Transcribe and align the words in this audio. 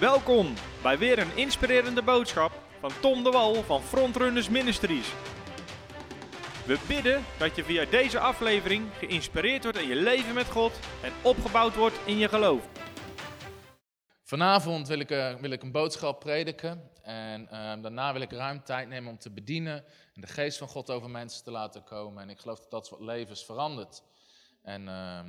Welkom 0.00 0.54
bij 0.82 0.98
weer 0.98 1.18
een 1.18 1.36
inspirerende 1.36 2.02
boodschap 2.02 2.52
van 2.80 2.90
Tom 3.00 3.24
de 3.24 3.30
Wal 3.30 3.62
van 3.62 3.82
Frontrunners 3.82 4.48
Ministries. 4.48 5.12
We 6.66 6.84
bidden 6.88 7.24
dat 7.38 7.56
je 7.56 7.64
via 7.64 7.84
deze 7.84 8.18
aflevering 8.18 8.86
geïnspireerd 8.98 9.62
wordt 9.62 9.78
in 9.78 9.88
je 9.88 9.94
leven 9.94 10.34
met 10.34 10.46
God 10.46 10.78
en 11.02 11.12
opgebouwd 11.22 11.74
wordt 11.74 11.98
in 12.04 12.18
je 12.18 12.28
geloof. 12.28 12.68
Vanavond 14.22 14.88
wil 14.88 14.98
ik, 14.98 15.10
eh, 15.10 15.34
wil 15.34 15.50
ik 15.50 15.62
een 15.62 15.72
boodschap 15.72 16.20
prediken 16.20 16.90
en 17.02 17.48
eh, 17.48 17.82
daarna 17.82 18.12
wil 18.12 18.22
ik 18.22 18.32
ruim 18.32 18.64
tijd 18.64 18.88
nemen 18.88 19.10
om 19.10 19.18
te 19.18 19.30
bedienen 19.30 19.84
en 20.14 20.20
de 20.20 20.26
geest 20.26 20.58
van 20.58 20.68
God 20.68 20.90
over 20.90 21.10
mensen 21.10 21.44
te 21.44 21.50
laten 21.50 21.84
komen. 21.84 22.22
En 22.22 22.30
ik 22.30 22.40
geloof 22.40 22.58
dat 22.58 22.70
dat 22.70 23.00
levens 23.00 23.44
verandert. 23.44 24.02
En 24.62 24.82
uh, 24.82 25.20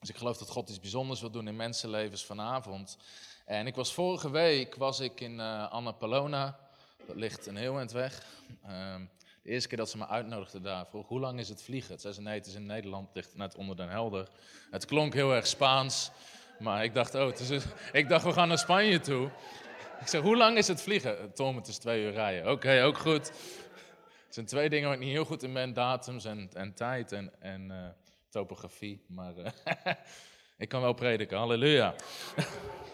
dus 0.00 0.08
ik 0.08 0.16
geloof 0.16 0.38
dat 0.38 0.50
God 0.50 0.68
iets 0.68 0.80
bijzonders 0.80 1.20
wil 1.20 1.30
doen 1.30 1.48
in 1.48 1.56
mensenlevens 1.56 2.24
vanavond. 2.24 2.98
En 3.44 3.66
ik 3.66 3.74
was 3.74 3.94
vorige 3.94 4.30
week 4.30 4.74
was 4.74 5.00
ik 5.00 5.20
in 5.20 5.38
uh, 5.38 5.72
Annapolona. 5.72 6.58
Dat 7.06 7.16
ligt 7.16 7.46
een 7.46 7.56
heel 7.56 7.78
eind 7.78 7.92
weg. 7.92 8.22
Ehm, 8.62 9.00
de 9.42 9.50
eerste 9.50 9.68
keer 9.68 9.78
dat 9.78 9.90
ze 9.90 9.98
me 9.98 10.06
uitnodigden 10.06 10.62
daar, 10.62 10.86
vroeg 10.86 11.08
hoe 11.08 11.20
lang 11.20 11.38
is 11.38 11.48
het 11.48 11.62
vliegen? 11.62 12.00
Zei 12.00 12.14
ze 12.14 12.20
nee, 12.20 12.38
het 12.38 12.46
is 12.46 12.54
in 12.54 12.66
Nederland, 12.66 13.10
ligt 13.14 13.36
net 13.36 13.54
onder 13.54 13.76
Den 13.76 13.88
Helder. 13.88 14.28
Het 14.70 14.84
klonk 14.84 15.14
heel 15.14 15.34
erg 15.34 15.46
Spaans, 15.46 16.10
maar 16.58 16.84
ik 16.84 16.94
dacht, 16.94 17.14
oh, 17.14 17.26
het 17.26 17.40
is 17.40 17.64
ik 17.92 18.08
dacht 18.08 18.24
we 18.24 18.32
gaan 18.32 18.48
naar 18.48 18.58
Spanje 18.58 19.00
toe. 19.00 19.30
Ik 20.00 20.06
zeg, 20.06 20.20
hoe 20.20 20.36
lang 20.36 20.56
is 20.56 20.68
het 20.68 20.82
vliegen? 20.82 21.32
Tom, 21.32 21.56
het 21.56 21.66
is 21.66 21.78
twee 21.78 22.02
uur 22.02 22.12
rijden. 22.12 22.50
Oké, 22.50 22.82
ook 22.82 22.98
goed. 22.98 23.26
Het 24.24 24.34
zijn 24.34 24.46
twee 24.46 24.68
dingen 24.68 24.88
waar 24.88 24.96
ik 24.96 25.02
niet 25.02 25.12
heel 25.12 25.24
goed 25.24 25.42
in 25.42 25.52
ben, 25.52 25.72
datums 25.72 26.24
en, 26.24 26.50
en 26.52 26.74
tijd 26.74 27.12
en, 27.12 27.32
en 27.40 27.70
uh, 27.70 27.86
topografie. 28.28 29.04
Maar 29.08 29.34
uh, 29.36 29.46
ik 30.64 30.68
kan 30.68 30.80
wel 30.80 30.92
prediken, 30.92 31.38
halleluja. 31.38 31.94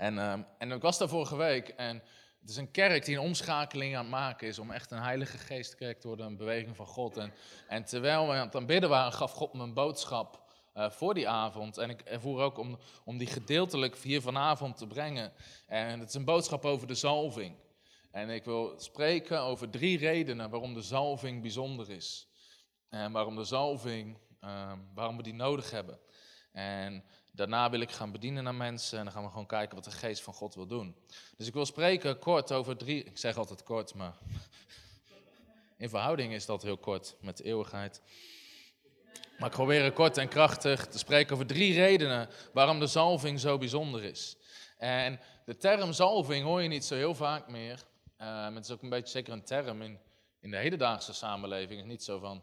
En, 0.00 0.18
um, 0.18 0.46
en 0.58 0.72
ik 0.72 0.82
was 0.82 0.98
daar 0.98 1.08
vorige 1.08 1.36
week 1.36 1.68
en 1.68 2.02
het 2.40 2.50
is 2.50 2.56
een 2.56 2.70
kerk 2.70 3.04
die 3.04 3.16
een 3.16 3.22
omschakeling 3.22 3.96
aan 3.96 4.02
het 4.02 4.10
maken 4.10 4.48
is 4.48 4.58
om 4.58 4.70
echt 4.70 4.90
een 4.90 5.02
heilige 5.02 5.38
geestkerk 5.38 6.00
te 6.00 6.06
worden, 6.06 6.26
een 6.26 6.36
beweging 6.36 6.76
van 6.76 6.86
God. 6.86 7.16
En, 7.16 7.32
en 7.68 7.84
terwijl 7.84 8.26
we 8.26 8.32
aan 8.32 8.46
het 8.46 8.56
aanbidden 8.56 8.88
waren, 8.88 9.12
gaf 9.12 9.32
God 9.32 9.52
me 9.52 9.62
een 9.62 9.74
boodschap 9.74 10.52
uh, 10.74 10.90
voor 10.90 11.14
die 11.14 11.28
avond. 11.28 11.78
En 11.78 11.90
ik 11.90 12.00
ervoer 12.00 12.40
ook 12.40 12.58
om, 12.58 12.78
om 13.04 13.18
die 13.18 13.26
gedeeltelijk 13.26 13.96
hier 13.96 14.20
vanavond 14.20 14.76
te 14.76 14.86
brengen. 14.86 15.32
En 15.66 16.00
het 16.00 16.08
is 16.08 16.14
een 16.14 16.24
boodschap 16.24 16.64
over 16.64 16.86
de 16.86 16.94
zalving. 16.94 17.56
En 18.10 18.30
ik 18.30 18.44
wil 18.44 18.74
spreken 18.76 19.40
over 19.40 19.70
drie 19.70 19.98
redenen 19.98 20.50
waarom 20.50 20.74
de 20.74 20.82
zalving 20.82 21.42
bijzonder 21.42 21.90
is. 21.90 22.28
En 22.88 23.12
waarom 23.12 23.36
de 23.36 23.44
zalving, 23.44 24.18
uh, 24.44 24.72
waarom 24.94 25.16
we 25.16 25.22
die 25.22 25.34
nodig 25.34 25.70
hebben. 25.70 26.00
En 26.52 27.04
Daarna 27.32 27.70
wil 27.70 27.80
ik 27.80 27.90
gaan 27.90 28.12
bedienen 28.12 28.44
naar 28.44 28.54
mensen 28.54 28.98
en 28.98 29.04
dan 29.04 29.12
gaan 29.12 29.22
we 29.22 29.28
gewoon 29.28 29.46
kijken 29.46 29.74
wat 29.74 29.84
de 29.84 29.90
geest 29.90 30.22
van 30.22 30.34
God 30.34 30.54
wil 30.54 30.66
doen. 30.66 30.96
Dus 31.36 31.46
ik 31.46 31.54
wil 31.54 31.66
spreken 31.66 32.18
kort 32.18 32.52
over 32.52 32.76
drie, 32.76 33.04
ik 33.04 33.18
zeg 33.18 33.36
altijd 33.36 33.62
kort, 33.62 33.94
maar 33.94 34.14
in 35.76 35.88
verhouding 35.88 36.32
is 36.32 36.46
dat 36.46 36.62
heel 36.62 36.78
kort 36.78 37.16
met 37.20 37.36
de 37.36 37.44
eeuwigheid. 37.44 38.02
Maar 39.38 39.48
ik 39.48 39.54
probeer 39.54 39.92
kort 39.92 40.16
en 40.16 40.28
krachtig 40.28 40.86
te 40.86 40.98
spreken 40.98 41.34
over 41.34 41.46
drie 41.46 41.74
redenen 41.74 42.28
waarom 42.52 42.78
de 42.78 42.86
zalving 42.86 43.40
zo 43.40 43.58
bijzonder 43.58 44.04
is. 44.04 44.36
En 44.78 45.20
de 45.44 45.56
term 45.56 45.92
zalving 45.92 46.44
hoor 46.44 46.62
je 46.62 46.68
niet 46.68 46.84
zo 46.84 46.94
heel 46.94 47.14
vaak 47.14 47.48
meer. 47.48 47.84
Uh, 48.20 48.54
het 48.54 48.64
is 48.64 48.70
ook 48.70 48.82
een 48.82 48.88
beetje 48.88 49.10
zeker 49.10 49.32
een 49.32 49.44
term 49.44 49.82
in, 49.82 49.98
in 50.40 50.50
de 50.50 50.56
hedendaagse 50.56 51.12
samenleving. 51.12 51.80
Het 51.80 51.80
is 51.80 51.92
niet 51.92 52.02
zo 52.02 52.18
van, 52.18 52.42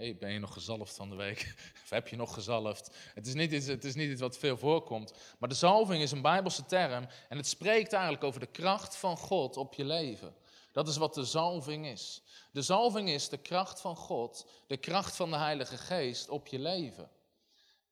hey, 0.00 0.16
ben 0.16 0.32
je 0.32 0.38
nog 0.38 0.52
gezalfd 0.52 0.96
van 0.96 1.10
de 1.10 1.16
week? 1.16 1.54
Of 1.84 1.90
heb 1.90 2.08
je 2.08 2.16
nog 2.16 2.34
gezalfd? 2.34 2.96
Het 3.14 3.26
is, 3.26 3.34
niet 3.34 3.52
iets, 3.52 3.66
het 3.66 3.84
is 3.84 3.94
niet 3.94 4.10
iets 4.10 4.20
wat 4.20 4.38
veel 4.38 4.56
voorkomt. 4.56 5.12
Maar 5.38 5.48
de 5.48 5.54
zalving 5.54 6.02
is 6.02 6.10
een 6.10 6.22
bijbelse 6.22 6.66
term 6.66 7.06
en 7.28 7.36
het 7.36 7.46
spreekt 7.46 7.92
eigenlijk 7.92 8.24
over 8.24 8.40
de 8.40 8.46
kracht 8.46 8.96
van 8.96 9.16
God 9.16 9.56
op 9.56 9.74
je 9.74 9.84
leven. 9.84 10.34
Dat 10.72 10.88
is 10.88 10.96
wat 10.96 11.14
de 11.14 11.24
zalving 11.24 11.86
is. 11.86 12.22
De 12.52 12.62
zalving 12.62 13.08
is 13.08 13.28
de 13.28 13.38
kracht 13.38 13.80
van 13.80 13.96
God, 13.96 14.46
de 14.66 14.76
kracht 14.76 15.16
van 15.16 15.30
de 15.30 15.36
Heilige 15.36 15.76
Geest 15.76 16.28
op 16.28 16.46
je 16.46 16.58
leven. 16.58 17.10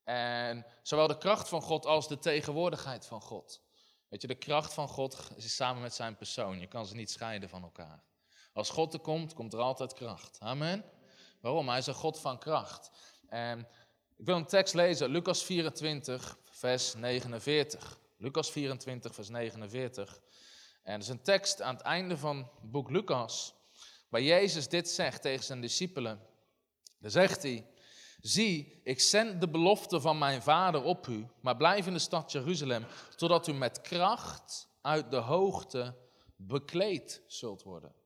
En 0.04 0.66
zowel 0.82 1.06
de 1.06 1.18
kracht 1.18 1.48
van 1.48 1.62
God 1.62 1.86
als 1.86 2.08
de 2.08 2.18
tegenwoordigheid 2.18 3.06
van 3.06 3.20
God. 3.20 3.60
Weet 4.08 4.20
je, 4.20 4.26
de 4.28 4.34
kracht 4.34 4.74
van 4.74 4.88
God 4.88 5.30
is 5.36 5.54
samen 5.54 5.82
met 5.82 5.94
zijn 5.94 6.16
persoon. 6.16 6.60
Je 6.60 6.66
kan 6.66 6.86
ze 6.86 6.94
niet 6.94 7.10
scheiden 7.10 7.48
van 7.48 7.62
elkaar. 7.62 8.02
Als 8.52 8.70
God 8.70 8.92
er 8.94 9.00
komt, 9.00 9.34
komt 9.34 9.52
er 9.52 9.60
altijd 9.60 9.92
kracht. 9.92 10.36
Amen. 10.40 10.84
Waarom? 11.40 11.68
Hij 11.68 11.78
is 11.78 11.86
een 11.86 11.94
God 11.94 12.20
van 12.20 12.38
kracht. 12.38 12.90
En 13.28 13.58
ik 14.16 14.24
wil 14.24 14.36
een 14.36 14.46
tekst 14.46 14.74
lezen, 14.74 15.10
Lucas 15.10 15.44
24, 15.44 16.38
vers 16.44 16.94
49. 16.94 17.98
Lucas 18.16 18.50
24, 18.50 19.14
vers 19.14 19.28
49. 19.28 20.20
En 20.82 20.92
dat 20.92 21.02
is 21.02 21.08
een 21.08 21.22
tekst 21.22 21.62
aan 21.62 21.74
het 21.74 21.84
einde 21.84 22.16
van 22.16 22.36
het 22.36 22.70
boek 22.70 22.90
Lucas, 22.90 23.54
waar 24.08 24.22
Jezus 24.22 24.68
dit 24.68 24.88
zegt 24.88 25.22
tegen 25.22 25.44
zijn 25.44 25.60
discipelen. 25.60 26.20
Dan 27.00 27.10
zegt 27.10 27.42
hij, 27.42 27.66
zie, 28.20 28.80
ik 28.84 29.00
zend 29.00 29.40
de 29.40 29.48
belofte 29.48 30.00
van 30.00 30.18
mijn 30.18 30.42
vader 30.42 30.82
op 30.82 31.06
u, 31.06 31.26
maar 31.40 31.56
blijf 31.56 31.86
in 31.86 31.92
de 31.92 31.98
stad 31.98 32.32
Jeruzalem, 32.32 32.86
totdat 33.16 33.46
u 33.46 33.52
met 33.52 33.80
kracht 33.80 34.68
uit 34.80 35.10
de 35.10 35.16
hoogte 35.16 35.94
bekleed 36.36 37.22
zult 37.26 37.62
worden 37.62 37.97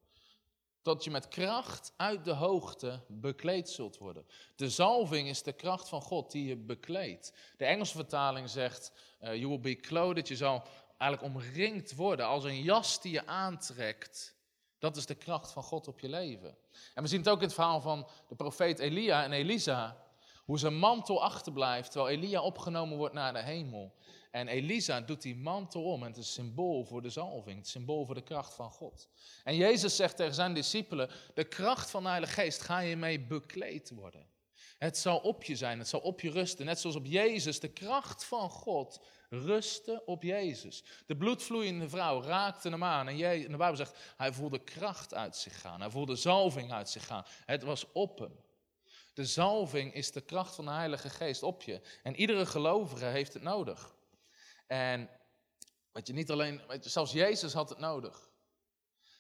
dat 0.83 1.05
je 1.05 1.11
met 1.11 1.29
kracht 1.29 1.93
uit 1.97 2.25
de 2.25 2.33
hoogte 2.33 3.01
bekleed 3.09 3.71
zult 3.71 3.99
worden. 3.99 4.27
De 4.57 4.71
zalving 4.71 5.29
is 5.29 5.43
de 5.43 5.53
kracht 5.53 5.89
van 5.89 6.03
God 6.03 6.31
die 6.31 6.47
je 6.47 6.57
bekleedt. 6.57 7.33
De 7.57 7.65
Engelse 7.65 7.95
vertaling 7.95 8.51
zegt, 8.51 8.93
uh, 9.21 9.35
you 9.35 9.49
will 9.49 9.61
be 9.61 9.77
clothed, 9.77 10.29
je 10.29 10.37
zal 10.37 10.63
eigenlijk 10.99 11.35
omringd 11.35 11.95
worden 11.95 12.27
als 12.27 12.45
een 12.45 12.63
jas 12.63 13.01
die 13.01 13.13
je 13.13 13.27
aantrekt. 13.27 14.35
Dat 14.79 14.97
is 14.97 15.07
de 15.07 15.15
kracht 15.15 15.53
van 15.53 15.63
God 15.63 15.89
op 15.89 16.01
je 16.01 16.09
leven. 16.09 16.57
En 16.95 17.03
we 17.03 17.09
zien 17.09 17.19
het 17.19 17.29
ook 17.29 17.39
in 17.41 17.45
het 17.45 17.55
verhaal 17.55 17.81
van 17.81 18.09
de 18.29 18.35
profeet 18.35 18.79
Elia 18.79 19.25
en 19.25 19.33
Elisa. 19.33 19.97
Hoe 20.45 20.59
zijn 20.59 20.79
mantel 20.79 21.23
achterblijft 21.23 21.91
terwijl 21.91 22.17
Elia 22.17 22.43
opgenomen 22.43 22.97
wordt 22.97 23.15
naar 23.15 23.33
de 23.33 23.43
hemel. 23.43 23.95
En 24.33 24.49
Elisa 24.49 25.01
doet 25.01 25.23
die 25.23 25.37
mantel 25.37 25.85
om 25.85 26.03
en 26.03 26.09
het 26.09 26.17
is 26.17 26.27
een 26.27 26.33
symbool 26.33 26.85
voor 26.85 27.03
de 27.03 27.11
zalving, 27.11 27.59
het 27.59 27.69
symbool 27.69 28.05
voor 28.05 28.15
de 28.15 28.23
kracht 28.23 28.55
van 28.55 28.71
God. 28.71 29.09
En 29.45 29.57
Jezus 29.57 29.97
zegt 29.97 30.17
tegen 30.17 30.35
zijn 30.35 30.55
discipelen, 30.55 31.11
de 31.35 31.45
kracht 31.45 31.91
van 31.91 32.03
de 32.03 32.09
Heilige 32.09 32.33
Geest 32.33 32.63
ga 32.63 32.79
je 32.79 32.97
mee 32.97 33.21
bekleed 33.21 33.91
worden. 33.91 34.27
Het 34.79 34.99
zal 34.99 35.19
op 35.19 35.43
je 35.43 35.57
zijn, 35.57 35.79
het 35.79 35.89
zal 35.89 36.01
op 36.01 36.21
je 36.21 36.31
rusten. 36.31 36.67
Net 36.67 36.81
zoals 36.81 36.97
op 36.97 37.07
Jezus, 37.07 37.61
de 37.61 37.69
kracht 37.69 38.25
van 38.25 38.51
God 38.51 39.01
rustte 39.29 40.03
op 40.05 40.23
Jezus. 40.23 40.85
De 41.07 41.17
bloedvloeiende 41.17 41.89
vrouw 41.89 42.23
raakte 42.23 42.69
hem 42.69 42.85
aan 42.85 43.09
en 43.09 43.17
de 43.17 43.57
Bijbel 43.57 43.77
zegt, 43.77 43.99
hij 44.17 44.33
voelde 44.33 44.59
kracht 44.59 45.15
uit 45.15 45.37
zich 45.37 45.61
gaan. 45.61 45.81
Hij 45.81 45.91
voelde 45.91 46.17
zalving 46.17 46.73
uit 46.73 46.91
zich 46.91 47.07
gaan. 47.07 47.25
Het 47.47 47.63
was 47.63 47.93
op 47.93 48.19
hem. 48.19 48.41
De 49.15 49.25
zalving 49.25 49.95
is 49.95 50.13
de 50.13 50.21
kracht 50.21 50.55
van 50.55 50.65
de 50.65 50.71
Heilige 50.71 51.11
Geest 51.11 51.43
op 51.43 51.63
je. 51.63 51.81
En 52.03 52.17
iedere 52.17 52.47
gelovige 52.47 53.05
heeft 53.05 53.33
het 53.33 53.43
nodig. 53.43 53.95
En 54.73 55.11
wat 55.91 56.07
je 56.07 56.13
niet 56.13 56.31
alleen, 56.31 56.61
weet 56.69 56.85
zelfs 56.85 57.13
Jezus 57.13 57.53
had 57.53 57.69
het 57.69 57.79
nodig. 57.79 58.31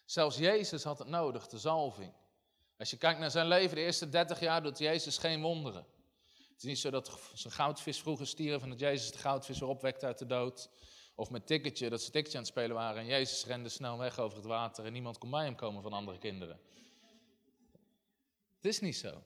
Zelfs 0.04 0.36
Jezus 0.36 0.82
had 0.82 0.98
het 0.98 1.08
nodig, 1.08 1.48
de 1.48 1.58
zalving. 1.58 2.12
Als 2.78 2.90
je 2.90 2.96
kijkt 2.96 3.20
naar 3.20 3.30
zijn 3.30 3.46
leven, 3.46 3.76
de 3.76 3.82
eerste 3.82 4.08
30 4.08 4.40
jaar 4.40 4.62
doet 4.62 4.78
Jezus 4.78 5.18
geen 5.18 5.40
wonderen. 5.40 5.86
Het 6.34 6.56
is 6.56 6.62
niet 6.62 6.78
zo 6.78 6.90
dat 6.90 7.20
zijn 7.34 7.52
goudvis 7.52 8.00
vroeger 8.00 8.26
stierf 8.26 8.62
en 8.62 8.68
dat 8.68 8.78
Jezus 8.78 9.10
de 9.10 9.18
goudvis 9.18 9.58
weer 9.58 9.68
opwekte 9.68 10.06
uit 10.06 10.18
de 10.18 10.26
dood. 10.26 10.70
Of 11.14 11.30
met 11.30 11.46
ticketje, 11.46 11.90
dat 11.90 12.02
ze 12.02 12.10
ticketje 12.10 12.38
aan 12.38 12.44
het 12.44 12.52
spelen 12.52 12.76
waren 12.76 13.00
en 13.00 13.06
Jezus 13.06 13.44
rende 13.44 13.68
snel 13.68 13.98
weg 13.98 14.18
over 14.18 14.36
het 14.36 14.46
water 14.46 14.84
en 14.84 14.92
niemand 14.92 15.18
kon 15.18 15.30
bij 15.30 15.44
hem 15.44 15.56
komen 15.56 15.82
van 15.82 15.92
andere 15.92 16.18
kinderen. 16.18 16.60
Het 18.56 18.64
is 18.64 18.80
niet 18.80 18.96
zo. 18.96 19.22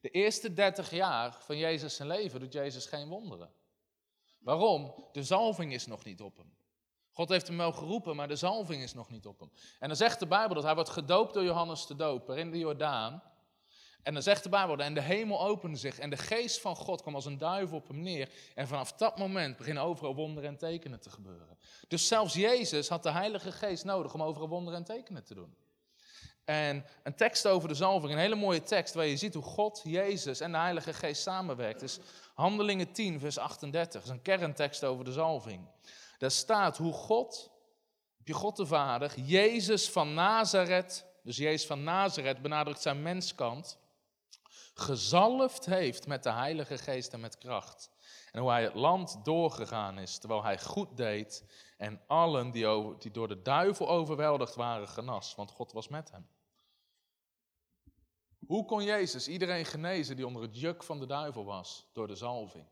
De 0.00 0.10
eerste 0.10 0.52
30 0.52 0.90
jaar 0.90 1.32
van 1.40 1.56
Jezus 1.56 1.96
zijn 1.96 2.08
leven 2.08 2.40
doet 2.40 2.52
Jezus 2.52 2.86
geen 2.86 3.08
wonderen. 3.08 3.62
Waarom? 4.44 4.94
De 5.12 5.22
zalving 5.22 5.72
is 5.72 5.86
nog 5.86 6.04
niet 6.04 6.20
op 6.20 6.36
hem. 6.36 6.52
God 7.10 7.28
heeft 7.28 7.46
hem 7.46 7.56
wel 7.56 7.72
geroepen, 7.72 8.16
maar 8.16 8.28
de 8.28 8.36
zalving 8.36 8.82
is 8.82 8.94
nog 8.94 9.10
niet 9.10 9.26
op 9.26 9.40
hem. 9.40 9.50
En 9.78 9.88
dan 9.88 9.96
zegt 9.96 10.18
de 10.18 10.26
Bijbel 10.26 10.54
dat 10.54 10.64
hij 10.64 10.74
wordt 10.74 10.90
gedoopt 10.90 11.34
door 11.34 11.44
Johannes 11.44 11.86
de 11.86 11.94
Doper 11.94 12.38
in 12.38 12.50
de 12.50 12.58
Jordaan. 12.58 13.22
En 14.02 14.12
dan 14.12 14.22
zegt 14.22 14.42
de 14.42 14.48
Bijbel, 14.48 14.78
en 14.78 14.94
de 14.94 15.00
hemel 15.00 15.40
opende 15.40 15.76
zich 15.76 15.98
en 15.98 16.10
de 16.10 16.16
geest 16.16 16.60
van 16.60 16.76
God 16.76 17.02
kwam 17.02 17.14
als 17.14 17.24
een 17.24 17.38
duivel 17.38 17.76
op 17.76 17.88
hem 17.88 18.00
neer. 18.00 18.32
En 18.54 18.68
vanaf 18.68 18.92
dat 18.92 19.18
moment 19.18 19.56
beginnen 19.56 19.82
overal 19.82 20.14
wonderen 20.14 20.48
en 20.48 20.56
tekenen 20.56 21.00
te 21.00 21.10
gebeuren. 21.10 21.58
Dus 21.88 22.08
zelfs 22.08 22.34
Jezus 22.34 22.88
had 22.88 23.02
de 23.02 23.10
Heilige 23.10 23.52
Geest 23.52 23.84
nodig 23.84 24.14
om 24.14 24.22
overal 24.22 24.48
wonderen 24.48 24.78
en 24.78 24.84
tekenen 24.84 25.24
te 25.24 25.34
doen. 25.34 25.56
En 26.44 26.84
een 27.02 27.14
tekst 27.14 27.46
over 27.46 27.68
de 27.68 27.74
zalving, 27.74 28.12
een 28.12 28.18
hele 28.18 28.34
mooie 28.34 28.62
tekst 28.62 28.94
waar 28.94 29.06
je 29.06 29.16
ziet 29.16 29.34
hoe 29.34 29.42
God, 29.42 29.80
Jezus 29.84 30.40
en 30.40 30.52
de 30.52 30.58
Heilige 30.58 30.92
Geest 30.92 31.22
samenwerkt, 31.22 31.82
is 31.82 31.98
Handelingen 32.34 32.92
10, 32.92 33.20
vers 33.20 33.38
38. 33.38 33.92
Dat 33.92 34.02
is 34.02 34.08
een 34.08 34.22
kerntekst 34.22 34.84
over 34.84 35.04
de 35.04 35.12
zalving. 35.12 35.68
Daar 36.18 36.30
staat 36.30 36.76
hoe 36.76 36.92
God, 36.92 37.50
je 38.24 38.32
God 38.32 38.56
de 38.56 38.66
Vader, 38.66 39.20
Jezus 39.20 39.90
van 39.90 40.14
Nazareth, 40.14 41.06
dus 41.22 41.36
Jezus 41.36 41.66
van 41.66 41.84
Nazareth 41.84 42.42
benadrukt 42.42 42.82
zijn 42.82 43.02
menskant, 43.02 43.78
gezalfd 44.74 45.64
heeft 45.64 46.06
met 46.06 46.22
de 46.22 46.32
Heilige 46.32 46.78
Geest 46.78 47.12
en 47.12 47.20
met 47.20 47.38
kracht. 47.38 47.90
En 48.32 48.40
hoe 48.40 48.50
hij 48.50 48.62
het 48.62 48.74
land 48.74 49.24
doorgegaan 49.24 49.98
is, 49.98 50.18
terwijl 50.18 50.42
hij 50.42 50.58
goed 50.58 50.96
deed 50.96 51.44
en 51.76 52.00
allen 52.06 52.50
die, 52.50 52.96
die 52.98 53.10
door 53.10 53.28
de 53.28 53.42
duivel 53.42 53.88
overweldigd 53.88 54.54
waren 54.54 54.88
genas, 54.88 55.34
want 55.34 55.50
God 55.50 55.72
was 55.72 55.88
met 55.88 56.10
hem. 56.10 56.28
Hoe 58.46 58.64
kon 58.64 58.84
Jezus 58.84 59.28
iedereen 59.28 59.64
genezen 59.64 60.16
die 60.16 60.26
onder 60.26 60.42
het 60.42 60.60
juk 60.60 60.82
van 60.82 60.98
de 60.98 61.06
duivel 61.06 61.44
was? 61.44 61.86
Door 61.92 62.06
de 62.06 62.16
zalving. 62.16 62.66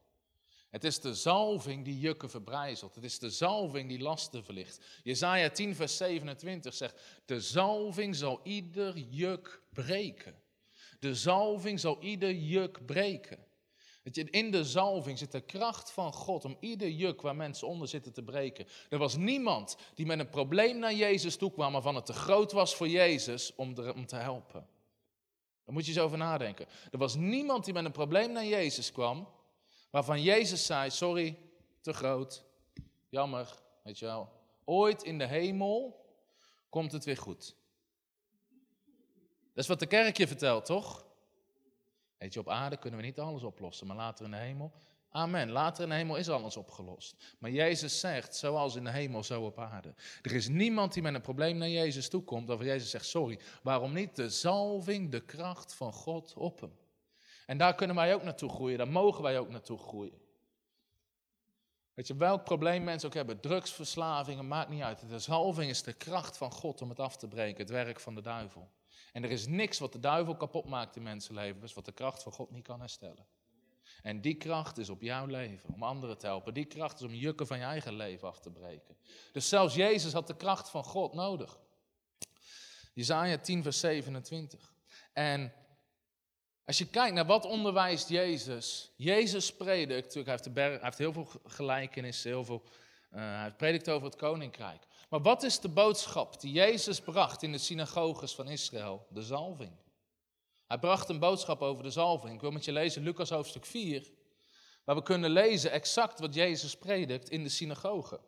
Het 0.71 0.85
is 0.85 1.01
de 1.01 1.15
zalving 1.15 1.85
die 1.85 1.99
jukken 1.99 2.31
verbrijzelt. 2.31 2.95
Het 2.95 3.05
is 3.05 3.19
de 3.19 3.31
zalving 3.31 3.89
die 3.89 4.01
lasten 4.01 4.45
verlicht. 4.45 4.85
Jezaja 5.03 5.51
10 5.51 5.75
vers 5.75 5.97
27 5.97 6.75
zegt, 6.75 7.23
de 7.25 7.41
zalving 7.41 8.17
zal 8.17 8.41
ieder 8.43 8.99
juk 8.99 9.63
breken. 9.73 10.35
De 10.99 11.15
zalving 11.15 11.81
zal 11.81 11.97
ieder 12.01 12.35
juk 12.35 12.87
breken. 12.87 13.39
In 14.31 14.51
de 14.51 14.65
zalving 14.65 15.19
zit 15.19 15.33
de 15.33 15.41
kracht 15.41 15.91
van 15.91 16.13
God 16.13 16.45
om 16.45 16.57
ieder 16.61 16.89
juk 16.89 17.21
waar 17.21 17.37
mensen 17.37 17.69
onder 17.69 17.89
zitten 17.89 18.13
te 18.13 18.23
breken. 18.23 18.67
Er 18.89 18.99
was 18.99 19.17
niemand 19.17 19.77
die 19.95 20.07
met 20.07 20.19
een 20.19 20.29
probleem 20.29 20.79
naar 20.79 20.95
Jezus 20.95 21.37
toe 21.37 21.53
kwam 21.53 21.73
waarvan 21.73 21.95
het 21.95 22.07
te 22.07 22.13
groot 22.13 22.53
was 22.53 22.75
voor 22.75 22.89
Jezus 22.89 23.55
om, 23.55 23.75
om 23.95 24.07
te 24.07 24.17
helpen. 24.17 24.67
Daar 25.65 25.75
moet 25.75 25.85
je 25.85 25.93
eens 25.93 26.01
over 26.01 26.19
nadenken. 26.19 26.67
Er 26.91 26.99
was 26.99 27.15
niemand 27.15 27.65
die 27.65 27.75
met 27.75 27.85
een 27.85 27.93
probleem 27.93 28.33
naar 28.33 28.47
Jezus 28.47 28.93
kwam 28.93 29.29
waarvan 29.91 30.23
Jezus 30.23 30.67
zei, 30.67 30.91
sorry, 30.91 31.39
te 31.81 31.93
groot, 31.93 32.45
jammer, 33.09 33.59
weet 33.83 33.99
je 33.99 34.05
wel. 34.05 34.33
Ooit 34.65 35.03
in 35.03 35.19
de 35.19 35.27
hemel 35.27 36.07
komt 36.69 36.93
het 36.93 37.05
weer 37.05 37.17
goed. 37.17 37.57
Dat 39.55 39.65
is 39.65 39.67
wat 39.67 39.79
de 39.79 39.87
kerk 39.87 40.17
je 40.17 40.27
vertelt, 40.27 40.65
toch? 40.65 41.07
Weet 42.19 42.33
je, 42.33 42.41
op 42.41 42.49
aarde 42.49 42.77
kunnen 42.77 43.01
we 43.01 43.07
niet 43.07 43.19
alles 43.19 43.43
oplossen, 43.43 43.87
maar 43.87 43.97
later 43.97 44.25
in 44.25 44.31
de 44.31 44.37
hemel. 44.37 44.73
Amen. 45.13 45.51
Later 45.51 45.83
in 45.83 45.89
de 45.89 45.95
hemel 45.95 46.17
is 46.17 46.29
alles 46.29 46.57
opgelost. 46.57 47.17
Maar 47.39 47.51
Jezus 47.51 48.01
zegt, 48.01 48.37
zoals 48.37 48.75
in 48.75 48.85
de 48.85 48.91
hemel, 48.91 49.23
zo 49.23 49.45
op 49.45 49.59
aarde. 49.59 49.95
Er 50.23 50.33
is 50.33 50.49
niemand 50.49 50.93
die 50.93 51.03
met 51.03 51.15
een 51.15 51.21
probleem 51.21 51.57
naar 51.57 51.69
Jezus 51.69 52.09
toe 52.09 52.23
komt, 52.23 52.49
waarvan 52.49 52.67
Jezus 52.67 52.91
zegt, 52.91 53.07
sorry. 53.07 53.39
Waarom 53.63 53.93
niet 53.93 54.17
de 54.17 54.31
zalving, 54.31 55.11
de 55.11 55.21
kracht 55.21 55.75
van 55.75 55.93
God 55.93 56.35
op 56.35 56.61
hem? 56.61 56.73
En 57.47 57.59
daar 57.59 57.75
kunnen 57.75 57.97
wij 57.97 58.15
ook 58.15 58.23
naartoe 58.23 58.51
groeien, 58.51 58.79
daar 58.79 58.89
mogen 58.89 59.23
wij 59.23 59.39
ook 59.39 59.49
naartoe 59.49 59.79
groeien. 59.79 60.21
Weet 61.95 62.07
je, 62.07 62.17
welk 62.17 62.45
probleem 62.45 62.85
mensen 62.85 63.09
ook 63.09 63.15
hebben, 63.15 63.41
drugsverslavingen, 63.41 64.49
maakt 64.49 64.69
niet 64.69 64.83
uit. 64.83 65.09
De 65.09 65.19
zalving 65.19 65.71
is 65.71 65.83
de 65.83 65.93
kracht 65.93 66.37
van 66.37 66.53
God 66.53 66.83
om 66.83 66.89
het 66.89 67.01
af 67.01 67.17
te 67.17 67.29
breken, 67.29 67.61
het 67.61 67.71
werk 67.71 68.01
van 68.01 68.15
de 68.15 68.21
duivel. 68.21 68.71
En 69.13 69.25
er 69.25 69.31
is 69.31 69.47
niks 69.47 69.79
wat 69.79 69.93
de 69.93 70.01
duivel 70.01 70.37
kapot 70.37 70.69
maakt 70.69 70.97
in 70.97 71.03
mensenlevens, 71.03 71.75
wat 71.75 71.85
de 71.85 71.93
kracht 71.93 72.23
van 72.23 72.33
God 72.33 72.51
niet 72.51 72.65
kan 72.65 72.81
herstellen. 72.81 73.27
En 74.03 74.21
die 74.21 74.35
kracht 74.35 74.79
is 74.79 74.89
op 74.89 75.03
jouw 75.03 75.27
leven, 75.27 75.75
om 75.75 75.83
anderen 75.83 76.19
te 76.19 76.27
helpen. 76.27 76.55
Die 76.55 76.65
kracht 76.65 77.01
is 77.01 77.07
om 77.07 77.15
jukken 77.15 77.47
van 77.47 77.59
je 77.59 77.65
eigen 77.65 77.95
leven 77.95 78.29
af 78.29 78.41
te 78.41 78.51
breken. 78.51 78.97
Dus 79.33 79.49
zelfs 79.49 79.75
Jezus 79.75 80.13
had 80.13 80.27
de 80.27 80.37
kracht 80.37 80.71
van 80.71 80.85
God 80.85 81.15
nodig. 81.15 81.59
Jezaja 82.93 83.39
10 83.39 83.63
vers 83.63 83.81
27. 83.81 84.73
En 85.13 85.53
als 86.65 86.79
je 86.79 86.87
kijkt 86.87 87.15
naar 87.15 87.27
wat 87.27 87.45
onderwijst 87.45 88.09
Jezus. 88.09 88.91
Jezus 88.97 89.53
predikt, 89.53 90.15
hij 90.15 90.23
heeft, 90.27 90.53
berg, 90.53 90.73
hij 90.73 90.81
heeft 90.83 90.99
heel 90.99 91.13
veel 91.13 91.29
gelijkenissen, 91.45 92.31
heel 92.31 92.45
veel, 92.45 92.63
uh, 93.13 93.21
hij 93.21 93.55
predikt 93.57 93.91
over 93.91 94.07
het 94.07 94.17
koninkrijk. 94.17 94.83
Maar 95.09 95.23
wat 95.23 95.43
is 95.43 95.61
de 95.61 95.69
boodschap 95.69 96.41
die 96.41 96.53
Jezus 96.53 97.01
bracht 97.01 97.43
in 97.43 97.53
de 97.53 97.59
synagoges 97.59 98.35
van 98.35 98.49
Israël? 98.49 99.07
De 99.09 99.23
zalving. 99.23 99.73
Hij 100.73 100.81
bracht 100.81 101.09
een 101.09 101.19
boodschap 101.19 101.63
over 101.63 101.83
de 101.83 101.91
zalving. 101.91 102.35
Ik 102.35 102.41
wil 102.41 102.51
met 102.51 102.65
je 102.65 102.73
lezen 102.73 103.03
Lucas 103.03 103.31
hoofdstuk 103.31 103.67
4, 103.67 104.11
waar 104.85 104.97
we 104.97 105.03
kunnen 105.03 105.31
lezen 105.31 105.71
exact 105.71 106.19
wat 106.19 106.35
Jezus 106.35 106.77
predikt 106.77 107.31
in 107.31 107.43
de 107.43 107.49
synagoge. 107.49 108.21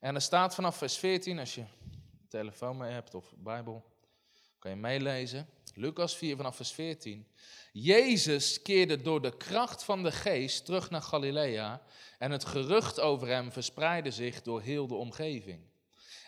En 0.00 0.14
er 0.14 0.20
staat 0.20 0.54
vanaf 0.54 0.76
vers 0.76 0.96
14, 0.96 1.38
als 1.38 1.54
je 1.54 1.60
een 1.60 2.28
telefoon 2.28 2.76
mee 2.76 2.90
hebt 2.90 3.14
of 3.14 3.34
Bijbel, 3.36 3.84
kan 4.58 4.70
je 4.70 4.76
meelezen. 4.76 5.48
Lucas 5.74 6.16
4 6.16 6.36
vanaf 6.36 6.56
vers 6.56 6.72
14. 6.72 7.26
Jezus 7.72 8.62
keerde 8.62 9.00
door 9.00 9.22
de 9.22 9.36
kracht 9.36 9.84
van 9.84 10.02
de 10.02 10.12
geest 10.12 10.64
terug 10.64 10.90
naar 10.90 11.02
Galilea 11.02 11.82
en 12.18 12.30
het 12.30 12.44
gerucht 12.44 13.00
over 13.00 13.28
hem 13.28 13.52
verspreidde 13.52 14.10
zich 14.10 14.42
door 14.42 14.60
heel 14.60 14.86
de 14.86 14.94
omgeving. 14.94 15.67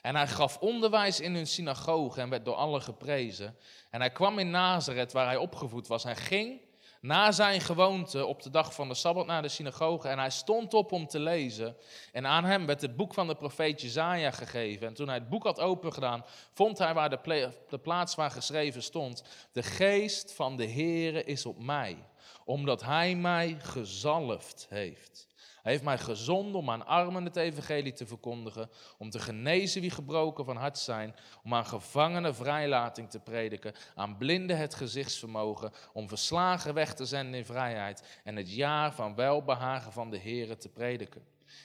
En 0.02 0.16
hij 0.16 0.26
gaf 0.26 0.58
onderwijs 0.58 1.20
in 1.20 1.34
hun 1.34 1.46
synagoge 1.46 2.20
en 2.20 2.28
werd 2.28 2.44
door 2.44 2.54
allen 2.54 2.82
geprezen. 2.82 3.56
En 3.90 4.00
hij 4.00 4.10
kwam 4.10 4.38
in 4.38 4.50
Nazareth, 4.50 5.12
waar 5.12 5.26
hij 5.26 5.36
opgevoed 5.36 5.86
was. 5.86 6.02
Hij 6.02 6.16
ging 6.16 6.60
na 7.00 7.32
zijn 7.32 7.60
gewoonte 7.60 8.26
op 8.26 8.42
de 8.42 8.50
dag 8.50 8.74
van 8.74 8.88
de 8.88 8.94
Sabbat 8.94 9.26
naar 9.26 9.42
de 9.42 9.48
synagoge 9.48 10.08
en 10.08 10.18
hij 10.18 10.30
stond 10.30 10.74
op 10.74 10.92
om 10.92 11.06
te 11.06 11.20
lezen. 11.20 11.76
En 12.12 12.26
aan 12.26 12.44
hem 12.44 12.66
werd 12.66 12.80
het 12.80 12.96
boek 12.96 13.14
van 13.14 13.26
de 13.26 13.34
profeet 13.34 13.80
Jezaja 13.80 14.30
gegeven. 14.30 14.86
En 14.86 14.94
toen 14.94 15.06
hij 15.06 15.16
het 15.16 15.28
boek 15.28 15.44
had 15.44 15.60
opengedaan, 15.60 16.24
vond 16.52 16.78
hij 16.78 16.94
waar 16.94 17.10
de, 17.10 17.50
de 17.68 17.78
plaats 17.78 18.14
waar 18.14 18.30
geschreven 18.30 18.82
stond: 18.82 19.22
De 19.52 19.62
geest 19.62 20.32
van 20.32 20.56
de 20.56 20.68
Heere 20.70 21.24
is 21.24 21.46
op 21.46 21.58
mij, 21.58 21.96
omdat 22.44 22.82
hij 22.82 23.14
mij 23.14 23.56
gezalfd 23.60 24.66
heeft 24.68 25.29
hij 25.62 25.72
heeft 25.72 25.84
mij 25.84 25.98
gezonden 25.98 26.60
om 26.60 26.70
aan 26.70 26.86
armen 26.86 27.24
het 27.24 27.36
evangelie 27.36 27.92
te 27.92 28.06
verkondigen, 28.06 28.70
om 28.98 29.10
te 29.10 29.18
genezen 29.18 29.80
wie 29.80 29.90
gebroken 29.90 30.44
van 30.44 30.56
hart 30.56 30.78
zijn, 30.78 31.14
om 31.44 31.54
aan 31.54 31.66
gevangenen 31.66 32.34
vrijlating 32.34 33.10
te 33.10 33.20
prediken, 33.20 33.74
aan 33.94 34.16
blinden 34.16 34.56
het 34.56 34.74
gezichtsvermogen, 34.74 35.72
om 35.92 36.08
verslagen 36.08 36.74
weg 36.74 36.94
te 36.94 37.06
zenden 37.06 37.34
in 37.34 37.44
vrijheid 37.44 38.20
en 38.24 38.36
het 38.36 38.54
jaar 38.54 38.92
van 38.92 39.14
welbehagen 39.14 39.92
van 39.92 40.10
de 40.10 40.18
Here 40.18 40.56
te 40.56 40.68
prediken. 40.68 41.22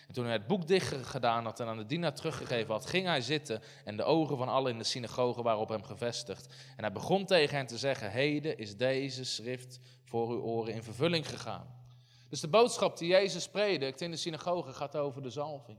En 0.08 0.14
toen 0.14 0.24
hij 0.24 0.34
het 0.34 0.48
boek 0.48 0.68
dicht 0.68 1.08
gedaan 1.08 1.44
had 1.44 1.60
en 1.60 1.68
aan 1.68 1.78
de 1.78 1.86
dienaar 1.86 2.14
teruggegeven 2.14 2.74
had, 2.74 2.86
ging 2.86 3.06
hij 3.06 3.22
zitten 3.22 3.62
en 3.84 3.98
de 3.98 4.04
ogen 4.04 4.38
van 4.38 4.50
allen 4.50 4.72
in 4.72 4.78
de 4.78 4.84
synagoge 4.84 5.42
waren 5.42 5.60
op 5.60 5.70
hem 5.70 5.84
gevestigd. 5.84 6.54
En 6.76 6.84
hij 6.84 6.92
begon 6.92 7.26
tegen 7.26 7.58
hen 7.58 7.68
te 7.68 7.78
zeggen, 7.78 8.12
heden 8.12 8.58
is 8.58 8.78
deze 8.78 9.24
schrift 9.24 9.80
voor 10.04 10.30
uw 10.30 10.42
oren 10.42 10.74
in 10.74 10.84
vervulling 10.84 11.30
gegaan. 11.30 11.85
Dus 12.30 12.40
de 12.40 12.48
boodschap 12.48 12.98
die 12.98 13.08
Jezus 13.08 13.50
predikt 13.50 14.02
in 14.02 14.12
de 14.12 14.18
synagoge 14.18 14.74
gaat 14.74 14.96
over 14.96 15.22
de 15.22 15.30
zalving. 15.30 15.78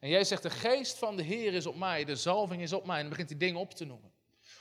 En 0.00 0.08
jij 0.08 0.24
zegt, 0.24 0.42
de 0.42 0.50
geest 0.50 0.98
van 0.98 1.16
de 1.16 1.22
Heer 1.22 1.54
is 1.54 1.66
op 1.66 1.76
mij, 1.76 2.04
de 2.04 2.16
zalving 2.16 2.62
is 2.62 2.72
op 2.72 2.86
mij. 2.86 2.96
En 2.96 3.00
dan 3.00 3.10
begint 3.10 3.28
hij 3.28 3.38
dingen 3.38 3.60
op 3.60 3.74
te 3.74 3.84
noemen. 3.84 4.12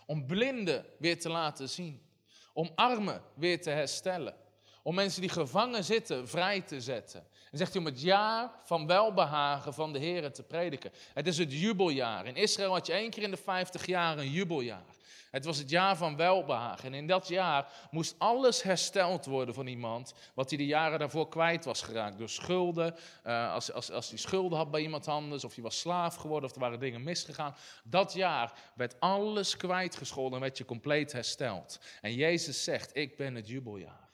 Om 0.06 0.26
blinden 0.26 0.86
weer 1.00 1.20
te 1.20 1.30
laten 1.30 1.70
zien. 1.70 2.08
Om 2.54 2.72
armen 2.76 3.24
weer 3.36 3.62
te 3.62 3.70
herstellen. 3.70 4.36
Om 4.84 4.96
mensen 4.96 5.22
die 5.22 5.30
gevangen 5.30 5.84
zitten 5.84 6.28
vrij 6.28 6.62
te 6.62 6.82
zetten. 6.82 7.28
En 7.52 7.58
zegt 7.58 7.74
hij 7.74 7.82
om 7.82 7.88
het 7.88 8.02
jaar 8.02 8.52
van 8.64 8.88
welbehagen 8.88 9.74
van 9.74 9.94
de 9.94 10.00
Heer 10.00 10.32
te 10.32 10.44
prediken. 10.44 10.92
Het 11.14 11.28
is 11.28 11.38
het 11.38 11.54
jubeljaar. 11.54 12.26
In 12.26 12.36
Israël 12.36 12.72
had 12.72 12.88
je 12.88 12.94
één 12.94 13.10
keer 13.10 13.24
in 13.24 13.32
de 13.32 13.38
50 13.38 13.86
jaar 13.86 14.18
een 14.18 14.32
jubeljaar. 14.32 14.84
Het 15.32 15.46
was 15.46 15.58
het 15.58 15.70
jaar 15.70 15.98
van 15.98 16.16
welbehagen. 16.16 16.86
En 16.86 16.94
in 16.94 17.08
dat 17.08 17.28
jaar 17.28 17.72
moest 17.92 18.16
alles 18.18 18.64
hersteld 18.64 19.26
worden 19.26 19.54
van 19.54 19.68
iemand 19.68 20.14
wat 20.34 20.50
hij 20.50 20.58
de 20.58 20.66
jaren 20.66 21.00
daarvoor 21.00 21.30
kwijt 21.30 21.66
was 21.66 21.82
geraakt. 21.82 22.18
Door 22.18 22.30
schulden, 22.30 22.96
uh, 23.26 23.54
als, 23.54 23.72
als, 23.72 23.92
als 23.92 24.10
hij 24.10 24.18
schulden 24.18 24.58
had 24.58 24.72
bij 24.72 24.82
iemand 24.82 25.08
anders, 25.08 25.44
of 25.44 25.54
hij 25.54 25.64
was 25.64 25.80
slaaf 25.80 26.16
geworden, 26.16 26.50
of 26.50 26.56
er 26.56 26.62
waren 26.62 26.80
dingen 26.80 27.04
misgegaan. 27.04 27.56
Dat 27.84 28.14
jaar 28.14 28.54
werd 28.76 29.00
alles 29.00 29.58
kwijtgescholden 29.58 30.34
en 30.34 30.40
werd 30.40 30.58
je 30.58 30.66
compleet 30.66 31.12
hersteld. 31.12 31.80
En 32.02 32.14
Jezus 32.14 32.64
zegt, 32.64 32.96
ik 32.96 33.18
ben 33.18 33.36
het 33.36 33.48
jubeljaar. 33.48 34.09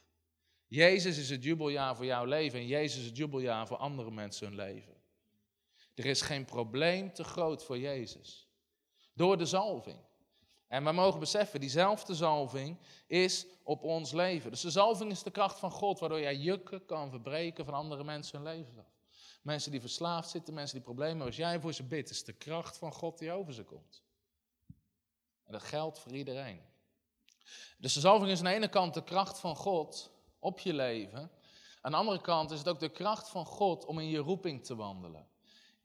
Jezus 0.68 1.18
is 1.18 1.30
het 1.30 1.44
jubeljaar 1.44 1.96
voor 1.96 2.06
jouw 2.06 2.26
leven 2.26 2.60
en 2.60 2.68
Jezus 2.68 3.00
is 3.00 3.06
het 3.06 3.18
jubeljaar 3.18 3.68
voor 3.68 3.78
andere 3.78 4.12
mensen 4.12 4.48
hun 4.48 4.56
leven. 4.56 4.94
Er 5.96 6.06
is 6.06 6.22
geen 6.22 6.46
probleem 6.46 7.14
te 7.14 7.24
groot 7.24 7.64
voor 7.64 7.78
Jezus. 7.78 8.48
Door 9.14 9.38
de 9.38 9.46
zalving. 9.46 10.00
En 10.68 10.84
we 10.84 10.92
mogen 10.92 11.20
beseffen, 11.20 11.60
diezelfde 11.60 12.16
zalving 12.16 12.78
is 13.08 13.46
op 13.64 13.84
ons 13.84 14.12
leven. 14.12 14.52
Dus 14.52 14.62
de 14.62 14.72
zalving 14.72 15.12
is 15.12 15.24
de 15.24 15.32
kracht 15.32 15.60
van 15.60 15.72
God, 15.72 16.00
waardoor 16.00 16.20
jij 16.20 16.36
jukken 16.36 16.86
kan 16.86 17.10
verbreken 17.10 17.66
van 17.66 17.74
andere 17.74 18.04
mensen 18.04 18.42
hun 18.42 18.48
leven. 18.48 18.86
Mensen 19.42 19.72
die 19.72 19.80
verslaafd 19.80 20.30
zitten, 20.30 20.54
mensen 20.54 20.76
die 20.76 20.86
problemen 20.86 21.16
hebben. 21.16 21.28
Als 21.28 21.38
jij 21.38 21.60
voor 21.60 21.74
ze 21.74 21.84
bidt, 21.84 22.10
is 22.10 22.24
de 22.24 22.34
kracht 22.34 22.78
van 22.78 22.94
God 22.94 23.18
die 23.18 23.32
over 23.32 23.54
ze 23.54 23.64
komt. 23.64 24.04
En 25.44 25.52
dat 25.52 25.64
geldt 25.64 26.00
voor 26.00 26.12
iedereen. 26.12 26.62
Dus 27.78 27.94
de 27.94 28.00
zalving 28.00 28.32
is 28.32 28.38
aan 28.38 28.46
de 28.46 28.52
ene 28.52 28.68
kant 28.68 28.94
de 28.94 29.04
kracht 29.04 29.40
van 29.40 29.56
God 29.56 30.15
op 30.46 30.60
je 30.60 30.74
leven. 30.74 31.32
Aan 31.82 31.92
de 31.92 31.98
andere 31.98 32.22
kant 32.22 32.52
is 32.52 32.58
het 32.58 32.70
ook 32.70 32.80
de 32.80 32.90
kracht 32.90 33.30
van 33.30 33.46
God 33.46 33.86
om 33.86 34.00
in 34.00 34.10
je 34.10 34.18
roeping 34.18 34.66
te 34.66 34.76
wandelen. 34.76 35.28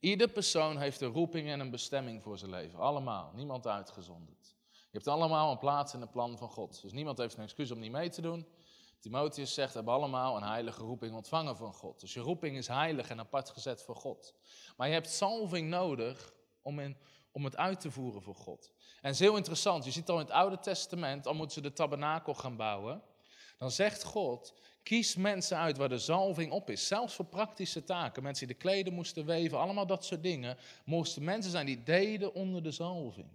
Ieder 0.01 0.29
persoon 0.29 0.79
heeft 0.79 1.01
een 1.01 1.13
roeping 1.13 1.49
en 1.49 1.61
een 1.61 1.71
bestemming 1.71 2.23
voor 2.23 2.39
zijn 2.39 2.51
leven. 2.51 2.79
Allemaal, 2.79 3.33
niemand 3.35 3.67
uitgezonderd. 3.67 4.55
Je 4.71 4.97
hebt 4.97 5.09
allemaal 5.09 5.51
een 5.51 5.59
plaats 5.59 5.95
in 5.95 6.01
het 6.01 6.11
plan 6.11 6.39
van 6.39 6.49
God. 6.49 6.83
Dus 6.83 6.93
niemand 6.93 7.19
heeft 7.19 7.37
een 7.37 7.43
excuus 7.43 7.71
om 7.71 7.79
niet 7.79 7.93
mee 7.93 8.09
te 8.09 8.21
doen. 8.21 8.47
Timotheus 8.99 9.55
zegt, 9.55 9.75
hebben 9.75 9.95
allemaal 9.95 10.37
een 10.37 10.49
heilige 10.49 10.83
roeping 10.83 11.15
ontvangen 11.15 11.57
van 11.57 11.73
God. 11.75 12.01
Dus 12.01 12.15
je 12.15 12.21
roeping 12.21 12.57
is 12.57 12.69
heilig 12.69 13.11
en 13.11 13.21
apart 13.21 13.51
gezet 13.51 13.83
voor 13.83 13.97
God. 13.97 14.35
Maar 14.77 14.89
je 14.89 14.95
hebt 14.95 15.11
salving 15.11 15.69
nodig 15.69 16.33
om, 16.63 16.79
in, 16.79 16.97
om 17.33 17.45
het 17.45 17.57
uit 17.57 17.81
te 17.81 17.91
voeren 17.91 18.23
voor 18.23 18.35
God. 18.35 18.71
En 18.77 19.07
het 19.07 19.15
is 19.15 19.21
heel 19.21 19.37
interessant, 19.37 19.85
je 19.85 19.91
ziet 19.91 20.09
al 20.09 20.19
in 20.19 20.25
het 20.25 20.35
Oude 20.35 20.59
Testament, 20.59 21.27
al 21.27 21.35
moeten 21.35 21.55
ze 21.55 21.61
de 21.61 21.73
tabernakel 21.73 22.35
gaan 22.35 22.57
bouwen. 22.57 23.03
Dan 23.61 23.71
zegt 23.71 24.05
God, 24.05 24.55
kies 24.83 25.17
mensen 25.17 25.57
uit 25.57 25.77
waar 25.77 25.89
de 25.89 25.99
zalving 25.99 26.53
op 26.53 26.71
is. 26.71 26.87
Zelfs 26.87 27.15
voor 27.15 27.25
praktische 27.25 27.85
taken. 27.85 28.23
Mensen 28.23 28.47
die 28.47 28.57
de 28.57 28.63
kleden 28.63 28.93
moesten 28.93 29.27
weven, 29.27 29.59
allemaal 29.59 29.87
dat 29.87 30.05
soort 30.05 30.23
dingen. 30.23 30.57
Moesten 30.85 31.25
mensen 31.25 31.51
zijn 31.51 31.67
die 31.67 31.83
deden 31.83 32.35
onder 32.35 32.63
de 32.63 32.71
zalving. 32.71 33.29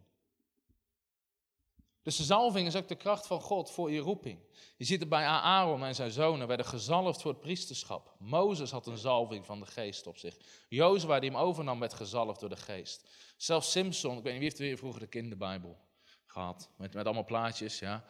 Dus 2.02 2.16
de 2.16 2.24
zalving 2.24 2.68
is 2.68 2.76
ook 2.76 2.88
de 2.88 2.96
kracht 2.96 3.28
van 3.28 3.42
God 3.42 3.72
voor 3.72 3.92
je 3.92 4.00
roeping. 4.00 4.40
Je 4.78 4.86
ziet 4.86 5.00
het 5.00 5.10
bij 5.10 5.26
Aaron 5.26 5.84
en 5.84 5.96
zijn 5.96 6.12
zonen 6.12 6.48
werden 6.48 6.66
gezalfd 6.66 7.22
voor 7.22 7.32
het 7.32 7.42
priesterschap. 7.42 8.16
Mozes 8.20 8.72
had 8.72 8.88
een 8.88 8.98
zalving 8.98 9.46
van 9.46 9.60
de 9.60 9.66
geest 9.66 10.08
op 10.08 10.18
zich. 10.18 10.38
Jozua 10.70 11.20
die 11.20 11.30
hem 11.30 11.40
overnam 11.40 11.80
werd 11.80 11.94
gezalfd 11.94 12.40
door 12.40 12.50
de 12.50 12.56
geest. 12.56 13.10
Zelfs 13.38 13.72
Simpson, 13.72 14.18
ik 14.18 14.24
weet 14.24 14.34
niet 14.34 14.42
wie 14.42 14.50
heeft 14.50 14.58
weer 14.58 14.78
vroeger 14.78 15.00
de 15.00 15.08
kinderbijbel 15.08 15.78
gehad. 16.26 16.70
Met, 16.78 16.94
met 16.94 17.06
allemaal 17.06 17.26
plaatjes, 17.26 17.80
ja. 17.80 18.06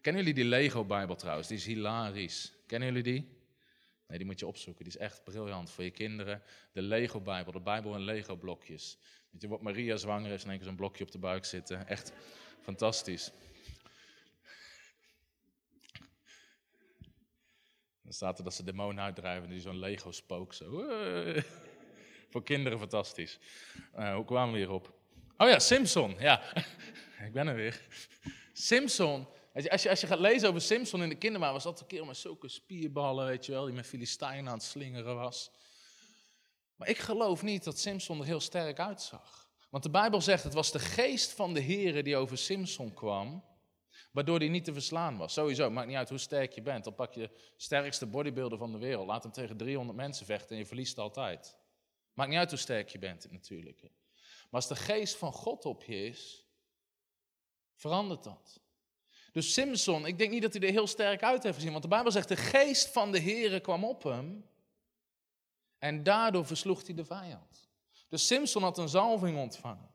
Kennen 0.00 0.24
jullie 0.24 0.42
die 0.42 0.50
Lego-bijbel 0.50 1.16
trouwens? 1.16 1.48
Die 1.48 1.56
is 1.56 1.66
hilarisch. 1.66 2.52
Kennen 2.66 2.88
jullie 2.88 3.02
die? 3.02 3.36
Nee, 4.06 4.18
die 4.18 4.26
moet 4.26 4.38
je 4.38 4.46
opzoeken. 4.46 4.84
Die 4.84 4.92
is 4.92 4.98
echt 4.98 5.24
briljant 5.24 5.70
voor 5.70 5.84
je 5.84 5.90
kinderen. 5.90 6.42
De 6.72 6.82
Lego-bijbel, 6.82 7.52
de 7.52 7.60
bijbel 7.60 7.94
in 7.94 8.00
Lego-blokjes. 8.00 8.98
Weet 9.30 9.40
je, 9.40 9.48
wat 9.48 9.62
Maria 9.62 9.96
zwanger 9.96 10.32
is 10.32 10.42
en 10.42 10.48
één 10.48 10.58
keer 10.58 10.66
zo'n 10.66 10.76
blokje 10.76 11.04
op 11.04 11.10
de 11.10 11.18
buik 11.18 11.44
zitten. 11.44 11.86
Echt 11.86 12.12
fantastisch. 12.60 13.32
Dan 18.02 18.12
staat 18.12 18.38
er 18.38 18.44
dat 18.44 18.54
ze 18.54 18.64
demonen 18.64 19.04
uitdrijven 19.04 19.44
en 19.44 19.50
die 19.50 19.60
zo'n 19.60 19.78
Lego-spook 19.78 20.54
zo. 20.54 20.84
Voor 22.30 22.42
kinderen 22.42 22.78
fantastisch. 22.78 23.38
Uh, 23.96 24.14
hoe 24.14 24.24
kwamen 24.24 24.52
we 24.52 24.58
hierop? 24.58 24.92
Oh 25.36 25.48
ja, 25.48 25.58
Simpson. 25.58 26.16
Ja, 26.18 26.42
ik 27.26 27.32
ben 27.32 27.46
er 27.46 27.54
weer. 27.54 27.80
Simpson. 28.52 29.26
Als 29.66 29.82
je, 29.82 29.90
als 29.90 30.00
je 30.00 30.06
gaat 30.06 30.18
lezen 30.18 30.48
over 30.48 30.60
Simpson 30.60 31.02
in 31.02 31.08
de 31.08 31.14
kindermaan, 31.14 31.52
was 31.52 31.62
dat 31.62 31.80
een 31.80 31.86
keer 31.86 32.06
met 32.06 32.16
zulke 32.16 32.48
spierballen, 32.48 33.26
weet 33.26 33.46
je 33.46 33.52
wel, 33.52 33.64
die 33.64 33.74
met 33.74 33.86
Filistijnen 33.86 34.48
aan 34.48 34.58
het 34.58 34.66
slingeren 34.66 35.16
was. 35.16 35.50
Maar 36.76 36.88
ik 36.88 36.98
geloof 36.98 37.42
niet 37.42 37.64
dat 37.64 37.78
Simpson 37.78 38.18
er 38.18 38.24
heel 38.24 38.40
sterk 38.40 38.78
uitzag. 38.78 39.50
Want 39.70 39.82
de 39.82 39.90
Bijbel 39.90 40.20
zegt, 40.20 40.44
het 40.44 40.54
was 40.54 40.72
de 40.72 40.78
geest 40.78 41.32
van 41.32 41.54
de 41.54 41.62
Here 41.62 42.02
die 42.02 42.16
over 42.16 42.38
Simpson 42.38 42.94
kwam, 42.94 43.44
waardoor 44.12 44.38
hij 44.38 44.48
niet 44.48 44.64
te 44.64 44.72
verslaan 44.72 45.16
was. 45.16 45.32
Sowieso, 45.32 45.70
maakt 45.70 45.86
niet 45.86 45.96
uit 45.96 46.08
hoe 46.08 46.18
sterk 46.18 46.52
je 46.52 46.62
bent. 46.62 46.84
Dan 46.84 46.94
pak 46.94 47.14
je 47.14 47.20
de 47.20 47.30
sterkste 47.56 48.06
bodybuilder 48.06 48.58
van 48.58 48.72
de 48.72 48.78
wereld, 48.78 49.06
laat 49.06 49.22
hem 49.22 49.32
tegen 49.32 49.56
300 49.56 49.98
mensen 49.98 50.26
vechten 50.26 50.50
en 50.50 50.56
je 50.56 50.66
verliest 50.66 50.98
altijd. 50.98 51.56
Maakt 52.12 52.30
niet 52.30 52.38
uit 52.38 52.50
hoe 52.50 52.58
sterk 52.58 52.88
je 52.88 52.98
bent 52.98 53.30
natuurlijk. 53.30 53.80
Maar 53.82 54.60
als 54.60 54.68
de 54.68 54.76
geest 54.76 55.16
van 55.16 55.32
God 55.32 55.64
op 55.64 55.84
je 55.84 56.04
is, 56.04 56.46
verandert 57.74 58.24
dat. 58.24 58.60
Dus 59.38 59.52
Simpson, 59.52 60.06
ik 60.06 60.18
denk 60.18 60.30
niet 60.30 60.42
dat 60.42 60.52
hij 60.52 60.62
er 60.62 60.72
heel 60.72 60.86
sterk 60.86 61.22
uit 61.22 61.42
heeft 61.42 61.54
gezien, 61.54 61.70
want 61.70 61.82
de 61.82 61.88
Bijbel 61.88 62.12
zegt, 62.12 62.28
de 62.28 62.36
geest 62.36 62.88
van 62.88 63.12
de 63.12 63.20
Here 63.20 63.60
kwam 63.60 63.84
op 63.84 64.02
hem 64.02 64.44
en 65.78 66.02
daardoor 66.02 66.46
versloeg 66.46 66.86
hij 66.86 66.94
de 66.94 67.04
vijand. 67.04 67.68
Dus 68.08 68.26
Simpson 68.26 68.62
had 68.62 68.78
een 68.78 68.88
zalving 68.88 69.38
ontvangen. 69.38 69.90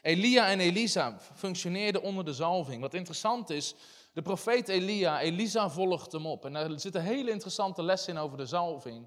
Elia 0.00 0.48
en 0.48 0.60
Elisa 0.60 1.18
functioneerden 1.34 2.02
onder 2.02 2.24
de 2.24 2.32
zalving. 2.32 2.80
Wat 2.80 2.94
interessant 2.94 3.50
is, 3.50 3.74
de 4.12 4.22
profeet 4.22 4.68
Elia, 4.68 5.20
Elisa 5.20 5.70
volgt 5.70 6.12
hem 6.12 6.26
op. 6.26 6.44
En 6.44 6.52
daar 6.52 6.80
zit 6.80 6.94
een 6.94 7.02
hele 7.02 7.30
interessante 7.30 7.82
les 7.82 8.08
in 8.08 8.18
over 8.18 8.36
de 8.36 8.46
zalving. 8.46 9.06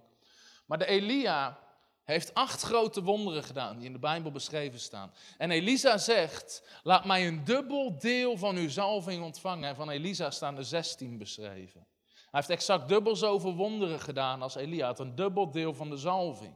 Maar 0.66 0.78
de 0.78 0.86
Elia 0.86 1.60
heeft 2.06 2.34
acht 2.34 2.62
grote 2.62 3.04
wonderen 3.04 3.44
gedaan 3.44 3.78
die 3.78 3.86
in 3.86 3.94
de 3.94 4.00
Bijbel 4.00 4.32
beschreven 4.32 4.80
staan. 4.80 5.14
En 5.38 5.52
Elisa 5.52 5.98
zegt, 5.98 6.64
laat 6.84 7.06
mij 7.06 7.28
een 7.28 7.44
dubbel 7.44 7.98
deel 8.00 8.38
van 8.38 8.56
uw 8.56 8.70
zalving 8.70 9.24
ontvangen. 9.24 9.70
En 9.70 9.76
van 9.76 9.90
Elisa 9.90 10.32
staan 10.32 10.58
er 10.58 10.66
zestien 10.66 11.18
beschreven. 11.18 11.88
Hij 12.04 12.44
heeft 12.44 12.50
exact 12.50 12.88
dubbel 12.88 13.16
zoveel 13.16 13.56
wonderen 13.56 14.00
gedaan 14.00 14.42
als 14.42 14.56
Elia. 14.56 14.86
had 14.86 15.00
een 15.00 15.16
dubbel 15.16 15.52
deel 15.52 15.74
van 15.74 15.90
de 15.90 15.98
zalving. 15.98 16.54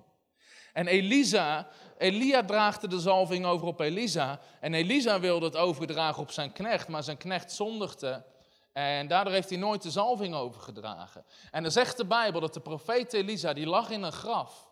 En 0.74 0.88
Elisa, 0.88 1.68
Elia 1.98 2.44
draagde 2.44 2.88
de 2.88 3.00
zalving 3.00 3.46
over 3.46 3.68
op 3.68 3.80
Elisa. 3.80 4.40
En 4.60 4.74
Elisa 4.74 5.20
wilde 5.20 5.46
het 5.46 5.56
overdragen 5.56 6.22
op 6.22 6.32
zijn 6.32 6.52
knecht, 6.52 6.88
maar 6.88 7.04
zijn 7.04 7.18
knecht 7.18 7.52
zondigde. 7.52 8.26
En 8.74 9.08
daardoor 9.08 9.34
heeft 9.34 9.50
hij 9.50 9.58
nooit 9.58 9.82
de 9.82 9.92
zalving 9.92 10.36
overgedragen. 10.36 11.26
En 11.52 11.64
dan 11.64 11.72
zegt 11.72 11.98
de 11.98 12.06
Bijbel 12.06 12.42
dat 12.42 12.54
de 12.54 12.60
profeet 12.60 13.14
Elisa, 13.14 13.54
die 13.54 13.68
lag 13.68 13.90
in 13.90 14.04
een 14.04 14.12
graf. 14.12 14.69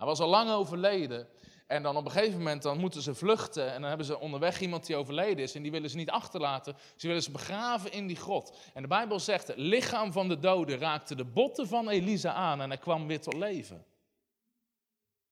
Hij 0.00 0.08
was 0.08 0.20
al 0.20 0.28
lang 0.28 0.50
overleden. 0.50 1.28
En 1.66 1.82
dan 1.82 1.96
op 1.96 2.04
een 2.04 2.10
gegeven 2.10 2.38
moment 2.38 2.62
dan 2.62 2.78
moeten 2.78 3.02
ze 3.02 3.14
vluchten. 3.14 3.72
En 3.72 3.80
dan 3.80 3.88
hebben 3.88 4.06
ze 4.06 4.18
onderweg 4.18 4.60
iemand 4.60 4.86
die 4.86 4.96
overleden 4.96 5.44
is. 5.44 5.54
En 5.54 5.62
die 5.62 5.70
willen 5.70 5.90
ze 5.90 5.96
niet 5.96 6.10
achterlaten. 6.10 6.76
Ze 6.96 7.06
willen 7.06 7.22
ze 7.22 7.30
begraven 7.30 7.92
in 7.92 8.06
die 8.06 8.16
grot. 8.16 8.56
En 8.74 8.82
de 8.82 8.88
Bijbel 8.88 9.20
zegt: 9.20 9.46
het 9.46 9.56
lichaam 9.56 10.12
van 10.12 10.28
de 10.28 10.38
dode 10.38 10.76
raakte 10.76 11.14
de 11.14 11.24
botten 11.24 11.68
van 11.68 11.88
Elisa 11.88 12.32
aan. 12.32 12.60
En 12.60 12.68
hij 12.68 12.78
kwam 12.78 13.06
weer 13.06 13.20
tot 13.20 13.34
leven. 13.34 13.84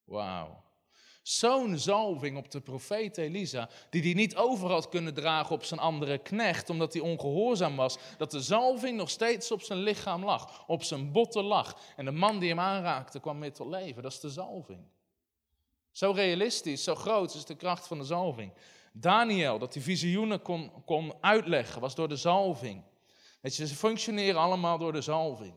Wauw. 0.05 0.63
Zo'n 1.29 1.79
zalving 1.79 2.37
op 2.37 2.51
de 2.51 2.61
profeet 2.61 3.19
Elisa, 3.19 3.69
die 3.91 4.03
hij 4.03 4.13
niet 4.13 4.37
over 4.37 4.71
had 4.71 4.89
kunnen 4.89 5.15
dragen 5.15 5.55
op 5.55 5.65
zijn 5.65 5.81
andere 5.81 6.19
knecht, 6.19 6.71
omdat 6.71 6.93
hij 6.93 7.03
ongehoorzaam 7.03 7.77
was, 7.77 7.99
dat 8.17 8.31
de 8.31 8.41
zalving 8.41 8.97
nog 8.97 9.11
steeds 9.11 9.51
op 9.51 9.63
zijn 9.63 9.79
lichaam 9.79 10.25
lag, 10.25 10.65
op 10.67 10.83
zijn 10.83 11.13
botten 11.13 11.45
lag. 11.45 11.79
En 11.97 12.05
de 12.05 12.11
man 12.11 12.39
die 12.39 12.49
hem 12.49 12.61
aanraakte 12.61 13.21
kwam 13.21 13.41
weer 13.41 13.53
tot 13.53 13.69
leven. 13.69 14.03
Dat 14.03 14.13
is 14.13 14.21
de 14.21 14.31
zalving. 14.31 14.81
Zo 15.93 16.11
realistisch, 16.11 16.85
zo 16.85 16.95
groot 16.95 17.35
is 17.35 17.45
de 17.45 17.57
kracht 17.57 17.87
van 17.87 17.99
de 17.99 18.05
zalving. 18.05 18.53
Daniel, 18.93 19.59
dat 19.59 19.75
hij 19.75 19.83
visioenen 19.83 20.43
kon, 20.43 20.71
kon 20.85 21.15
uitleggen, 21.21 21.81
was 21.81 21.95
door 21.95 22.09
de 22.09 22.17
zalving. 22.17 22.83
Weet 23.41 23.57
je, 23.57 23.67
ze 23.67 23.75
functioneren 23.75 24.41
allemaal 24.41 24.79
door 24.79 24.93
de 24.93 25.01
zalving. 25.01 25.55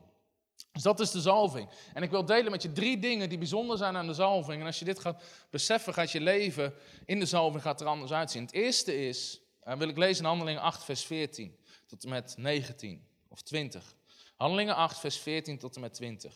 Dus 0.72 0.82
dat 0.82 1.00
is 1.00 1.10
de 1.10 1.20
zalving. 1.20 1.68
En 1.94 2.02
ik 2.02 2.10
wil 2.10 2.24
delen 2.24 2.50
met 2.50 2.62
je 2.62 2.72
drie 2.72 2.98
dingen 2.98 3.28
die 3.28 3.38
bijzonder 3.38 3.76
zijn 3.76 3.96
aan 3.96 4.06
de 4.06 4.14
zalving. 4.14 4.60
En 4.60 4.66
als 4.66 4.78
je 4.78 4.84
dit 4.84 4.98
gaat 4.98 5.22
beseffen, 5.50 5.94
gaat 5.94 6.10
je 6.10 6.20
leven 6.20 6.74
in 7.04 7.18
de 7.18 7.26
zalving 7.26 7.62
gaat 7.62 7.80
er 7.80 7.86
anders 7.86 8.12
uitzien. 8.12 8.42
Het 8.42 8.52
eerste 8.52 9.06
is, 9.08 9.40
uh, 9.64 9.74
wil 9.74 9.88
ik 9.88 9.96
lezen 9.96 10.22
in 10.22 10.28
Handelingen 10.28 10.60
8, 10.60 10.84
vers 10.84 11.04
14 11.04 11.58
tot 11.86 12.04
en 12.04 12.10
met 12.10 12.34
19 12.36 13.06
of 13.28 13.42
20. 13.42 13.94
Handelingen 14.36 14.74
8, 14.74 14.98
vers 14.98 15.18
14 15.18 15.58
tot 15.58 15.74
en 15.74 15.80
met 15.80 15.94
20. 15.94 16.32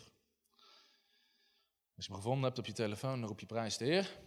Als 1.97 2.07
je 2.07 2.13
hem 2.13 2.21
gevonden 2.21 2.45
hebt 2.45 2.59
op 2.59 2.67
je 2.67 2.73
telefoon, 2.73 3.21
dan 3.21 3.29
roep 3.29 3.41
je 3.41 3.47
prijs 3.47 3.77
de 3.77 3.85
Heer. 3.85 4.19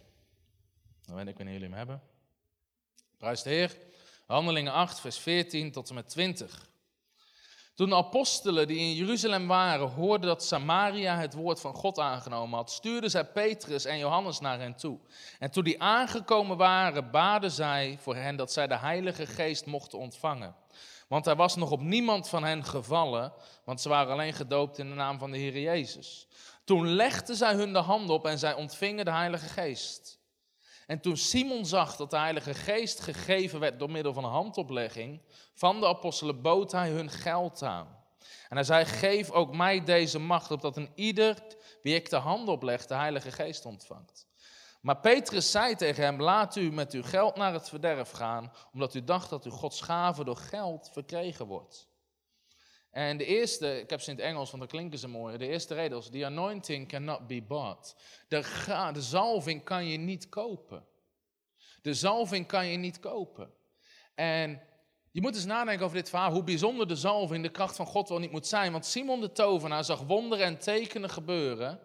Dan 1.06 1.14
weet 1.14 1.26
ik 1.26 1.36
wanneer 1.36 1.54
jullie 1.54 1.68
hem 1.68 1.78
hebben. 1.78 2.02
Prijs 3.16 3.42
de 3.42 3.50
Heer. 3.50 3.78
Handelingen 4.26 4.72
8, 4.72 5.00
vers 5.00 5.18
14 5.18 5.72
tot 5.72 5.88
en 5.88 5.94
met 5.94 6.08
20. 6.08 6.69
Toen 7.80 7.88
de 7.88 7.94
apostelen 7.94 8.66
die 8.66 8.78
in 8.78 8.94
Jeruzalem 8.94 9.46
waren 9.46 9.88
hoorden 9.88 10.28
dat 10.28 10.44
Samaria 10.44 11.16
het 11.16 11.34
woord 11.34 11.60
van 11.60 11.74
God 11.74 11.98
aangenomen 11.98 12.58
had, 12.58 12.70
stuurden 12.70 13.10
zij 13.10 13.24
Petrus 13.24 13.84
en 13.84 13.98
Johannes 13.98 14.40
naar 14.40 14.58
hen 14.58 14.76
toe. 14.76 14.98
En 15.38 15.50
toen 15.50 15.64
die 15.64 15.82
aangekomen 15.82 16.56
waren, 16.56 17.10
baden 17.10 17.50
zij 17.50 17.98
voor 18.00 18.16
hen 18.16 18.36
dat 18.36 18.52
zij 18.52 18.66
de 18.66 18.76
Heilige 18.76 19.26
Geest 19.26 19.66
mochten 19.66 19.98
ontvangen. 19.98 20.54
Want 21.08 21.26
er 21.26 21.36
was 21.36 21.56
nog 21.56 21.70
op 21.70 21.80
niemand 21.80 22.28
van 22.28 22.44
hen 22.44 22.64
gevallen, 22.64 23.32
want 23.64 23.80
ze 23.80 23.88
waren 23.88 24.12
alleen 24.12 24.34
gedoopt 24.34 24.78
in 24.78 24.88
de 24.88 24.94
naam 24.94 25.18
van 25.18 25.30
de 25.30 25.38
Heer 25.38 25.60
Jezus. 25.60 26.26
Toen 26.64 26.86
legden 26.88 27.36
zij 27.36 27.54
hun 27.54 27.72
de 27.72 27.78
hand 27.78 28.10
op 28.10 28.26
en 28.26 28.38
zij 28.38 28.54
ontvingen 28.54 29.04
de 29.04 29.12
Heilige 29.12 29.48
Geest. 29.48 30.19
En 30.90 31.00
toen 31.00 31.16
Simon 31.16 31.66
zag 31.66 31.96
dat 31.96 32.10
de 32.10 32.18
Heilige 32.18 32.54
Geest 32.54 33.00
gegeven 33.00 33.60
werd 33.60 33.78
door 33.78 33.90
middel 33.90 34.12
van 34.12 34.24
een 34.24 34.30
handoplegging 34.30 35.22
van 35.54 35.80
de 35.80 35.86
apostelen, 35.86 36.42
bood 36.42 36.72
hij 36.72 36.90
hun 36.90 37.10
geld 37.10 37.62
aan. 37.62 37.86
En 38.48 38.56
hij 38.56 38.64
zei, 38.64 38.84
geef 38.84 39.30
ook 39.30 39.54
mij 39.56 39.84
deze 39.84 40.18
macht, 40.18 40.50
opdat 40.50 40.76
een 40.76 40.92
ieder 40.94 41.36
wie 41.82 41.94
ik 41.94 42.10
de 42.10 42.16
hand 42.16 42.48
opleg 42.48 42.86
de 42.86 42.94
Heilige 42.94 43.32
Geest 43.32 43.64
ontvangt. 43.64 44.26
Maar 44.80 44.96
Petrus 45.00 45.50
zei 45.50 45.74
tegen 45.74 46.04
hem, 46.04 46.22
laat 46.22 46.56
u 46.56 46.72
met 46.72 46.92
uw 46.92 47.02
geld 47.02 47.36
naar 47.36 47.52
het 47.52 47.68
verderf 47.68 48.10
gaan, 48.10 48.52
omdat 48.72 48.94
u 48.94 49.04
dacht 49.04 49.30
dat 49.30 49.44
uw 49.44 49.50
Gods 49.50 49.80
gave 49.80 50.24
door 50.24 50.36
geld 50.36 50.90
verkregen 50.92 51.46
wordt. 51.46 51.88
En 52.90 53.16
de 53.16 53.24
eerste, 53.24 53.80
ik 53.80 53.90
heb 53.90 54.00
ze 54.00 54.10
in 54.10 54.16
het 54.16 54.24
Engels, 54.24 54.50
want 54.50 54.62
dan 54.62 54.70
klinken 54.70 54.98
ze 54.98 55.08
mooi. 55.08 55.36
De 55.36 55.48
eerste 55.48 55.74
reden 55.74 55.98
is, 55.98 56.08
the 56.08 56.24
anointing 56.24 56.88
cannot 56.88 57.26
be 57.26 57.42
bought. 57.42 57.94
De, 58.28 58.90
de 58.92 59.02
zalving 59.02 59.64
kan 59.64 59.86
je 59.86 59.98
niet 59.98 60.28
kopen. 60.28 60.84
De 61.82 61.94
zalving 61.94 62.46
kan 62.46 62.66
je 62.66 62.76
niet 62.76 63.00
kopen. 63.00 63.52
En 64.14 64.60
je 65.10 65.20
moet 65.20 65.34
eens 65.34 65.44
nadenken 65.44 65.84
over 65.84 65.96
dit 65.96 66.08
verhaal, 66.08 66.32
hoe 66.32 66.44
bijzonder 66.44 66.88
de 66.88 66.96
zalving, 66.96 67.42
de 67.42 67.50
kracht 67.50 67.76
van 67.76 67.86
God 67.86 68.08
wel 68.08 68.18
niet 68.18 68.30
moet 68.30 68.46
zijn. 68.46 68.72
Want 68.72 68.86
Simon 68.86 69.20
de 69.20 69.32
tovenaar 69.32 69.84
zag 69.84 70.00
wonderen 70.00 70.46
en 70.46 70.58
tekenen 70.58 71.10
gebeuren, 71.10 71.80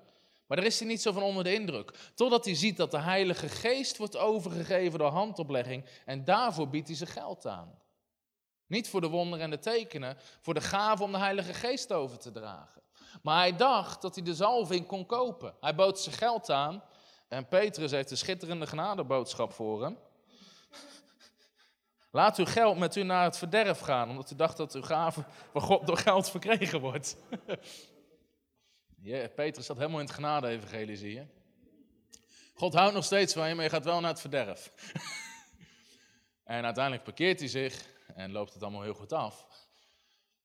maar 0.48 0.58
daar 0.58 0.66
is 0.66 0.80
hij 0.80 0.88
niet 0.88 1.02
zo 1.02 1.12
van 1.12 1.24
onder 1.24 1.44
de 1.44 1.54
indruk. 1.54 2.12
Totdat 2.16 2.46
hij 2.46 2.56
ziet 2.56 2.78
dat 2.78 2.92
de 2.92 3.00
Heilige 3.00 3.50
Geest 3.50 3.98
wordt 3.98 4.18
overgegeven 4.18 5.00
door 5.00 5.10
handoplegging 5.12 5.86
en 6.06 6.24
daarvoor 6.24 6.70
biedt 6.70 6.88
hij 6.88 6.98
zijn 6.98 7.10
geld 7.10 7.46
aan. 7.46 7.80
Niet 8.68 8.90
voor 8.90 9.02
de 9.02 9.08
wonderen 9.08 9.44
en 9.44 9.50
de 9.50 9.60
tekenen, 9.60 10.18
voor 10.42 10.54
de 10.54 10.62
gave 10.62 11.04
om 11.04 11.12
de 11.12 11.18
Heilige 11.18 11.54
Geest 11.54 11.94
over 11.94 12.18
te 12.18 12.32
dragen. 12.32 12.82
Maar 13.22 13.38
hij 13.38 13.56
dacht 13.56 14.02
dat 14.02 14.16
hij 14.16 14.24
de 14.24 14.34
zalving 14.34 14.86
kon 14.86 15.06
kopen. 15.06 15.56
Hij 15.60 15.76
bood 15.76 16.00
zijn 16.00 16.16
geld 16.16 16.50
aan 16.50 16.84
en 17.28 17.48
Petrus 17.48 17.92
heeft 17.92 18.12
een 18.12 18.18
schitterende 18.18 18.68
genadeboodschap 18.68 19.54
voor 19.54 19.84
hem. 19.84 19.98
Laat 22.12 22.38
uw 22.38 22.46
geld 22.46 22.78
met 22.78 22.96
u 22.96 23.04
naar 23.04 23.24
het 23.24 23.38
verderf 23.38 23.80
gaan, 23.80 24.10
omdat 24.10 24.32
u 24.32 24.36
dacht 24.36 24.58
dat 24.58 24.76
uw 24.76 24.82
gave 24.82 25.24
van 25.52 25.62
God 25.62 25.88
door 25.88 25.98
geld 25.98 26.30
verkregen 26.30 26.80
wordt. 26.80 27.18
Petrus 29.36 29.66
zat 29.66 29.78
helemaal 29.78 30.00
in 30.00 30.06
het 30.06 30.16
genade-evangelie, 30.16 30.98
zie 30.98 31.14
je. 31.14 31.26
God 32.54 32.74
houdt 32.74 32.94
nog 32.94 33.04
steeds 33.04 33.34
van 33.34 33.48
je, 33.48 33.56
maar 33.56 33.64
je 33.64 33.70
gaat 33.70 33.86
wel 33.86 34.00
naar 34.00 34.10
het 34.10 34.22
verderf. 34.22 34.72
en 36.44 36.66
uiteindelijk 36.66 37.04
parkeert 37.04 37.40
hij 37.40 37.48
zich 37.50 37.86
en 38.16 38.32
loopt 38.32 38.54
het 38.54 38.64
allemaal 38.64 38.82
heel 38.82 38.94
goed 38.94 39.14
af. 39.14 39.48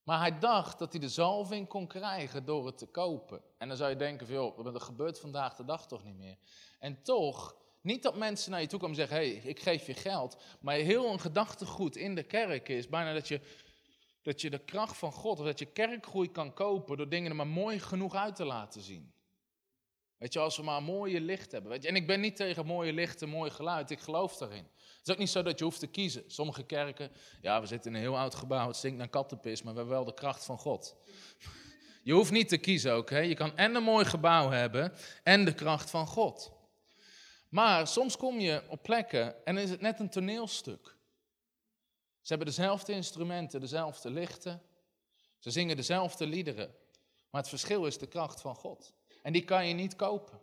Maar 0.02 0.18
hij 0.18 0.38
dacht 0.38 0.78
dat 0.78 0.92
hij 0.92 1.00
de 1.00 1.08
zalving 1.08 1.68
kon 1.68 1.86
krijgen 1.86 2.44
door 2.44 2.66
het 2.66 2.78
te 2.78 2.86
kopen. 2.86 3.42
En 3.58 3.68
dan 3.68 3.76
zou 3.76 3.90
je 3.90 3.96
denken 3.96 4.26
van, 4.26 4.36
joh, 4.36 4.64
dat 4.64 4.82
gebeurt 4.82 5.20
vandaag 5.20 5.54
de 5.54 5.64
dag 5.64 5.86
toch 5.86 6.04
niet 6.04 6.16
meer. 6.16 6.36
En 6.78 7.02
toch, 7.02 7.56
niet 7.80 8.02
dat 8.02 8.16
mensen 8.16 8.50
naar 8.50 8.60
je 8.60 8.66
toe 8.66 8.78
komen 8.78 8.98
en 8.98 9.08
zeggen, 9.08 9.26
hé, 9.26 9.36
hey, 9.36 9.50
ik 9.50 9.60
geef 9.60 9.86
je 9.86 9.94
geld. 9.94 10.36
Maar 10.60 10.74
heel 10.74 11.12
een 11.12 11.20
gedachtegoed 11.20 11.96
in 11.96 12.14
de 12.14 12.22
kerk 12.22 12.68
is 12.68 12.88
bijna 12.88 13.12
dat 13.12 13.28
je, 13.28 13.40
dat 14.22 14.40
je 14.40 14.50
de 14.50 14.58
kracht 14.64 14.96
van 14.96 15.12
God, 15.12 15.38
of 15.38 15.44
dat 15.44 15.58
je 15.58 15.66
kerkgroei 15.66 16.30
kan 16.30 16.54
kopen 16.54 16.96
door 16.96 17.08
dingen 17.08 17.30
er 17.30 17.36
maar 17.36 17.46
mooi 17.46 17.80
genoeg 17.80 18.14
uit 18.14 18.36
te 18.36 18.44
laten 18.44 18.80
zien. 18.80 19.12
Weet 20.20 20.32
je, 20.32 20.38
als 20.38 20.56
we 20.56 20.62
maar 20.62 20.82
mooie 20.82 21.20
licht 21.20 21.52
hebben. 21.52 21.70
Weet 21.70 21.82
je, 21.82 21.88
en 21.88 21.96
ik 21.96 22.06
ben 22.06 22.20
niet 22.20 22.36
tegen 22.36 22.66
mooie 22.66 22.92
lichten, 22.92 23.28
mooi 23.28 23.50
geluid, 23.50 23.90
ik 23.90 24.00
geloof 24.00 24.36
daarin. 24.36 24.66
Het 24.76 25.06
is 25.08 25.12
ook 25.12 25.18
niet 25.18 25.30
zo 25.30 25.42
dat 25.42 25.58
je 25.58 25.64
hoeft 25.64 25.78
te 25.78 25.86
kiezen. 25.86 26.24
Sommige 26.26 26.62
kerken, 26.62 27.10
ja, 27.40 27.60
we 27.60 27.66
zitten 27.66 27.90
in 27.90 27.96
een 27.96 28.02
heel 28.02 28.18
oud 28.18 28.34
gebouw, 28.34 28.66
het 28.66 28.76
stinkt 28.76 28.98
naar 28.98 29.08
kattenpis, 29.08 29.62
maar 29.62 29.72
we 29.72 29.78
hebben 29.78 29.96
wel 29.96 30.04
de 30.04 30.14
kracht 30.14 30.44
van 30.44 30.58
God. 30.58 30.96
Je 32.02 32.12
hoeft 32.12 32.30
niet 32.30 32.48
te 32.48 32.56
kiezen 32.56 32.92
ook. 32.92 33.10
Je 33.10 33.34
kan 33.34 33.56
en 33.56 33.74
een 33.74 33.82
mooi 33.82 34.04
gebouw 34.04 34.50
hebben 34.50 34.92
en 35.22 35.44
de 35.44 35.54
kracht 35.54 35.90
van 35.90 36.06
God. 36.06 36.52
Maar 37.48 37.86
soms 37.86 38.16
kom 38.16 38.38
je 38.38 38.62
op 38.68 38.82
plekken 38.82 39.44
en 39.44 39.56
is 39.56 39.70
het 39.70 39.80
net 39.80 40.00
een 40.00 40.10
toneelstuk. 40.10 40.96
Ze 42.20 42.28
hebben 42.28 42.46
dezelfde 42.46 42.92
instrumenten, 42.92 43.60
dezelfde 43.60 44.10
lichten. 44.10 44.62
Ze 45.38 45.50
zingen 45.50 45.76
dezelfde 45.76 46.26
liederen. 46.26 46.74
Maar 47.30 47.40
het 47.40 47.50
verschil 47.50 47.86
is 47.86 47.98
de 47.98 48.06
kracht 48.06 48.40
van 48.40 48.54
God. 48.54 48.92
En 49.22 49.32
die 49.32 49.44
kan 49.44 49.66
je 49.66 49.74
niet 49.74 49.96
kopen. 49.96 50.40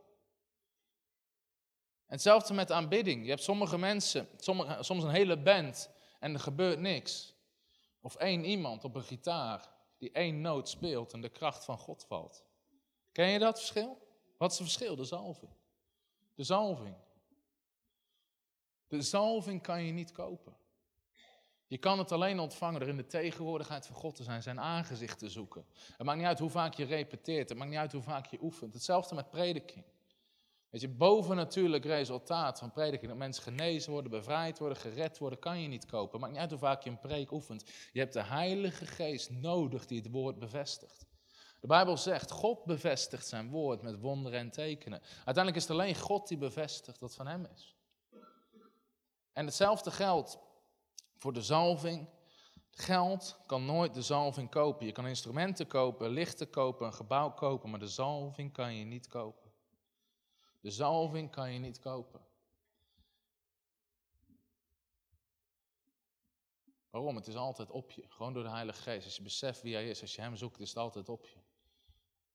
En 2.05 2.13
hetzelfde 2.13 2.53
met 2.53 2.71
aanbidding. 2.71 3.23
Je 3.23 3.29
hebt 3.29 3.43
sommige 3.43 3.77
mensen, 3.77 4.27
sommige, 4.37 4.83
soms 4.83 5.03
een 5.03 5.09
hele 5.09 5.37
band 5.37 5.89
en 6.19 6.33
er 6.33 6.39
gebeurt 6.39 6.79
niks. 6.79 7.33
Of 8.01 8.15
één 8.15 8.45
iemand 8.45 8.83
op 8.83 8.95
een 8.95 9.03
gitaar 9.03 9.69
die 9.97 10.11
één 10.11 10.41
noot 10.41 10.69
speelt 10.69 11.13
en 11.13 11.21
de 11.21 11.29
kracht 11.29 11.65
van 11.65 11.77
God 11.77 12.05
valt. 12.07 12.45
Ken 13.11 13.27
je 13.27 13.39
dat 13.39 13.57
verschil? 13.57 13.97
Wat 14.37 14.51
is 14.51 14.57
het 14.57 14.67
verschil? 14.67 14.95
De 14.95 15.03
zalving. 15.03 15.51
De 16.35 16.43
zalving. 16.43 16.95
De 18.87 19.01
zalving 19.01 19.61
kan 19.61 19.83
je 19.83 19.91
niet 19.91 20.11
kopen. 20.11 20.57
Je 21.67 21.77
kan 21.77 21.97
het 21.97 22.11
alleen 22.11 22.39
ontvangen 22.39 22.79
door 22.79 22.89
in 22.89 22.97
de 22.97 23.05
tegenwoordigheid 23.05 23.87
van 23.87 23.95
God 23.95 24.15
te 24.15 24.23
zijn, 24.23 24.43
zijn 24.43 24.59
aangezicht 24.59 25.19
te 25.19 25.29
zoeken. 25.29 25.65
Het 25.97 26.05
maakt 26.05 26.17
niet 26.17 26.27
uit 26.27 26.39
hoe 26.39 26.49
vaak 26.49 26.73
je 26.73 26.85
repeteert, 26.85 27.49
het 27.49 27.57
maakt 27.57 27.69
niet 27.69 27.79
uit 27.79 27.91
hoe 27.91 28.01
vaak 28.01 28.25
je 28.25 28.37
oefent. 28.41 28.73
Hetzelfde 28.73 29.15
met 29.15 29.29
prediking. 29.29 29.85
Weet 30.69 30.81
je, 30.81 30.89
bovennatuurlijk 30.89 31.85
resultaat 31.85 32.59
van 32.59 32.71
prediking, 32.71 33.07
dat 33.09 33.17
mensen 33.17 33.43
genezen 33.43 33.91
worden, 33.91 34.11
bevrijd 34.11 34.59
worden, 34.59 34.77
gered 34.77 35.17
worden, 35.17 35.39
kan 35.39 35.61
je 35.61 35.67
niet 35.67 35.85
kopen. 35.85 36.11
Het 36.11 36.19
maakt 36.19 36.31
niet 36.31 36.41
uit 36.41 36.49
hoe 36.49 36.59
vaak 36.59 36.83
je 36.83 36.89
een 36.89 36.99
preek 36.99 37.31
oefent. 37.31 37.63
Je 37.91 37.99
hebt 37.99 38.13
de 38.13 38.23
Heilige 38.23 38.85
Geest 38.85 39.29
nodig 39.29 39.85
die 39.85 39.97
het 40.01 40.11
woord 40.11 40.39
bevestigt. 40.39 41.05
De 41.59 41.67
Bijbel 41.67 41.97
zegt, 41.97 42.31
God 42.31 42.65
bevestigt 42.65 43.27
zijn 43.27 43.49
woord 43.49 43.81
met 43.81 43.99
wonderen 43.99 44.39
en 44.39 44.51
tekenen. 44.51 45.01
Uiteindelijk 45.15 45.55
is 45.55 45.61
het 45.61 45.71
alleen 45.71 45.95
God 45.95 46.27
die 46.27 46.37
bevestigt 46.37 46.99
wat 46.99 47.15
van 47.15 47.27
hem 47.27 47.47
is. 47.55 47.75
En 49.33 49.45
hetzelfde 49.45 49.91
geldt 49.91 50.37
voor 51.17 51.33
de 51.33 51.41
zalving. 51.41 52.09
Geld 52.69 53.39
kan 53.45 53.65
nooit 53.65 53.93
de 53.93 54.01
zalving 54.01 54.49
kopen. 54.49 54.85
Je 54.85 54.91
kan 54.91 55.07
instrumenten 55.07 55.67
kopen, 55.67 56.09
lichten 56.09 56.49
kopen, 56.49 56.85
een 56.85 56.93
gebouw 56.93 57.31
kopen, 57.31 57.69
maar 57.69 57.79
de 57.79 57.87
zalving 57.87 58.53
kan 58.53 58.75
je 58.75 58.85
niet 58.85 59.07
kopen. 59.07 59.51
De 60.59 60.71
zalving 60.71 61.31
kan 61.31 61.53
je 61.53 61.59
niet 61.59 61.79
kopen. 61.79 62.25
Waarom? 66.89 67.15
Het 67.15 67.27
is 67.27 67.35
altijd 67.35 67.71
op 67.71 67.91
je. 67.91 68.05
Gewoon 68.07 68.33
door 68.33 68.43
de 68.43 68.49
Heilige 68.49 68.81
Geest. 68.81 69.05
Als 69.05 69.15
je 69.15 69.21
beseft 69.21 69.61
wie 69.61 69.73
hij 69.73 69.89
is, 69.89 70.01
als 70.01 70.15
je 70.15 70.21
hem 70.21 70.35
zoekt, 70.35 70.59
is 70.59 70.69
het 70.69 70.77
altijd 70.77 71.09
op 71.09 71.27
je. 71.27 71.39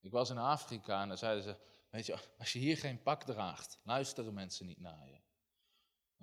Ik 0.00 0.10
was 0.10 0.30
in 0.30 0.38
Afrika 0.38 1.02
en 1.02 1.08
dan 1.08 1.18
zeiden 1.18 1.42
ze: 1.42 1.56
Weet 1.90 2.06
je, 2.06 2.18
als 2.38 2.52
je 2.52 2.58
hier 2.58 2.76
geen 2.76 3.02
pak 3.02 3.22
draagt, 3.22 3.78
luisteren 3.82 4.34
mensen 4.34 4.66
niet 4.66 4.80
naar 4.80 5.08
je. 5.08 5.20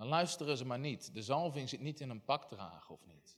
Dan 0.00 0.08
luisteren 0.08 0.56
ze 0.56 0.66
maar 0.66 0.78
niet. 0.78 1.14
De 1.14 1.22
zalving 1.22 1.68
zit 1.68 1.80
niet 1.80 2.00
in 2.00 2.10
een 2.10 2.24
pak 2.24 2.48
dragen 2.48 2.94
of 2.94 3.06
niet. 3.06 3.36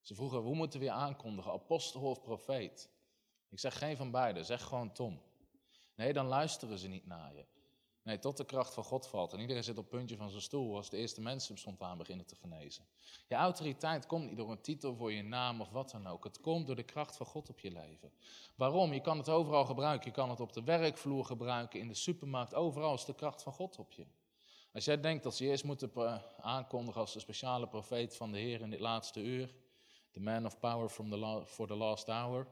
Ze 0.00 0.14
vroegen, 0.14 0.38
hoe 0.38 0.54
moeten 0.54 0.78
we 0.78 0.84
je 0.84 0.90
aankondigen, 0.90 1.52
apostel 1.52 2.00
of 2.00 2.22
profeet? 2.22 2.90
Ik 3.48 3.58
zeg 3.58 3.78
geen 3.78 3.96
van 3.96 4.10
beide, 4.10 4.44
zeg 4.44 4.62
gewoon 4.62 4.92
Tom. 4.92 5.22
Nee, 5.94 6.12
dan 6.12 6.26
luisteren 6.26 6.78
ze 6.78 6.88
niet 6.88 7.06
naar 7.06 7.34
je. 7.34 7.46
Nee, 8.06 8.18
tot 8.18 8.36
de 8.36 8.44
kracht 8.44 8.74
van 8.74 8.84
God 8.84 9.06
valt 9.06 9.32
en 9.32 9.40
iedereen 9.40 9.64
zit 9.64 9.78
op 9.78 9.90
het 9.90 9.98
puntje 9.98 10.16
van 10.16 10.30
zijn 10.30 10.42
stoel 10.42 10.76
als 10.76 10.90
de 10.90 10.96
eerste 10.96 11.20
mensen 11.20 11.58
spontaan 11.58 11.98
beginnen 11.98 12.26
te 12.26 12.36
genezen. 12.36 12.84
Je 13.28 13.34
autoriteit 13.34 14.06
komt 14.06 14.28
niet 14.28 14.36
door 14.36 14.50
een 14.50 14.60
titel 14.60 14.94
voor 14.94 15.12
je 15.12 15.22
naam 15.22 15.60
of 15.60 15.70
wat 15.70 15.90
dan 15.90 16.06
ook. 16.06 16.24
Het 16.24 16.40
komt 16.40 16.66
door 16.66 16.76
de 16.76 16.82
kracht 16.82 17.16
van 17.16 17.26
God 17.26 17.48
op 17.48 17.60
je 17.60 17.70
leven. 17.70 18.12
Waarom? 18.54 18.92
Je 18.92 19.00
kan 19.00 19.18
het 19.18 19.28
overal 19.28 19.64
gebruiken. 19.64 20.08
Je 20.08 20.14
kan 20.14 20.30
het 20.30 20.40
op 20.40 20.52
de 20.52 20.62
werkvloer 20.62 21.24
gebruiken, 21.24 21.80
in 21.80 21.88
de 21.88 21.94
supermarkt. 21.94 22.54
Overal 22.54 22.94
is 22.94 23.04
de 23.04 23.14
kracht 23.14 23.42
van 23.42 23.52
God 23.52 23.78
op 23.78 23.92
je. 23.92 24.06
Als 24.72 24.84
jij 24.84 25.00
denkt 25.00 25.22
dat 25.22 25.36
ze 25.36 25.44
eerst 25.44 25.64
moeten 25.64 26.22
aankondigen 26.40 27.00
als 27.00 27.12
de 27.12 27.20
speciale 27.20 27.68
profeet 27.68 28.16
van 28.16 28.32
de 28.32 28.38
Heer 28.38 28.60
in 28.60 28.70
dit 28.70 28.80
laatste 28.80 29.20
uur, 29.20 29.54
the 30.12 30.20
man 30.20 30.46
of 30.46 30.58
power 30.58 30.88
from 30.88 31.10
the 31.10 31.42
for 31.46 31.66
the 31.66 31.76
last 31.76 32.06
hour, 32.06 32.46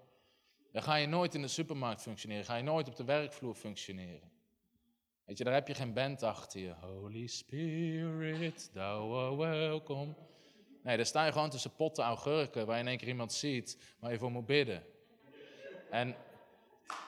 dan 0.72 0.82
ga 0.82 0.94
je 0.94 1.06
nooit 1.06 1.34
in 1.34 1.42
de 1.42 1.48
supermarkt 1.48 2.02
functioneren, 2.02 2.44
ga 2.44 2.56
je 2.56 2.62
nooit 2.62 2.88
op 2.88 2.96
de 2.96 3.04
werkvloer 3.04 3.54
functioneren. 3.54 4.33
Weet 5.24 5.38
je, 5.38 5.44
daar 5.44 5.54
heb 5.54 5.68
je 5.68 5.74
geen 5.74 5.92
band 5.92 6.22
achter 6.22 6.60
je. 6.60 6.74
Holy 6.80 7.26
Spirit, 7.26 8.70
thou 8.72 9.14
art 9.16 9.36
welcome. 9.36 10.14
Nee, 10.82 10.96
daar 10.96 11.06
sta 11.06 11.24
je 11.24 11.32
gewoon 11.32 11.50
tussen 11.50 11.74
potten 11.74 12.04
augurken, 12.04 12.66
waar 12.66 12.76
je 12.76 12.82
in 12.82 12.88
één 12.88 12.98
keer 12.98 13.08
iemand 13.08 13.32
ziet 13.32 13.78
waar 13.98 14.12
je 14.12 14.18
voor 14.18 14.30
moet 14.30 14.46
bidden. 14.46 14.84
En 15.90 16.16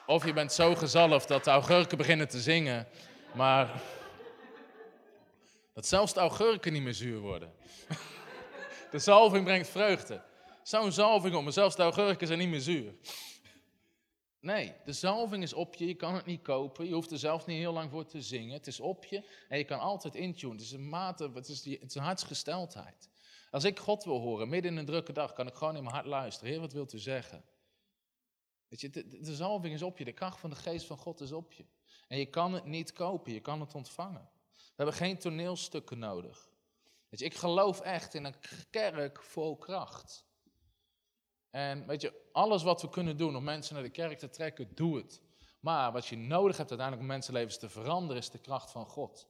of 0.05 0.25
je 0.25 0.33
bent 0.33 0.53
zo 0.53 0.75
gezalfd 0.75 1.27
dat 1.27 1.43
de 1.43 1.49
augurken 1.49 1.97
beginnen 1.97 2.27
te 2.27 2.39
zingen, 2.39 2.87
maar 3.33 3.81
dat 5.73 5.85
zelfs 5.85 6.13
de 6.13 6.19
augurken 6.19 6.73
niet 6.73 6.83
meer 6.83 6.93
zuur 6.93 7.19
worden. 7.19 7.53
De 8.91 8.99
zalving 8.99 9.43
brengt 9.43 9.69
vreugde. 9.69 10.21
Zo'n 10.63 10.91
zalving 10.91 11.35
om, 11.35 11.43
maar 11.43 11.53
zelfs 11.53 11.75
de 11.75 11.83
augurken 11.83 12.27
zijn 12.27 12.39
niet 12.39 12.49
meer 12.49 12.59
zuur. 12.59 12.93
Nee, 14.39 14.75
de 14.85 14.93
zalving 14.93 15.43
is 15.43 15.53
op 15.53 15.75
je, 15.75 15.87
je 15.87 15.95
kan 15.95 16.15
het 16.15 16.25
niet 16.25 16.41
kopen, 16.41 16.87
je 16.87 16.93
hoeft 16.93 17.11
er 17.11 17.17
zelf 17.17 17.45
niet 17.45 17.57
heel 17.57 17.73
lang 17.73 17.91
voor 17.91 18.05
te 18.05 18.21
zingen. 18.21 18.53
Het 18.53 18.67
is 18.67 18.79
op 18.79 19.05
je 19.05 19.29
en 19.47 19.57
je 19.57 19.63
kan 19.63 19.79
altijd 19.79 20.15
intunen. 20.15 20.55
Het 20.55 20.65
is 20.65 20.71
een 20.71 20.89
mate, 20.89 21.31
het 21.33 21.47
is, 21.47 21.61
die, 21.61 21.77
het 21.79 21.89
is 21.89 21.95
een 21.95 22.03
hartsgesteldheid. 22.03 23.09
Als 23.51 23.63
ik 23.63 23.79
God 23.79 24.03
wil 24.03 24.19
horen, 24.19 24.49
midden 24.49 24.71
in 24.71 24.77
een 24.77 24.85
drukke 24.85 25.13
dag, 25.13 25.33
kan 25.33 25.47
ik 25.47 25.53
gewoon 25.53 25.75
in 25.75 25.83
mijn 25.83 25.95
hart 25.95 26.07
luisteren. 26.07 26.51
Heer, 26.51 26.59
wat 26.59 26.73
wilt 26.73 26.93
u 26.93 26.99
zeggen? 26.99 27.45
Weet 28.67 28.81
je, 28.81 28.89
de, 28.89 29.07
de 29.07 29.35
zalving 29.35 29.73
is 29.73 29.81
op 29.81 29.97
je, 29.97 30.05
de 30.05 30.11
kracht 30.11 30.39
van 30.39 30.49
de 30.49 30.55
geest 30.55 30.85
van 30.85 30.97
God 30.97 31.21
is 31.21 31.31
op 31.31 31.53
je. 31.53 31.65
En 32.07 32.17
je 32.17 32.25
kan 32.25 32.53
het 32.53 32.65
niet 32.65 32.93
kopen, 32.93 33.33
je 33.33 33.39
kan 33.39 33.59
het 33.59 33.75
ontvangen. 33.75 34.29
We 34.53 34.73
hebben 34.75 34.95
geen 34.95 35.17
toneelstukken 35.17 35.99
nodig. 35.99 36.49
Weet 37.09 37.19
je, 37.19 37.25
ik 37.25 37.35
geloof 37.35 37.79
echt 37.79 38.13
in 38.13 38.25
een 38.25 38.35
kerk 38.69 39.23
vol 39.23 39.57
kracht. 39.57 40.25
En 41.49 41.87
weet 41.87 42.01
je, 42.01 42.29
alles 42.31 42.63
wat 42.63 42.81
we 42.81 42.89
kunnen 42.89 43.17
doen 43.17 43.35
om 43.35 43.43
mensen 43.43 43.73
naar 43.73 43.83
de 43.83 43.89
kerk 43.89 44.19
te 44.19 44.29
trekken, 44.29 44.75
doe 44.75 44.97
het. 44.97 45.21
Maar 45.59 45.91
wat 45.91 46.07
je 46.07 46.17
nodig 46.17 46.57
hebt 46.57 46.69
uiteindelijk 46.69 47.07
om 47.07 47.13
mensenlevens 47.13 47.57
te 47.57 47.69
veranderen, 47.69 48.21
is 48.21 48.29
de 48.29 48.39
kracht 48.39 48.71
van 48.71 48.85
God. 48.85 49.27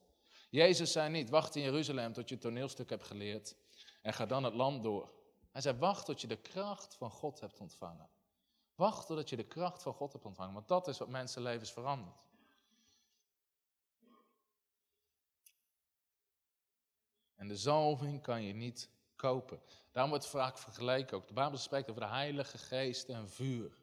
Jezus 0.50 0.92
zei 0.92 1.10
niet, 1.10 1.30
wacht 1.30 1.56
in 1.56 1.62
Jeruzalem 1.62 2.14
tot 2.14 2.30
je 2.30 2.36
het 2.36 2.44
toneelstuk 2.44 2.90
hebt 2.90 3.04
geleerd 3.04 3.56
en 4.02 4.14
ga 4.14 4.26
dan 4.26 4.44
het 4.44 4.54
land 4.54 4.84
door. 4.84 5.12
Hij 5.52 5.62
zei, 5.62 5.78
wacht 5.78 6.06
tot 6.06 6.22
je 6.22 6.28
de 6.28 6.42
kracht 6.42 6.96
van 6.96 7.12
God 7.12 7.40
hebt 7.40 7.60
ontvangen. 7.60 8.10
Wacht 8.76 9.08
totdat 9.08 9.30
je 9.30 9.36
de 9.36 9.48
kracht 9.48 9.84
van 9.84 9.94
God 9.94 10.14
hebt 10.14 10.26
ontvangen, 10.26 10.54
want 10.54 10.68
dat 10.68 10.88
is 10.88 10.98
wat 10.98 11.10
mensenlevens 11.10 11.72
verandert. 11.72 12.28
En 17.36 17.48
de 17.48 17.58
zalving 17.58 18.22
kan 18.22 18.44
je 18.44 18.54
niet 18.54 18.90
kopen. 19.18 19.62
Daarom 19.92 20.12
wordt 20.12 20.26
het 20.26 20.36
vaak 20.36 20.58
vergeleken 20.58 21.18
ook. 21.18 21.28
De 21.28 21.34
Bijbel 21.34 21.58
spreekt 21.58 21.90
over 21.90 22.02
de 22.02 22.08
Heilige 22.08 22.58
Geest 22.58 23.10
en 23.10 23.30
vuur. 23.30 23.78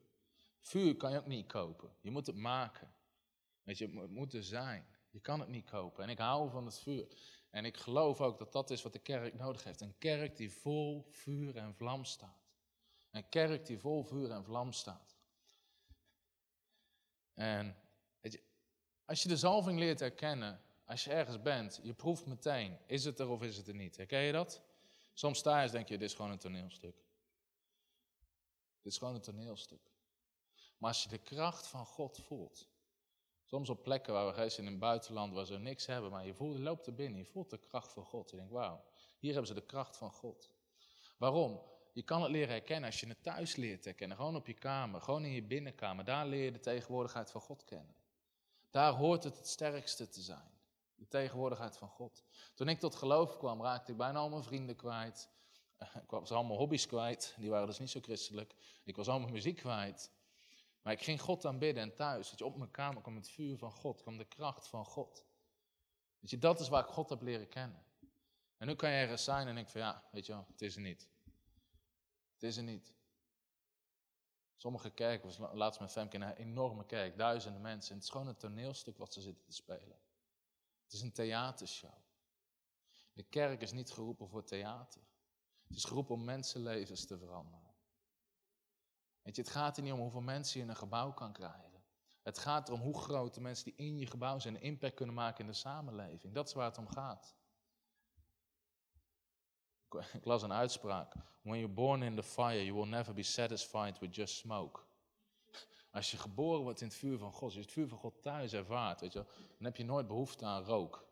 Vuur 0.59 0.97
kan 0.97 1.11
je 1.11 1.19
ook 1.19 1.27
niet 1.27 1.47
kopen. 1.47 1.91
Je 2.01 2.11
moet 2.11 2.27
het 2.27 2.37
maken. 2.37 2.95
Weet 3.63 3.79
je, 3.79 4.01
het 4.01 4.11
moet 4.11 4.35
er 4.35 4.45
zijn. 4.45 4.87
Je 5.11 5.21
kan 5.21 5.41
het 5.41 5.49
niet 5.49 5.71
kopen. 5.71 6.05
En 6.05 6.11
ik 6.11 6.19
hou 6.19 6.51
van 6.51 6.65
het 6.65 6.79
vuur. 6.79 7.07
En 7.51 7.65
ik 7.65 7.77
geloof 7.77 8.21
ook 8.21 8.39
dat 8.39 8.53
dat 8.53 8.71
is 8.71 8.83
wat 8.83 8.93
de 8.93 8.99
kerk 8.99 9.35
nodig 9.35 9.65
heeft. 9.65 9.81
Een 9.81 9.99
kerk 9.99 10.37
die 10.37 10.53
vol 10.53 11.09
vuur 11.11 11.57
en 11.57 11.75
vlam 11.75 12.05
staat. 12.05 12.53
Een 13.11 13.29
kerk 13.29 13.67
die 13.67 13.79
vol 13.79 14.05
vuur 14.05 14.31
en 14.31 14.45
vlam 14.45 14.73
staat. 14.73 15.17
En 17.35 17.77
weet 18.21 18.33
je, 18.33 18.43
als 19.05 19.23
je 19.23 19.29
de 19.29 19.37
zalving 19.37 19.79
leert 19.79 20.01
herkennen, 20.01 20.61
als 20.85 21.05
je 21.05 21.11
ergens 21.11 21.43
bent, 21.43 21.81
je 21.83 21.93
proeft 21.93 22.27
meteen, 22.27 22.79
is 22.87 23.05
het 23.05 23.19
er 23.19 23.29
of 23.29 23.43
is 23.43 23.57
het 23.57 23.69
er 23.69 23.75
niet. 23.75 23.97
Herken 23.97 24.21
je 24.21 24.33
dat? 24.33 24.63
Soms 25.15 25.39
sta 25.39 25.67
denk 25.67 25.89
je, 25.89 25.99
dit 25.99 26.09
is 26.09 26.15
gewoon 26.15 26.31
een 26.31 26.39
toneelstuk. 26.39 26.97
Dit 28.83 28.93
is 28.93 28.99
gewoon 28.99 29.15
een 29.15 29.21
toneelstuk. 29.21 29.93
Maar 30.79 30.89
als 30.89 31.03
je 31.03 31.09
de 31.09 31.19
kracht 31.19 31.67
van 31.67 31.87
God 31.87 32.19
voelt, 32.23 32.69
soms 33.45 33.71
op 33.71 33.83
plekken 33.83 34.13
waar 34.13 34.27
we 34.27 34.33
geweest 34.33 34.59
in 34.59 34.67
het 34.67 34.79
buitenland, 34.79 35.33
waar 35.33 35.47
ze 35.47 35.59
niks 35.59 35.87
hebben, 35.87 36.11
maar 36.11 36.27
je, 36.27 36.35
voelt, 36.35 36.57
je 36.57 36.63
loopt 36.63 36.87
er 36.87 36.95
binnen, 36.95 37.19
je 37.19 37.27
voelt 37.27 37.51
de 37.51 37.59
kracht 37.59 37.93
van 37.93 38.05
God. 38.05 38.31
Je 38.31 38.37
denkt, 38.37 38.53
wauw, 38.53 38.85
hier 39.19 39.33
hebben 39.33 39.49
ze 39.49 39.55
de 39.55 39.67
kracht 39.67 39.97
van 39.97 40.11
God. 40.11 40.51
Waarom? 41.19 41.63
Je 41.93 42.03
kan 42.03 42.23
het 42.23 42.31
leren 42.31 42.49
herkennen 42.49 42.91
als 42.91 43.01
je 43.01 43.07
het 43.07 43.23
thuis 43.23 43.57
leert 43.57 43.85
herkennen. 43.85 44.17
Gewoon 44.17 44.37
op 44.37 44.47
je 44.47 44.55
kamer, 44.55 45.01
gewoon 45.01 45.25
in 45.25 45.33
je 45.33 45.43
binnenkamer. 45.43 46.05
Daar 46.05 46.27
leer 46.27 46.45
je 46.45 46.53
de 46.53 46.61
tegenwoordigheid 46.61 47.31
van 47.31 47.41
God 47.41 47.65
kennen. 47.65 47.95
Daar 48.71 48.93
hoort 48.93 49.25
het 49.25 49.37
het 49.37 49.49
sterkste 49.49 50.09
te 50.09 50.21
zijn. 50.21 50.54
De 50.97 51.09
tegenwoordigheid 51.09 51.77
van 51.77 51.89
God. 51.89 52.25
Toen 52.55 52.69
ik 52.69 52.79
tot 52.79 52.95
geloof 52.95 53.37
kwam, 53.37 53.63
raakte 53.63 53.93
ik 53.93 53.99
bijna 53.99 54.19
al 54.19 54.29
mijn 54.29 54.43
vrienden 54.43 54.77
kwijt. 54.77 55.31
Ik 56.03 56.11
was 56.11 56.33
allemaal 56.33 56.57
hobby's 56.57 56.87
kwijt, 56.87 57.35
die 57.39 57.51
waren 57.51 57.67
dus 57.67 57.79
niet 57.79 57.91
zo 57.91 58.01
christelijk. 58.01 58.55
Ik 58.85 58.97
was 58.97 59.09
al 59.09 59.21
mijn 59.21 59.33
muziek 59.33 59.57
kwijt. 59.57 60.13
Maar 60.83 60.93
ik 60.93 61.03
ging 61.03 61.21
God 61.21 61.45
aanbidden 61.45 61.83
en 61.83 61.95
thuis, 61.95 62.33
je 62.37 62.45
op 62.45 62.57
mijn 62.57 62.71
kamer 62.71 63.03
kwam 63.03 63.17
het 63.17 63.31
vuur 63.31 63.59
van 63.59 63.73
God, 63.73 64.03
kwam 64.03 64.19
de 64.19 64.25
kracht 64.25 64.69
van 64.69 64.85
God. 64.85 65.25
Weet 66.21 66.31
je, 66.31 66.39
dat 66.39 66.61
is 66.61 66.69
waar 66.69 66.85
ik 66.85 66.91
God 66.91 67.09
heb 67.09 67.23
leren 67.23 67.49
kennen. 67.49 67.85
En 68.57 68.67
nu 68.67 68.75
kan 68.75 68.91
je 68.91 68.97
ergens 68.97 69.25
zijn 69.25 69.49
en 69.49 69.55
denk 69.55 69.69
van 69.69 69.81
ja, 69.81 70.09
weet 70.13 70.27
je 70.27 70.33
wel, 70.33 70.47
het 70.49 70.63
is 70.63 70.77
er 70.77 70.83
niet. 70.83 71.09
Het 72.35 72.43
is 72.43 72.57
er 72.57 72.63
niet. 72.63 72.95
Sommige 74.57 74.91
kerken, 74.91 75.57
laatst 75.57 75.81
met 75.81 75.91
Femke 75.91 76.17
een 76.17 76.33
enorme 76.33 76.87
kerk, 76.87 77.19
duizenden 77.19 77.61
mensen. 77.61 77.91
En 77.91 77.97
het 77.97 78.05
is 78.05 78.11
gewoon 78.11 78.27
een 78.27 78.37
toneelstuk 78.37 78.99
wat 78.99 79.13
ze 79.13 79.21
zitten 79.21 79.45
te 79.45 79.53
spelen. 79.53 79.99
Is 80.95 81.01
een 81.01 81.13
theatershow. 81.13 81.99
De 83.13 83.23
kerk 83.23 83.63
is 83.63 83.73
niet 83.73 83.91
geroepen 83.91 84.29
voor 84.29 84.45
theater. 84.45 85.03
Het 85.67 85.77
is 85.77 85.85
geroepen 85.85 86.15
om 86.15 86.25
mensenlevens 86.25 87.07
te 87.07 87.19
veranderen. 87.19 87.75
Weet 89.23 89.37
je, 89.37 89.43
het 89.43 89.51
gaat 89.51 89.77
er 89.77 89.83
niet 89.83 89.93
om 89.93 90.01
hoeveel 90.01 90.21
mensen 90.21 90.59
je 90.59 90.65
in 90.65 90.71
een 90.71 90.77
gebouw 90.77 91.13
kan 91.13 91.33
krijgen. 91.33 91.85
Het 92.23 92.39
gaat 92.39 92.69
erom 92.69 92.81
hoe 92.81 92.99
groot 92.99 93.35
de 93.35 93.41
mensen 93.41 93.65
die 93.65 93.75
in 93.75 93.99
je 93.99 94.07
gebouw 94.07 94.39
zijn 94.39 94.55
een 94.55 94.61
impact 94.61 94.95
kunnen 94.95 95.15
maken 95.15 95.45
in 95.45 95.51
de 95.51 95.57
samenleving. 95.57 96.35
Dat 96.35 96.49
is 96.49 96.55
waar 96.55 96.69
het 96.69 96.79
om 96.79 96.89
gaat. 96.89 97.37
Ik 100.13 100.25
las 100.25 100.43
een 100.43 100.53
uitspraak. 100.53 101.15
When 101.43 101.59
you're 101.59 101.75
born 101.75 102.03
in 102.03 102.17
the 102.17 102.23
fire, 102.23 102.65
you 102.65 102.75
will 102.75 102.89
never 102.89 103.15
be 103.15 103.23
satisfied 103.23 103.99
with 103.99 104.15
just 104.15 104.37
smoke. 104.37 104.81
Als 105.95 106.11
je 106.11 106.17
geboren 106.17 106.63
wordt 106.63 106.81
in 106.81 106.87
het 106.87 106.97
vuur 106.97 107.19
van 107.19 107.33
God, 107.33 107.43
als 107.43 107.55
je 107.55 107.61
het 107.61 107.73
vuur 107.73 107.89
van 107.89 107.99
God 107.99 108.23
thuis 108.23 108.53
ervaart, 108.53 109.01
weet 109.01 109.13
je, 109.13 109.25
dan 109.57 109.65
heb 109.65 109.77
je 109.77 109.85
nooit 109.85 110.07
behoefte 110.07 110.45
aan 110.45 110.65
rook. 110.65 111.07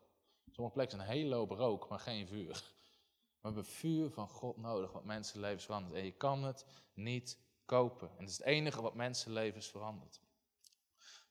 Sommige 0.51 0.75
plekken 0.75 0.97
zijn 0.97 1.09
een 1.09 1.15
hele 1.15 1.35
hoop 1.35 1.51
rook, 1.51 1.89
maar 1.89 1.99
geen 1.99 2.27
vuur. 2.27 2.63
We 3.41 3.49
hebben 3.49 3.65
vuur 3.65 4.09
van 4.09 4.27
God 4.27 4.57
nodig 4.57 4.91
wat 4.91 5.03
mensenlevens 5.03 5.65
verandert. 5.65 5.95
En 5.95 6.05
je 6.05 6.11
kan 6.11 6.43
het 6.43 6.65
niet 6.93 7.37
kopen. 7.65 8.09
En 8.09 8.19
het 8.19 8.29
is 8.29 8.37
het 8.37 8.45
enige 8.45 8.81
wat 8.81 8.93
mensenlevens 8.93 9.67
verandert. 9.67 10.21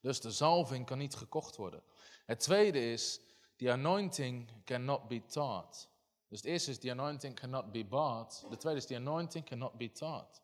Dus 0.01 0.21
de 0.21 0.31
zalving 0.31 0.87
kan 0.87 0.99
niet 0.99 1.15
gekocht 1.15 1.57
worden. 1.57 1.83
Het 2.27 2.41
tweede 2.41 2.91
is, 2.93 3.21
the 3.57 3.73
anointing 3.73 4.65
cannot 4.65 5.09
be 5.09 5.27
taught. 5.27 5.89
Dus 6.29 6.39
het 6.39 6.51
eerste 6.51 6.71
is, 6.71 6.79
the 6.79 6.91
anointing 6.91 7.35
cannot 7.35 7.73
be 7.73 7.85
bought. 7.85 8.45
De 8.51 8.57
tweede 8.57 8.81
is, 8.81 8.87
the 8.87 8.97
anointing 8.97 9.45
cannot 9.45 9.77
be 9.77 9.93
taught. 9.93 10.41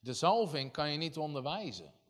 De 0.00 0.14
zalving 0.14 0.72
kan 0.72 0.90
je 0.90 0.98
niet 0.98 1.16
onderwijzen. 1.16 2.00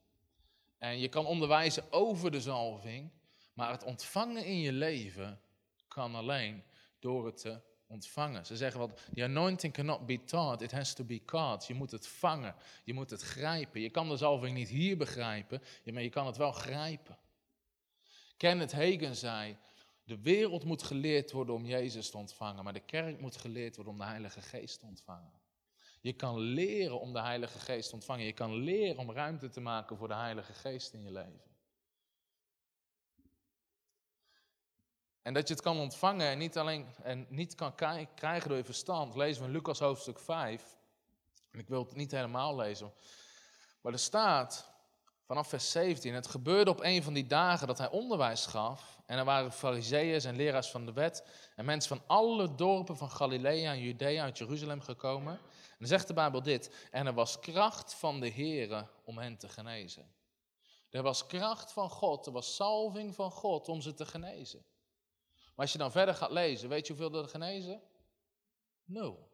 En 0.82 0.98
je 0.98 1.08
kan 1.08 1.26
onderwijzen 1.26 1.92
over 1.92 2.30
de 2.30 2.40
zalving, 2.40 3.10
maar 3.54 3.70
het 3.70 3.84
ontvangen 3.84 4.44
in 4.44 4.60
je 4.60 4.72
leven 4.72 5.40
kan 5.88 6.14
alleen 6.14 6.62
door 6.98 7.26
het 7.26 7.36
te 7.36 7.60
ontvangen. 7.86 8.46
Ze 8.46 8.56
zeggen 8.56 8.80
wat, 8.80 9.00
the 9.14 9.22
anointing 9.22 9.72
cannot 9.72 10.06
be 10.06 10.24
taught, 10.24 10.62
it 10.62 10.72
has 10.72 10.94
to 10.94 11.04
be 11.04 11.24
caught. 11.24 11.66
Je 11.66 11.74
moet 11.74 11.90
het 11.90 12.06
vangen, 12.06 12.54
je 12.84 12.94
moet 12.94 13.10
het 13.10 13.22
grijpen. 13.22 13.80
Je 13.80 13.90
kan 13.90 14.08
de 14.08 14.16
zalving 14.16 14.56
niet 14.56 14.68
hier 14.68 14.96
begrijpen, 14.96 15.62
maar 15.92 16.02
je 16.02 16.10
kan 16.10 16.26
het 16.26 16.36
wel 16.36 16.52
grijpen. 16.52 17.18
Kenneth 18.36 18.72
Hagen 18.72 19.16
zei, 19.16 19.56
de 20.04 20.20
wereld 20.20 20.64
moet 20.64 20.82
geleerd 20.82 21.30
worden 21.30 21.54
om 21.54 21.64
Jezus 21.64 22.10
te 22.10 22.16
ontvangen, 22.16 22.64
maar 22.64 22.72
de 22.72 22.80
kerk 22.80 23.20
moet 23.20 23.36
geleerd 23.36 23.74
worden 23.76 23.92
om 23.92 23.98
de 23.98 24.06
Heilige 24.06 24.40
Geest 24.40 24.78
te 24.78 24.86
ontvangen. 24.86 25.41
Je 26.02 26.12
kan 26.12 26.38
leren 26.38 27.00
om 27.00 27.12
de 27.12 27.20
Heilige 27.20 27.58
Geest 27.58 27.88
te 27.88 27.94
ontvangen. 27.94 28.24
Je 28.24 28.32
kan 28.32 28.54
leren 28.54 28.98
om 28.98 29.12
ruimte 29.12 29.48
te 29.48 29.60
maken 29.60 29.96
voor 29.96 30.08
de 30.08 30.14
Heilige 30.14 30.52
Geest 30.52 30.92
in 30.92 31.02
je 31.02 31.10
leven. 31.12 31.40
En 35.22 35.34
dat 35.34 35.48
je 35.48 35.54
het 35.54 35.62
kan 35.62 35.78
ontvangen 35.78 36.26
en 36.26 36.38
niet, 36.38 36.58
alleen, 36.58 36.86
en 37.02 37.26
niet 37.28 37.54
kan 37.54 37.74
krijgen 38.14 38.48
door 38.48 38.56
je 38.56 38.64
verstand, 38.64 39.14
lezen 39.14 39.42
we 39.42 39.48
in 39.48 39.54
Lucas 39.54 39.78
hoofdstuk 39.78 40.18
5. 40.18 40.76
En 41.50 41.58
ik 41.58 41.68
wil 41.68 41.84
het 41.84 41.94
niet 41.94 42.10
helemaal 42.10 42.56
lezen. 42.56 42.92
Maar 43.80 43.92
er 43.92 43.98
staat 43.98 44.70
vanaf 45.26 45.48
vers 45.48 45.70
17: 45.70 46.14
Het 46.14 46.26
gebeurde 46.26 46.70
op 46.70 46.80
een 46.80 47.02
van 47.02 47.12
die 47.12 47.26
dagen 47.26 47.66
dat 47.66 47.78
hij 47.78 47.90
onderwijs 47.90 48.46
gaf. 48.46 49.00
En 49.06 49.18
er 49.18 49.24
waren 49.24 49.52
fariseeën 49.52 50.20
en 50.20 50.36
leraars 50.36 50.70
van 50.70 50.86
de 50.86 50.92
wet. 50.92 51.26
En 51.56 51.64
mensen 51.64 51.96
van 51.96 52.06
alle 52.06 52.54
dorpen 52.54 52.96
van 52.96 53.10
Galilea 53.10 53.72
en 53.72 53.80
Judea 53.80 54.22
uit 54.22 54.38
Jeruzalem 54.38 54.80
gekomen. 54.80 55.38
Dan 55.82 55.90
zegt 55.90 56.06
de 56.06 56.14
Bijbel 56.14 56.42
dit: 56.42 56.88
En 56.90 57.06
er 57.06 57.14
was 57.14 57.38
kracht 57.38 57.94
van 57.94 58.20
de 58.20 58.30
Here 58.30 58.88
om 59.04 59.18
hen 59.18 59.36
te 59.36 59.48
genezen. 59.48 60.14
Er 60.90 61.02
was 61.02 61.26
kracht 61.26 61.72
van 61.72 61.90
God, 61.90 62.26
er 62.26 62.32
was 62.32 62.54
salving 62.54 63.14
van 63.14 63.30
God 63.30 63.68
om 63.68 63.80
ze 63.80 63.94
te 63.94 64.06
genezen. 64.06 64.64
Maar 65.34 65.52
als 65.56 65.72
je 65.72 65.78
dan 65.78 65.90
verder 65.92 66.14
gaat 66.14 66.30
lezen, 66.30 66.68
weet 66.68 66.86
je 66.86 66.92
hoeveel 66.92 67.22
er 67.22 67.28
genezen? 67.28 67.82
Nul. 68.84 69.30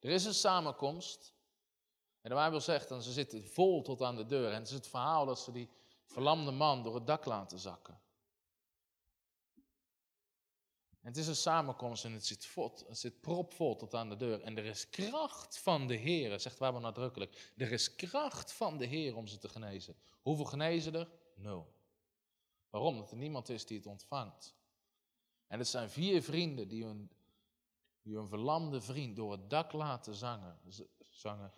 Er 0.00 0.10
is 0.10 0.24
een 0.24 0.34
samenkomst. 0.34 1.34
En 2.20 2.30
de 2.30 2.36
Bijbel 2.36 2.60
zegt 2.60 2.88
dan, 2.88 3.02
ze 3.02 3.12
zitten 3.12 3.48
vol 3.48 3.82
tot 3.82 4.02
aan 4.02 4.16
de 4.16 4.26
deur. 4.26 4.52
En 4.52 4.58
het 4.58 4.66
is 4.66 4.74
het 4.74 4.88
verhaal 4.88 5.26
dat 5.26 5.38
ze 5.38 5.52
die 5.52 5.70
verlamde 6.04 6.50
man 6.50 6.82
door 6.82 6.94
het 6.94 7.06
dak 7.06 7.24
laten 7.24 7.58
zakken. 7.58 7.99
En 11.00 11.08
het 11.08 11.16
is 11.16 11.26
een 11.26 11.36
samenkomst 11.36 12.04
en 12.04 12.12
het 12.12 12.26
zit, 12.26 12.46
vol, 12.46 12.72
het 12.86 12.98
zit 12.98 13.20
propvol 13.20 13.76
tot 13.76 13.94
aan 13.94 14.08
de 14.08 14.16
deur. 14.16 14.40
En 14.40 14.58
er 14.58 14.64
is 14.64 14.90
kracht 14.90 15.58
van 15.58 15.86
de 15.86 15.94
Heer, 15.94 16.40
zegt 16.40 16.58
Bijbel 16.58 16.80
nadrukkelijk. 16.80 17.52
Er 17.56 17.72
is 17.72 17.94
kracht 17.94 18.52
van 18.52 18.78
de 18.78 18.86
Heer 18.86 19.16
om 19.16 19.26
ze 19.26 19.38
te 19.38 19.48
genezen. 19.48 19.96
Hoeveel 20.22 20.44
genezen 20.44 20.94
er? 20.94 21.10
Nul. 21.34 21.74
Waarom? 22.70 22.96
Dat 22.96 23.10
er 23.10 23.16
niemand 23.16 23.48
is 23.48 23.66
die 23.66 23.76
het 23.76 23.86
ontvangt. 23.86 24.54
En 25.46 25.58
het 25.58 25.68
zijn 25.68 25.90
vier 25.90 26.22
vrienden 26.22 26.68
die 26.68 26.84
hun, 26.84 27.10
die 28.02 28.18
verlamde 28.22 28.80
vriend 28.80 29.16
door 29.16 29.32
het 29.32 29.50
dak 29.50 29.72
laten 29.72 30.14
zangen, 30.14 30.58
zangen, 31.10 31.52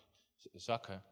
zakken. 0.53 1.03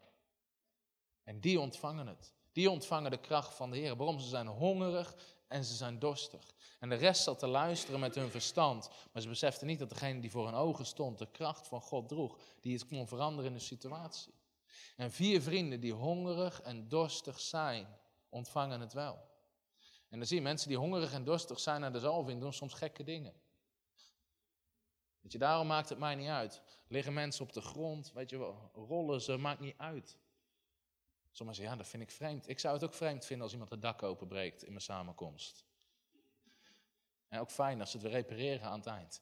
En 1.23 1.39
die 1.39 1.59
ontvangen 1.59 2.07
het. 2.07 2.33
Die 2.51 2.69
ontvangen 2.69 3.11
de 3.11 3.19
kracht 3.19 3.53
van 3.53 3.71
de 3.71 3.77
Heer. 3.77 3.95
Waarom? 3.95 4.19
Ze 4.19 4.27
zijn 4.27 4.47
hongerig 4.47 5.15
en 5.51 5.65
ze 5.65 5.75
zijn 5.75 5.99
dorstig. 5.99 6.53
En 6.79 6.89
de 6.89 6.95
rest 6.95 7.23
zat 7.23 7.39
te 7.39 7.47
luisteren 7.47 7.99
met 7.99 8.15
hun 8.15 8.29
verstand. 8.29 8.89
Maar 9.11 9.21
ze 9.21 9.27
beseften 9.27 9.67
niet 9.67 9.79
dat 9.79 9.89
degene 9.89 10.19
die 10.19 10.31
voor 10.31 10.45
hun 10.45 10.55
ogen 10.55 10.85
stond, 10.85 11.17
de 11.17 11.31
kracht 11.31 11.67
van 11.67 11.81
God 11.81 12.07
droeg, 12.09 12.37
die 12.61 12.73
het 12.73 12.87
kon 12.87 13.07
veranderen 13.07 13.51
in 13.51 13.57
de 13.57 13.63
situatie. 13.63 14.33
En 14.95 15.11
vier 15.11 15.41
vrienden 15.41 15.79
die 15.79 15.93
hongerig 15.93 16.61
en 16.61 16.87
dorstig 16.87 17.39
zijn, 17.39 17.87
ontvangen 18.29 18.79
het 18.79 18.93
wel. 18.93 19.29
En 20.09 20.17
dan 20.17 20.27
zie 20.27 20.37
je 20.37 20.43
mensen 20.43 20.67
die 20.67 20.77
hongerig 20.77 21.13
en 21.13 21.23
dorstig 21.23 21.59
zijn 21.59 21.81
naar 21.81 21.91
de 21.91 21.99
zalving, 21.99 22.41
doen 22.41 22.53
soms 22.53 22.73
gekke 22.73 23.03
dingen. 23.03 23.33
Weet 25.21 25.31
je, 25.31 25.37
daarom 25.37 25.67
maakt 25.67 25.89
het 25.89 25.99
mij 25.99 26.15
niet 26.15 26.27
uit. 26.27 26.61
Liggen 26.87 27.13
mensen 27.13 27.45
op 27.45 27.53
de 27.53 27.61
grond, 27.61 28.11
weet 28.13 28.29
je 28.29 28.53
rollen 28.73 29.21
ze, 29.21 29.37
maakt 29.37 29.59
niet 29.59 29.77
uit. 29.77 30.17
Sommigen 31.31 31.61
zeggen, 31.61 31.77
ja, 31.77 31.83
dat 31.83 31.91
vind 31.91 32.03
ik 32.03 32.11
vreemd. 32.11 32.49
Ik 32.49 32.59
zou 32.59 32.73
het 32.73 32.83
ook 32.83 32.93
vreemd 32.93 33.25
vinden 33.25 33.43
als 33.43 33.51
iemand 33.51 33.71
het 33.71 33.81
dak 33.81 34.03
openbreekt 34.03 34.63
in 34.63 34.69
mijn 34.69 34.81
samenkomst. 34.81 35.65
En 37.27 37.39
ook 37.39 37.51
fijn 37.51 37.79
als 37.79 37.91
ze 37.91 37.97
het 37.97 38.05
weer 38.05 38.15
repareren 38.15 38.67
aan 38.67 38.79
het 38.79 38.87
eind. 38.87 39.21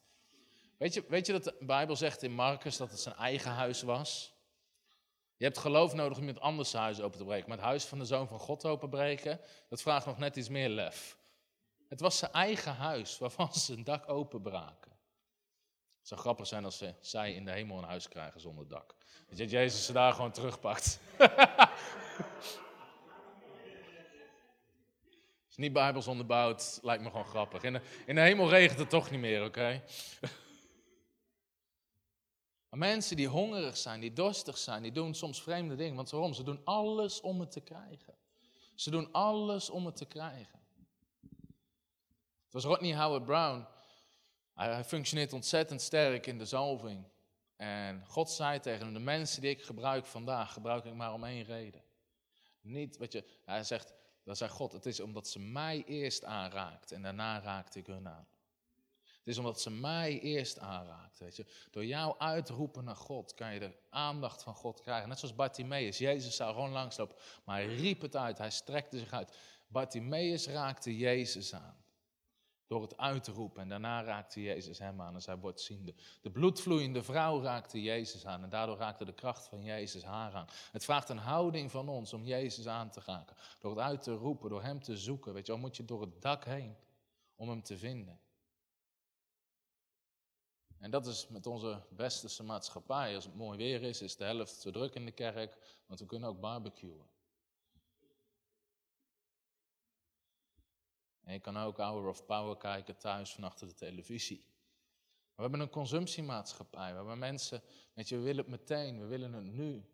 Weet 0.76 0.94
je, 0.94 1.04
weet 1.08 1.26
je 1.26 1.32
dat 1.32 1.44
de 1.44 1.56
Bijbel 1.60 1.96
zegt 1.96 2.22
in 2.22 2.32
Marcus 2.32 2.76
dat 2.76 2.90
het 2.90 3.00
zijn 3.00 3.14
eigen 3.14 3.50
huis 3.50 3.82
was? 3.82 4.34
Je 5.36 5.44
hebt 5.44 5.58
geloof 5.58 5.94
nodig 5.94 6.18
om 6.18 6.24
iemand 6.26 6.44
anders 6.44 6.72
huis 6.72 7.00
open 7.00 7.18
te 7.18 7.24
breken. 7.24 7.48
Maar 7.48 7.56
het 7.56 7.66
huis 7.66 7.84
van 7.84 7.98
de 7.98 8.04
Zoon 8.04 8.28
van 8.28 8.38
God 8.38 8.64
openbreken, 8.64 9.40
dat 9.68 9.82
vraagt 9.82 10.06
nog 10.06 10.18
net 10.18 10.36
iets 10.36 10.48
meer 10.48 10.68
lef. 10.68 11.18
Het 11.88 12.00
was 12.00 12.18
zijn 12.18 12.32
eigen 12.32 12.74
huis 12.74 13.18
waarvan 13.18 13.54
ze 13.54 13.72
een 13.72 13.84
dak 13.84 14.08
openbraken. 14.08 14.89
Zou 16.10 16.22
grappig 16.22 16.46
zijn 16.46 16.64
als 16.64 16.78
ze, 16.78 16.94
zij 17.00 17.34
in 17.34 17.44
de 17.44 17.50
hemel 17.50 17.78
een 17.78 17.84
huis 17.84 18.08
krijgen 18.08 18.40
zonder 18.40 18.68
dak. 18.68 18.94
Dat 19.28 19.50
Jezus 19.50 19.84
ze 19.84 19.92
daar 19.92 20.12
gewoon 20.12 20.30
terugpakt. 20.30 21.00
is 25.50 25.56
niet 25.56 25.72
bijbels 25.72 26.06
onderbouwd, 26.06 26.78
lijkt 26.82 27.02
me 27.02 27.10
gewoon 27.10 27.24
grappig. 27.24 27.62
In 27.62 27.72
de, 27.72 27.80
in 28.06 28.14
de 28.14 28.20
hemel 28.20 28.48
regent 28.48 28.78
het 28.78 28.90
toch 28.90 29.10
niet 29.10 29.20
meer, 29.20 29.44
oké? 29.44 29.78
Maar 32.68 32.78
mensen 32.78 33.16
die 33.16 33.28
hongerig 33.28 33.76
zijn, 33.76 34.00
die 34.00 34.12
dorstig 34.12 34.58
zijn, 34.58 34.82
die 34.82 34.92
doen 34.92 35.14
soms 35.14 35.42
vreemde 35.42 35.74
dingen. 35.74 35.96
Want 35.96 36.10
waarom? 36.10 36.34
Ze 36.34 36.42
doen 36.42 36.60
alles 36.64 37.20
om 37.20 37.40
het 37.40 37.50
te 37.50 37.60
krijgen. 37.60 38.14
Ze 38.74 38.90
doen 38.90 39.12
alles 39.12 39.70
om 39.70 39.86
het 39.86 39.96
te 39.96 40.06
krijgen. 40.06 40.60
Het 42.44 42.52
was 42.52 42.64
Rodney 42.64 42.96
Howard 42.96 43.24
Brown. 43.24 43.66
Hij, 44.60 44.84
functioneert 44.84 45.32
ontzettend 45.32 45.80
sterk 45.80 46.26
in 46.26 46.38
de 46.38 46.44
zalving. 46.44 47.04
En 47.56 48.04
God 48.06 48.30
zei 48.30 48.60
tegen 48.60 48.84
hem, 48.84 48.94
de 48.94 49.00
mensen 49.00 49.40
die 49.40 49.50
ik 49.50 49.62
gebruik 49.62 50.06
vandaag, 50.06 50.52
gebruik 50.52 50.84
ik 50.84 50.94
maar 50.94 51.12
om 51.12 51.24
één 51.24 51.44
reden. 51.44 51.82
Niet, 52.60 52.96
weet 52.96 53.12
je, 53.12 53.24
hij 53.44 53.64
zegt, 53.64 53.92
dan 54.24 54.36
zei 54.36 54.50
God, 54.50 54.72
het 54.72 54.86
is 54.86 55.00
omdat 55.00 55.28
ze 55.28 55.38
mij 55.38 55.84
eerst 55.86 56.24
aanraakt 56.24 56.92
en 56.92 57.02
daarna 57.02 57.40
raakte 57.40 57.78
ik 57.78 57.86
hun 57.86 58.08
aan. 58.08 58.28
Het 59.02 59.28
is 59.28 59.38
omdat 59.38 59.60
ze 59.60 59.70
mij 59.70 60.20
eerst 60.20 60.58
aanraakt, 60.58 61.18
weet 61.18 61.36
je. 61.36 61.46
Door 61.70 61.84
jou 61.84 62.14
uitroepen 62.18 62.84
naar 62.84 62.96
God 62.96 63.34
kan 63.34 63.54
je 63.54 63.60
de 63.60 63.76
aandacht 63.90 64.42
van 64.42 64.54
God 64.54 64.80
krijgen. 64.80 65.08
Net 65.08 65.18
zoals 65.18 65.34
Bartimaeus, 65.34 65.98
Jezus 65.98 66.36
zou 66.36 66.54
gewoon 66.54 66.70
langslopen, 66.70 67.16
maar 67.44 67.56
hij 67.56 67.74
riep 67.74 68.00
het 68.00 68.16
uit, 68.16 68.38
hij 68.38 68.50
strekte 68.50 68.98
zich 68.98 69.12
uit. 69.12 69.36
Bartimaeus 69.66 70.46
raakte 70.46 70.96
Jezus 70.96 71.54
aan 71.54 71.80
door 72.70 72.82
het 72.82 72.96
uit 72.96 73.24
te 73.24 73.32
roepen. 73.32 73.62
En 73.62 73.68
daarna 73.68 74.02
raakte 74.02 74.42
Jezus 74.42 74.78
hem 74.78 75.00
aan 75.00 75.14
en 75.14 75.22
zij 75.22 75.36
wordt 75.36 75.60
ziende. 75.60 75.94
De 76.20 76.30
bloedvloeiende 76.30 77.02
vrouw 77.02 77.42
raakte 77.42 77.82
Jezus 77.82 78.26
aan 78.26 78.42
en 78.42 78.48
daardoor 78.48 78.76
raakte 78.76 79.04
de 79.04 79.12
kracht 79.12 79.48
van 79.48 79.62
Jezus 79.62 80.02
haar 80.02 80.34
aan. 80.34 80.46
Het 80.72 80.84
vraagt 80.84 81.08
een 81.08 81.18
houding 81.18 81.70
van 81.70 81.88
ons 81.88 82.12
om 82.12 82.24
Jezus 82.24 82.66
aan 82.66 82.90
te 82.90 83.00
raken. 83.04 83.36
Door 83.60 83.70
het 83.70 83.80
uit 83.80 84.02
te 84.02 84.12
roepen, 84.12 84.50
door 84.50 84.62
hem 84.62 84.82
te 84.82 84.96
zoeken. 84.96 85.32
Weet 85.32 85.46
je 85.46 85.52
wel, 85.52 85.60
moet 85.60 85.76
je 85.76 85.84
door 85.84 86.00
het 86.00 86.22
dak 86.22 86.44
heen 86.44 86.76
om 87.36 87.48
hem 87.48 87.62
te 87.62 87.78
vinden. 87.78 88.20
En 90.78 90.90
dat 90.90 91.06
is 91.06 91.28
met 91.28 91.46
onze 91.46 91.82
westerse 91.96 92.42
maatschappij. 92.42 93.14
Als 93.14 93.24
het 93.24 93.34
mooi 93.34 93.58
weer 93.58 93.82
is, 93.82 94.02
is 94.02 94.16
de 94.16 94.24
helft 94.24 94.60
zo 94.60 94.70
druk 94.70 94.94
in 94.94 95.04
de 95.04 95.12
kerk, 95.12 95.58
want 95.86 96.00
we 96.00 96.06
kunnen 96.06 96.28
ook 96.28 96.40
barbecuen. 96.40 97.09
En 101.30 101.36
je 101.36 101.42
kan 101.42 101.58
ook 101.58 101.76
Hour 101.76 102.08
of 102.08 102.24
Power 102.24 102.56
kijken 102.56 102.96
thuis 102.96 103.32
van 103.32 103.44
achter 103.44 103.66
de 103.66 103.74
televisie. 103.74 104.44
we 105.34 105.42
hebben 105.42 105.60
een 105.60 105.70
consumptiemaatschappij, 105.70 106.94
waar 106.94 107.18
mensen, 107.18 107.62
weet 107.94 108.08
je, 108.08 108.16
we 108.16 108.22
willen 108.22 108.40
het 108.40 108.50
meteen, 108.50 109.00
we 109.00 109.06
willen 109.06 109.32
het 109.32 109.44
nu. 109.44 109.84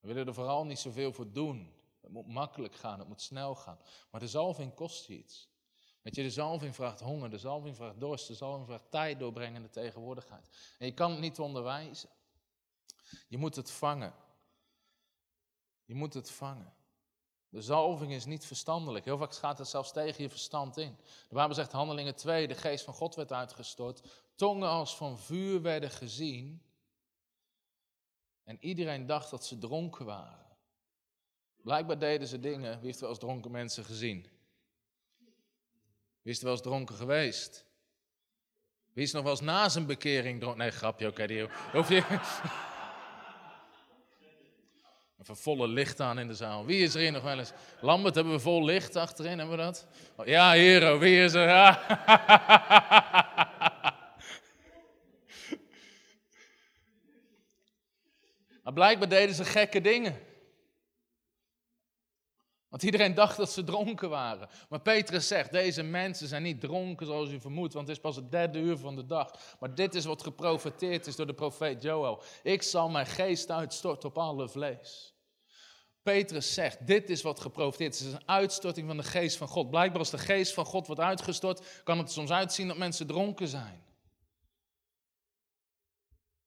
We 0.00 0.08
willen 0.08 0.26
er 0.26 0.34
vooral 0.34 0.66
niet 0.66 0.78
zoveel 0.78 1.12
voor 1.12 1.32
doen. 1.32 1.72
Het 2.00 2.10
moet 2.10 2.26
makkelijk 2.26 2.74
gaan, 2.74 2.98
het 2.98 3.08
moet 3.08 3.20
snel 3.20 3.54
gaan. 3.54 3.78
Maar 4.10 4.20
de 4.20 4.28
zalving 4.28 4.74
kost 4.74 5.08
iets. 5.08 5.48
Weet 6.02 6.14
je, 6.14 6.22
de 6.22 6.30
zalving 6.30 6.74
vraagt 6.74 7.00
honger, 7.00 7.30
de 7.30 7.38
zalving 7.38 7.76
vraagt 7.76 8.00
dorst, 8.00 8.26
de 8.26 8.34
zalving 8.34 8.66
vraagt 8.66 8.90
tijd 8.90 9.18
doorbrengende 9.18 9.70
tegenwoordigheid. 9.70 10.74
En 10.78 10.86
je 10.86 10.94
kan 10.94 11.10
het 11.10 11.20
niet 11.20 11.38
onderwijzen. 11.38 12.08
Je 13.28 13.38
moet 13.38 13.56
het 13.56 13.70
vangen. 13.70 14.14
Je 15.84 15.94
moet 15.94 16.14
het 16.14 16.30
vangen. 16.30 16.77
De 17.50 17.60
zalving 17.60 18.12
is 18.12 18.24
niet 18.24 18.46
verstandelijk. 18.46 19.04
Heel 19.04 19.18
vaak 19.18 19.34
gaat 19.34 19.58
het 19.58 19.68
zelfs 19.68 19.92
tegen 19.92 20.22
je 20.22 20.28
verstand 20.28 20.76
in. 20.76 20.96
De 21.28 21.34
Bijbel 21.34 21.54
zegt 21.54 21.72
handelingen 21.72 22.14
2, 22.16 22.48
de 22.48 22.54
geest 22.54 22.84
van 22.84 22.94
God 22.94 23.14
werd 23.14 23.32
uitgestort. 23.32 24.02
Tongen 24.34 24.68
als 24.68 24.96
van 24.96 25.18
vuur 25.18 25.62
werden 25.62 25.90
gezien. 25.90 26.62
En 28.44 28.56
iedereen 28.60 29.06
dacht 29.06 29.30
dat 29.30 29.46
ze 29.46 29.58
dronken 29.58 30.06
waren. 30.06 30.46
Blijkbaar 31.62 31.98
deden 31.98 32.28
ze 32.28 32.40
dingen. 32.40 32.76
Wie 32.76 32.86
heeft 32.86 33.00
wel 33.00 33.08
eens 33.08 33.18
dronken 33.18 33.50
mensen 33.50 33.84
gezien? 33.84 34.26
Wie 36.22 36.32
is 36.32 36.38
er 36.38 36.44
wel 36.44 36.52
eens 36.52 36.62
dronken 36.62 36.94
geweest? 36.94 37.66
Wie 38.92 39.04
is 39.04 39.12
nog 39.12 39.22
wel 39.22 39.32
eens 39.32 39.40
na 39.40 39.68
zijn 39.68 39.86
bekering 39.86 40.40
dronken? 40.40 40.60
Nee, 40.60 40.70
grapje, 40.70 41.06
oké. 41.06 41.48
Hoef 41.72 41.88
je... 41.88 42.76
Volle 45.36 45.68
licht 45.68 46.00
aan 46.00 46.18
in 46.18 46.26
de 46.26 46.34
zaal. 46.34 46.64
Wie 46.64 46.82
is 46.82 46.94
er 46.94 47.00
hier 47.00 47.12
nog 47.12 47.22
wel 47.22 47.38
eens? 47.38 47.52
Lambert, 47.80 48.14
hebben 48.14 48.32
we 48.32 48.40
vol 48.40 48.64
licht 48.64 48.96
achterin? 48.96 49.38
Hebben 49.38 49.56
we 49.56 49.62
dat? 49.62 49.86
Oh, 50.16 50.26
ja, 50.26 50.52
hero, 50.52 50.98
wie 50.98 51.22
is 51.22 51.32
er? 51.32 51.46
maar 58.62 58.72
blijkbaar 58.72 59.08
deden 59.08 59.34
ze 59.34 59.44
gekke 59.44 59.80
dingen. 59.80 60.26
Want 62.68 62.82
iedereen 62.82 63.14
dacht 63.14 63.36
dat 63.36 63.50
ze 63.50 63.64
dronken 63.64 64.08
waren. 64.08 64.48
Maar 64.68 64.80
Petrus 64.80 65.26
zegt, 65.26 65.52
deze 65.52 65.82
mensen 65.82 66.28
zijn 66.28 66.42
niet 66.42 66.60
dronken 66.60 67.06
zoals 67.06 67.30
u 67.30 67.40
vermoedt, 67.40 67.72
want 67.74 67.88
het 67.88 67.96
is 67.96 68.02
pas 68.02 68.16
het 68.16 68.30
derde 68.30 68.58
uur 68.58 68.76
van 68.76 68.96
de 68.96 69.06
dag. 69.06 69.56
Maar 69.60 69.74
dit 69.74 69.94
is 69.94 70.04
wat 70.04 70.22
geprofeteerd 70.22 71.06
is 71.06 71.16
door 71.16 71.26
de 71.26 71.34
profeet 71.34 71.82
Joel. 71.82 72.22
Ik 72.42 72.62
zal 72.62 72.88
mijn 72.88 73.06
geest 73.06 73.50
uitstorten 73.50 74.08
op 74.08 74.18
alle 74.18 74.48
vlees. 74.48 75.17
Petrus 76.08 76.54
zegt, 76.54 76.86
dit 76.86 77.10
is 77.10 77.22
wat 77.22 77.40
geprofeteerd 77.40 77.94
is. 77.94 78.00
Het 78.00 78.08
is 78.08 78.14
een 78.14 78.28
uitstorting 78.28 78.86
van 78.86 78.96
de 78.96 79.02
geest 79.02 79.36
van 79.36 79.48
God. 79.48 79.70
Blijkbaar 79.70 79.98
als 79.98 80.10
de 80.10 80.18
geest 80.18 80.54
van 80.54 80.64
God 80.64 80.86
wordt 80.86 81.02
uitgestort, 81.02 81.82
kan 81.84 81.98
het 81.98 82.12
soms 82.12 82.30
uitzien 82.30 82.68
dat 82.68 82.76
mensen 82.76 83.06
dronken 83.06 83.48
zijn. 83.48 83.82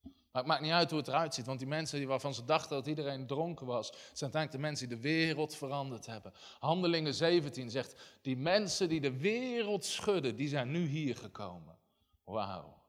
Maar 0.01 0.41
het 0.41 0.45
maakt 0.45 0.61
niet 0.61 0.71
uit 0.71 0.89
hoe 0.89 0.99
het 0.99 1.07
eruit 1.07 1.33
ziet, 1.33 1.45
want 1.45 1.59
die 1.59 1.67
mensen 1.67 2.07
waarvan 2.07 2.33
ze 2.33 2.45
dachten 2.45 2.75
dat 2.75 2.87
iedereen 2.87 3.27
dronken 3.27 3.65
was, 3.65 3.87
zijn 3.87 4.33
uiteindelijk 4.33 4.51
de 4.51 4.67
mensen 4.67 4.89
die 4.89 4.97
de 4.97 5.03
wereld 5.03 5.55
veranderd 5.55 6.05
hebben. 6.05 6.33
Handelingen 6.59 7.13
17 7.13 7.69
zegt, 7.69 8.01
die 8.21 8.37
mensen 8.37 8.89
die 8.89 9.01
de 9.01 9.17
wereld 9.17 9.85
schudden, 9.85 10.35
die 10.35 10.47
zijn 10.47 10.71
nu 10.71 10.85
hier 10.85 11.15
gekomen. 11.17 11.77
Wauw. 12.23 12.83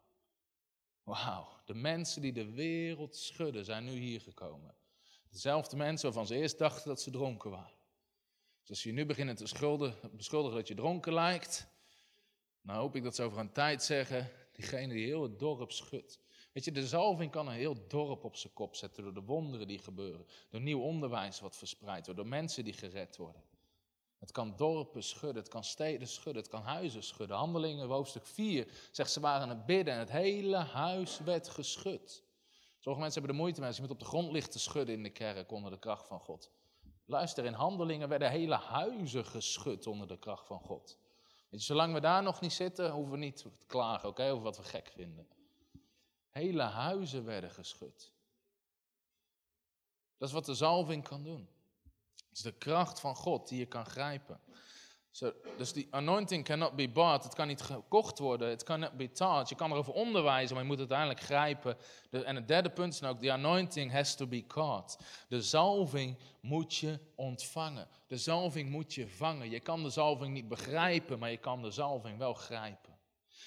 Wauw. 1.03 1.49
De 1.65 1.75
mensen 1.75 2.23
die 2.23 2.33
de 2.33 2.53
wereld 2.53 3.17
schudden, 3.17 3.65
zijn 3.65 3.85
nu 3.85 3.93
hier 3.93 4.21
gekomen. 4.21 4.75
Dezelfde 5.33 5.77
mensen 5.77 6.05
waarvan 6.05 6.27
ze 6.27 6.35
eerst 6.35 6.59
dachten 6.59 6.89
dat 6.89 7.01
ze 7.01 7.11
dronken 7.11 7.51
waren. 7.51 7.77
Dus 8.61 8.69
als 8.69 8.83
je 8.83 8.93
nu 8.93 9.07
begint 9.07 9.37
te 9.37 9.95
beschuldigen 10.13 10.57
dat 10.57 10.69
je 10.69 10.75
dronken 10.75 11.13
lijkt, 11.13 11.67
dan 12.63 12.77
hoop 12.77 12.97
ik 12.97 13.03
dat 13.03 13.15
ze 13.15 13.23
over 13.23 13.39
een 13.39 13.53
tijd 13.53 13.83
zeggen, 13.83 14.31
diegene 14.53 14.95
die 14.95 15.07
heel 15.07 15.23
het 15.23 15.39
dorp 15.39 15.73
schudt. 15.73 16.21
Weet 16.53 16.65
je, 16.65 16.73
de 16.73 16.87
zalving 16.87 17.31
kan 17.31 17.49
een 17.49 17.55
heel 17.55 17.87
dorp 17.89 18.25
op 18.25 18.37
zijn 18.37 18.53
kop 18.53 18.77
zetten 18.77 19.03
door 19.03 19.15
de 19.15 19.23
wonderen 19.23 19.67
die 19.67 19.79
gebeuren. 19.79 20.27
Door 20.51 20.61
nieuw 20.61 20.81
onderwijs 20.81 21.41
wat 21.41 21.57
verspreid 21.57 22.05
wordt, 22.05 22.21
door 22.21 22.29
mensen 22.29 22.65
die 22.65 22.73
gered 22.73 23.17
worden. 23.17 23.43
Het 24.19 24.33
kan 24.33 24.57
dorpen 24.57 25.03
schudden, 25.03 25.43
het 25.43 25.53
kan 25.53 25.65
steden 25.65 26.09
schudden, 26.09 26.43
het 26.43 26.51
kan 26.51 26.63
huizen 26.63 27.03
schudden. 27.03 27.37
Handelingen, 27.37 27.89
hoofdstuk 27.89 28.27
4, 28.27 28.69
zegt 28.91 29.11
ze 29.11 29.21
waren 29.21 29.43
aan 29.43 29.49
het 29.49 29.67
bidden 29.67 29.95
en 29.95 30.01
het 30.01 30.11
hele 30.11 30.57
huis 30.57 31.19
werd 31.19 31.49
geschud. 31.49 32.25
Sommige 32.83 33.03
mensen 33.05 33.21
hebben 33.21 33.31
er 33.31 33.43
moeite 33.43 33.61
mee 33.61 33.69
als 33.69 33.79
je 33.79 33.89
op 33.89 33.99
de 33.99 34.05
grond 34.05 34.33
ligt 34.33 34.53
te 34.53 34.59
schudden 34.59 34.95
in 34.95 35.03
de 35.03 35.11
kerk 35.11 35.51
onder 35.51 35.71
de 35.71 35.79
kracht 35.79 36.07
van 36.07 36.21
God. 36.21 36.51
Luister, 37.05 37.45
in 37.45 37.53
handelingen 37.53 38.09
werden 38.09 38.31
hele 38.31 38.55
huizen 38.55 39.25
geschud 39.25 39.87
onder 39.87 40.09
de 40.09 40.19
kracht 40.19 40.47
van 40.47 40.61
God. 40.61 40.99
Zolang 41.51 41.95
we 41.95 42.01
daar 42.01 42.23
nog 42.23 42.41
niet 42.41 42.53
zitten, 42.53 42.91
hoeven 42.91 43.13
we 43.13 43.19
niet 43.19 43.37
te 43.37 43.51
klagen, 43.67 44.09
oké, 44.09 44.31
over 44.31 44.43
wat 44.43 44.57
we 44.57 44.63
gek 44.63 44.91
vinden. 44.95 45.29
Hele 46.29 46.63
huizen 46.63 47.25
werden 47.25 47.51
geschud. 47.51 48.13
Dat 50.17 50.29
is 50.29 50.35
wat 50.35 50.45
de 50.45 50.55
zalving 50.55 51.05
kan 51.09 51.23
doen. 51.23 51.49
Het 52.29 52.37
is 52.37 52.43
de 52.43 52.53
kracht 52.53 53.01
van 53.01 53.17
God 53.17 53.49
die 53.49 53.59
je 53.59 53.67
kan 53.67 53.87
grijpen. 53.87 54.41
Dus 55.57 55.73
die 55.73 55.87
anointing 55.91 56.45
cannot 56.45 56.77
be 56.77 56.89
bought. 56.89 57.25
Het 57.25 57.35
kan 57.35 57.47
niet 57.47 57.61
gekocht 57.61 58.19
worden. 58.19 58.49
Het 58.49 58.65
cannot 58.65 58.93
be 58.93 59.13
taught. 59.13 59.49
Je 59.49 59.55
kan 59.55 59.71
erover 59.71 59.93
onderwijzen, 59.93 60.55
maar 60.55 60.65
je 60.65 60.71
moet 60.71 60.79
het 60.79 60.93
uiteindelijk 60.93 61.27
grijpen. 61.27 61.77
En 62.25 62.37
het 62.37 62.49
derde 62.49 62.71
punt 62.71 62.93
is 62.95 63.03
ook, 63.03 63.21
the 63.21 63.33
anointing 63.33 63.93
has 63.93 64.15
to 64.15 64.27
be 64.27 64.47
caught. 64.47 64.99
De 65.29 65.43
zalving 65.43 66.19
moet 66.41 66.75
je 66.75 66.99
ontvangen. 67.15 67.89
De 68.07 68.17
zalving 68.17 68.71
moet 68.71 68.95
je 68.95 69.09
vangen. 69.09 69.51
Je 69.51 69.61
kan 69.61 69.83
de 69.83 69.91
zalving 69.91 70.33
niet 70.33 70.49
begrijpen, 70.49 71.19
maar 71.19 71.31
je 71.31 71.37
kan 71.37 71.63
de 71.63 71.71
zalving 71.71 72.19
wel 72.19 72.35
grijpen. 72.35 72.92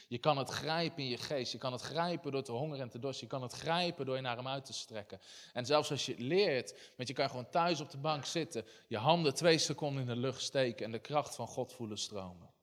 Je 0.07 0.17
kan 0.17 0.37
het 0.37 0.49
grijpen 0.49 1.03
in 1.03 1.09
je 1.09 1.17
geest. 1.17 1.51
Je 1.51 1.57
kan 1.57 1.71
het 1.71 1.81
grijpen 1.81 2.31
door 2.31 2.43
te 2.43 2.51
honger 2.51 2.79
en 2.79 2.89
te 2.89 2.99
dorst. 2.99 3.19
Je 3.19 3.27
kan 3.27 3.41
het 3.41 3.53
grijpen 3.53 4.05
door 4.05 4.15
je 4.15 4.21
naar 4.21 4.35
hem 4.35 4.47
uit 4.47 4.65
te 4.65 4.73
strekken. 4.73 5.19
En 5.53 5.65
zelfs 5.65 5.91
als 5.91 6.05
je 6.05 6.11
het 6.11 6.21
leert, 6.21 6.91
want 6.95 7.07
je 7.07 7.13
kan 7.13 7.29
gewoon 7.29 7.49
thuis 7.49 7.81
op 7.81 7.91
de 7.91 7.97
bank 7.97 8.25
zitten, 8.25 8.65
je 8.87 8.97
handen 8.97 9.33
twee 9.33 9.57
seconden 9.57 10.01
in 10.01 10.07
de 10.07 10.15
lucht 10.15 10.41
steken 10.41 10.85
en 10.85 10.91
de 10.91 10.99
kracht 10.99 11.35
van 11.35 11.47
God 11.47 11.73
voelen 11.73 11.97
stromen. 11.97 12.53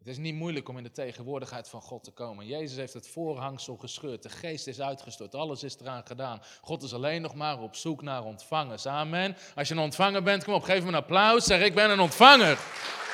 Het 0.00 0.08
is 0.08 0.18
niet 0.18 0.34
moeilijk 0.34 0.68
om 0.68 0.76
in 0.76 0.82
de 0.82 0.90
tegenwoordigheid 0.90 1.68
van 1.68 1.80
God 1.80 2.04
te 2.04 2.10
komen. 2.10 2.46
Jezus 2.46 2.76
heeft 2.76 2.94
het 2.94 3.08
voorhangsel 3.08 3.76
gescheurd. 3.76 4.22
De 4.22 4.28
geest 4.28 4.66
is 4.66 4.80
uitgestort. 4.80 5.34
Alles 5.34 5.62
is 5.62 5.78
eraan 5.80 6.06
gedaan. 6.06 6.42
God 6.60 6.82
is 6.82 6.94
alleen 6.94 7.22
nog 7.22 7.34
maar 7.34 7.60
op 7.60 7.76
zoek 7.76 8.02
naar 8.02 8.24
ontvangers. 8.24 8.86
Amen. 8.86 9.36
Als 9.54 9.68
je 9.68 9.74
een 9.74 9.80
ontvanger 9.80 10.22
bent, 10.22 10.44
kom 10.44 10.54
op, 10.54 10.62
geef 10.62 10.82
me 10.82 10.88
een 10.88 10.94
applaus. 10.94 11.44
Zeg, 11.44 11.62
ik 11.62 11.74
ben 11.74 11.90
een 11.90 12.00
ontvanger. 12.00 12.58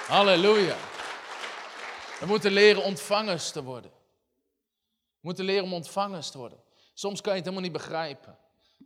Halleluja. 0.06 0.76
We 2.20 2.26
moeten 2.26 2.52
leren 2.52 2.82
ontvangers 2.82 3.50
te 3.50 3.62
worden. 3.62 3.90
We 5.10 5.20
moeten 5.20 5.44
leren 5.44 5.64
om 5.64 5.72
ontvangers 5.72 6.30
te 6.30 6.38
worden. 6.38 6.58
Soms 6.94 7.20
kan 7.20 7.32
je 7.32 7.38
het 7.38 7.48
helemaal 7.48 7.70
niet 7.70 7.78
begrijpen. 7.78 8.38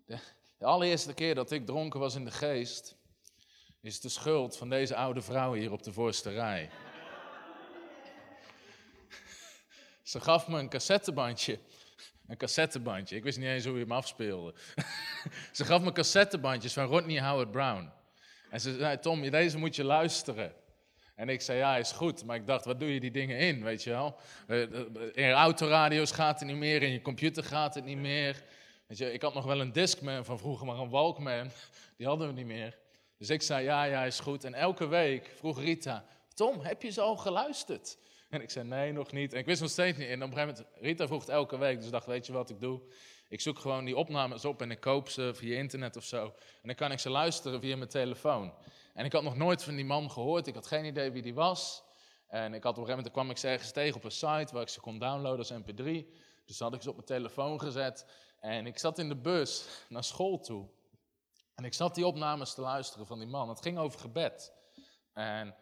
De, 0.06 0.18
allereerste 0.66 1.14
keer 1.14 1.34
dat 1.34 1.50
ik 1.50 1.66
dronken 1.66 2.00
was 2.00 2.14
in 2.14 2.24
de 2.24 2.30
geest, 2.30 2.96
is 3.80 4.00
de 4.00 4.08
schuld 4.08 4.56
van 4.56 4.68
deze 4.68 4.96
oude 4.96 5.22
vrouw 5.22 5.52
hier 5.52 5.72
op 5.72 5.82
de 5.82 5.92
voorste 5.92 6.30
rij. 6.30 6.70
Ze 10.02 10.20
gaf 10.20 10.48
me 10.48 10.58
een 10.58 10.68
cassettebandje. 10.68 11.58
Een 12.26 12.36
cassettebandje. 12.36 13.16
Ik 13.16 13.22
wist 13.22 13.38
niet 13.38 13.46
eens 13.46 13.64
hoe 13.64 13.74
je 13.74 13.80
hem 13.80 13.92
afspeelde. 13.92 14.54
ze 15.52 15.64
gaf 15.64 15.82
me 15.82 15.92
cassettebandjes 15.92 16.72
van 16.72 16.84
Rodney 16.84 17.22
Howard 17.22 17.50
Brown. 17.50 17.92
En 18.50 18.60
ze 18.60 18.74
zei: 18.74 18.98
Tom, 18.98 19.30
deze 19.30 19.58
moet 19.58 19.76
je 19.76 19.84
luisteren. 19.84 20.54
En 21.20 21.28
ik 21.28 21.40
zei, 21.40 21.58
ja, 21.58 21.76
is 21.76 21.92
goed. 21.92 22.24
Maar 22.24 22.36
ik 22.36 22.46
dacht, 22.46 22.64
wat 22.64 22.80
doe 22.80 22.94
je 22.94 23.00
die 23.00 23.10
dingen 23.10 23.38
in, 23.38 23.62
weet 23.62 23.82
je 23.82 23.90
wel? 23.90 24.16
Eh, 24.46 24.62
eh, 24.62 24.68
In 25.12 25.24
je 25.24 25.32
autoradio's 25.32 26.10
gaat 26.10 26.40
het 26.40 26.48
niet 26.48 26.58
meer, 26.58 26.82
in 26.82 26.92
je 26.92 27.02
computer 27.02 27.44
gaat 27.44 27.74
het 27.74 27.84
niet 27.84 27.98
meer. 27.98 28.42
Weet 28.86 28.98
je, 28.98 29.12
ik 29.12 29.22
had 29.22 29.34
nog 29.34 29.44
wel 29.44 29.60
een 29.60 29.72
Discman 29.72 30.24
van 30.24 30.38
vroeger, 30.38 30.66
maar 30.66 30.78
een 30.78 30.88
Walkman, 30.90 31.50
die 31.96 32.06
hadden 32.06 32.26
we 32.26 32.32
niet 32.32 32.46
meer. 32.46 32.78
Dus 33.18 33.30
ik 33.30 33.42
zei, 33.42 33.64
ja, 33.64 33.84
ja, 33.84 34.04
is 34.04 34.20
goed. 34.20 34.44
En 34.44 34.54
elke 34.54 34.86
week 34.86 35.32
vroeg 35.36 35.60
Rita, 35.60 36.04
Tom, 36.34 36.60
heb 36.60 36.82
je 36.82 36.90
ze 36.90 37.00
al 37.00 37.16
geluisterd? 37.16 37.98
En 38.30 38.42
ik 38.42 38.50
zei, 38.50 38.66
nee, 38.66 38.92
nog 38.92 39.12
niet. 39.12 39.32
En 39.32 39.38
ik 39.38 39.46
wist 39.46 39.60
nog 39.60 39.70
steeds 39.70 39.98
niet. 39.98 40.08
En 40.08 40.22
op 40.22 40.30
een 40.30 40.36
gegeven 40.36 40.54
moment, 40.54 40.82
Rita 40.82 41.06
vroeg 41.06 41.26
elke 41.26 41.58
week, 41.58 41.76
dus 41.76 41.86
ik 41.86 41.92
dacht, 41.92 42.06
weet 42.06 42.26
je 42.26 42.32
wat 42.32 42.50
ik 42.50 42.60
doe? 42.60 42.80
Ik 43.28 43.40
zoek 43.40 43.58
gewoon 43.58 43.84
die 43.84 43.96
opnames 43.96 44.44
op 44.44 44.62
en 44.62 44.70
ik 44.70 44.80
koop 44.80 45.08
ze 45.08 45.30
via 45.34 45.56
internet 45.58 45.96
of 45.96 46.04
zo. 46.04 46.24
En 46.24 46.32
dan 46.62 46.74
kan 46.74 46.92
ik 46.92 46.98
ze 46.98 47.10
luisteren 47.10 47.60
via 47.60 47.76
mijn 47.76 47.88
telefoon. 47.88 48.52
En 48.94 49.04
ik 49.04 49.12
had 49.12 49.22
nog 49.22 49.36
nooit 49.36 49.62
van 49.62 49.74
die 49.74 49.84
man 49.84 50.10
gehoord. 50.10 50.46
Ik 50.46 50.54
had 50.54 50.66
geen 50.66 50.84
idee 50.84 51.10
wie 51.10 51.22
die 51.22 51.34
was. 51.34 51.82
En 52.26 52.54
ik 52.54 52.62
had 52.62 52.72
op 52.72 52.78
een 52.78 52.84
gegeven 52.84 52.96
moment 52.96 53.12
kwam 53.12 53.30
ik 53.30 53.38
ze 53.38 53.48
ergens 53.48 53.72
tegen 53.72 53.96
op 53.96 54.04
een 54.04 54.10
site 54.10 54.48
waar 54.52 54.62
ik 54.62 54.68
ze 54.68 54.80
kon 54.80 54.98
downloaden 54.98 55.38
als 55.38 55.52
mp3. 55.52 56.06
Dus 56.44 56.58
had 56.58 56.74
ik 56.74 56.82
ze 56.82 56.88
op 56.88 56.94
mijn 56.94 57.06
telefoon 57.06 57.60
gezet. 57.60 58.06
En 58.40 58.66
ik 58.66 58.78
zat 58.78 58.98
in 58.98 59.08
de 59.08 59.16
bus 59.16 59.66
naar 59.88 60.04
school 60.04 60.40
toe. 60.40 60.68
En 61.54 61.64
ik 61.64 61.74
zat 61.74 61.94
die 61.94 62.06
opnames 62.06 62.54
te 62.54 62.60
luisteren 62.60 63.06
van 63.06 63.18
die 63.18 63.28
man. 63.28 63.48
Het 63.48 63.62
ging 63.62 63.78
over 63.78 64.00
gebed. 64.00 64.52
En 65.12 65.54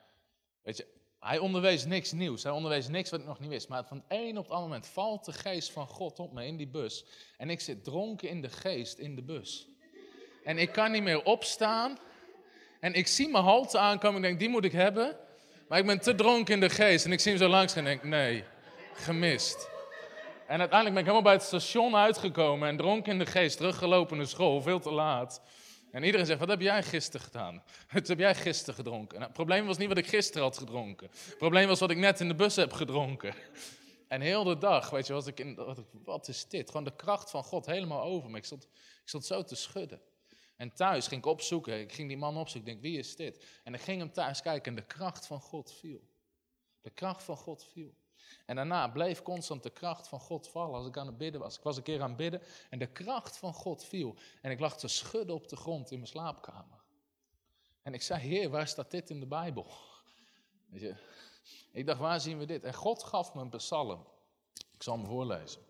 weet 0.63 0.77
je, 0.77 0.87
hij 1.21 1.39
onderwees 1.39 1.85
niks 1.85 2.13
nieuws. 2.13 2.43
Hij 2.43 2.53
onderwees 2.53 2.89
niks 2.89 3.11
wat 3.11 3.21
ik 3.21 3.27
nog 3.27 3.39
niet 3.39 3.49
wist. 3.49 3.69
Maar 3.69 3.85
van 3.85 3.97
het 3.97 4.07
een 4.09 4.39
op 4.39 4.45
het 4.45 4.53
andere 4.53 4.73
moment 4.73 4.87
valt 4.87 5.25
de 5.25 5.33
geest 5.33 5.71
van 5.71 5.87
God 5.87 6.19
op 6.19 6.33
me 6.33 6.47
in 6.47 6.57
die 6.57 6.69
bus. 6.69 7.05
En 7.37 7.51
ik 7.51 7.61
zit 7.61 7.85
dronken 7.85 8.29
in 8.29 8.43
de 8.43 8.49
geest 8.49 8.99
in 8.99 9.15
de 9.15 9.23
bus. 9.23 9.69
En 10.45 10.59
ik 10.59 10.73
kan 10.73 10.91
niet 10.91 11.03
meer 11.03 11.25
opstaan. 11.25 11.99
En 12.81 12.93
ik 12.93 13.07
zie 13.07 13.29
mijn 13.29 13.45
halte 13.45 13.79
aankomen. 13.79 14.17
Ik 14.17 14.27
denk, 14.27 14.39
die 14.39 14.49
moet 14.49 14.65
ik 14.65 14.73
hebben. 14.73 15.17
Maar 15.69 15.79
ik 15.79 15.87
ben 15.87 16.01
te 16.01 16.15
dronken 16.15 16.55
in 16.55 16.61
de 16.61 16.71
geest. 16.71 17.05
En 17.05 17.13
ik 17.13 17.21
zie 17.21 17.33
hem 17.33 17.41
zo 17.41 17.49
langs 17.49 17.75
en 17.75 17.85
denk, 17.85 18.03
nee, 18.03 18.45
gemist. 18.95 19.69
En 20.47 20.59
uiteindelijk 20.59 20.95
ben 20.95 20.99
ik 20.99 21.11
helemaal 21.11 21.23
bij 21.23 21.33
het 21.33 21.43
station 21.43 21.97
uitgekomen. 21.97 22.69
En 22.69 22.77
dronken 22.77 23.13
in 23.13 23.19
de 23.19 23.27
geest, 23.27 23.57
teruggelopen 23.57 24.17
naar 24.17 24.27
school, 24.27 24.63
veel 24.63 24.81
te 24.81 24.91
laat. 24.91 25.41
En 25.91 26.03
iedereen 26.03 26.27
zegt, 26.27 26.39
wat 26.39 26.49
heb 26.49 26.61
jij 26.61 26.83
gisteren 26.83 27.27
gedaan? 27.27 27.63
Wat 27.93 28.09
heb 28.09 28.19
jij 28.19 28.35
gisteren 28.35 28.75
gedronken? 28.75 29.15
Nou, 29.15 29.25
het 29.25 29.33
probleem 29.33 29.67
was 29.67 29.77
niet 29.77 29.89
wat 29.89 29.99
ik 29.99 30.07
gisteren 30.07 30.43
had 30.43 30.59
gedronken. 30.59 31.09
Het 31.11 31.39
probleem 31.39 31.69
was 31.69 31.81
wat 31.81 31.91
ik 31.91 31.97
net 31.97 32.21
in 32.21 32.29
de 32.29 32.35
bus 32.35 32.57
heb 32.57 32.73
gedronken. 32.73 33.35
En 34.09 34.21
heel 34.21 34.45
de 34.45 34.59
dag, 34.59 34.91
weet 34.91 35.07
je, 35.07 35.13
was 35.13 35.27
ik 35.27 35.41
in, 35.41 35.55
wat, 35.55 35.79
wat 36.05 36.29
is 36.29 36.49
dit? 36.49 36.67
Gewoon 36.67 36.85
de 36.85 36.97
kracht 36.97 37.31
van 37.31 37.43
God 37.43 37.67
helemaal 37.67 38.03
over 38.03 38.31
me. 38.31 38.37
Ik 38.37 38.45
stond, 38.45 38.63
ik 39.03 39.03
stond 39.09 39.25
zo 39.25 39.45
te 39.45 39.55
schudden. 39.55 40.01
En 40.59 40.73
thuis 40.73 41.07
ging 41.07 41.21
ik 41.21 41.27
opzoeken, 41.27 41.81
ik 41.81 41.93
ging 41.93 42.09
die 42.09 42.17
man 42.17 42.37
opzoeken, 42.37 42.73
ik 42.73 42.81
denk, 42.81 42.93
wie 42.93 42.99
is 42.99 43.17
dit? 43.17 43.61
En 43.65 43.75
ik 43.75 43.81
ging 43.81 44.01
hem 44.01 44.13
thuis 44.13 44.43
kijken 44.43 44.77
en 44.77 44.79
de 44.79 44.87
kracht 44.87 45.27
van 45.27 45.41
God 45.41 45.73
viel. 45.73 46.01
De 46.81 46.91
kracht 46.91 47.23
van 47.23 47.37
God 47.37 47.65
viel. 47.65 47.95
En 48.47 48.57
daarna 48.57 48.89
bleef 48.89 49.23
constant 49.23 49.63
de 49.63 49.71
kracht 49.71 50.09
van 50.09 50.21
God 50.21 50.49
vallen 50.49 50.75
als 50.75 50.87
ik 50.87 50.97
aan 50.97 51.07
het 51.07 51.19
bidden 51.19 51.41
was. 51.41 51.57
Ik 51.57 51.63
was 51.63 51.77
een 51.77 51.83
keer 51.83 52.03
aan 52.03 52.09
het 52.09 52.17
bidden 52.17 52.43
en 52.71 52.79
de 52.79 52.87
kracht 52.87 53.37
van 53.37 53.53
God 53.53 53.85
viel. 53.85 54.17
En 54.43 54.51
ik 54.51 54.61
lag 54.61 54.79
te 54.79 54.89
schudden 54.89 55.35
op 55.35 55.49
de 55.49 55.57
grond 55.57 55.91
in 55.91 55.97
mijn 55.97 56.11
slaapkamer. 56.11 56.83
En 57.83 57.95
ik 57.95 58.03
zei, 58.03 58.21
Heer, 58.21 58.51
waar 58.51 58.69
staat 58.69 58.91
dit 58.91 59.11
in 59.11 59.21
de 59.21 59.27
Bijbel? 59.27 59.67
Weet 60.67 60.81
je, 60.81 60.97
ik 61.73 61.87
dacht, 61.87 62.01
waar 62.01 62.21
zien 62.21 62.39
we 62.39 62.45
dit? 62.45 62.65
En 62.65 62.75
God 62.75 63.05
gaf 63.05 63.35
me 63.35 63.41
een 63.41 63.51
psalm. 63.51 64.07
Ik 64.75 64.83
zal 64.83 64.97
hem 64.97 65.07
voorlezen. 65.07 65.63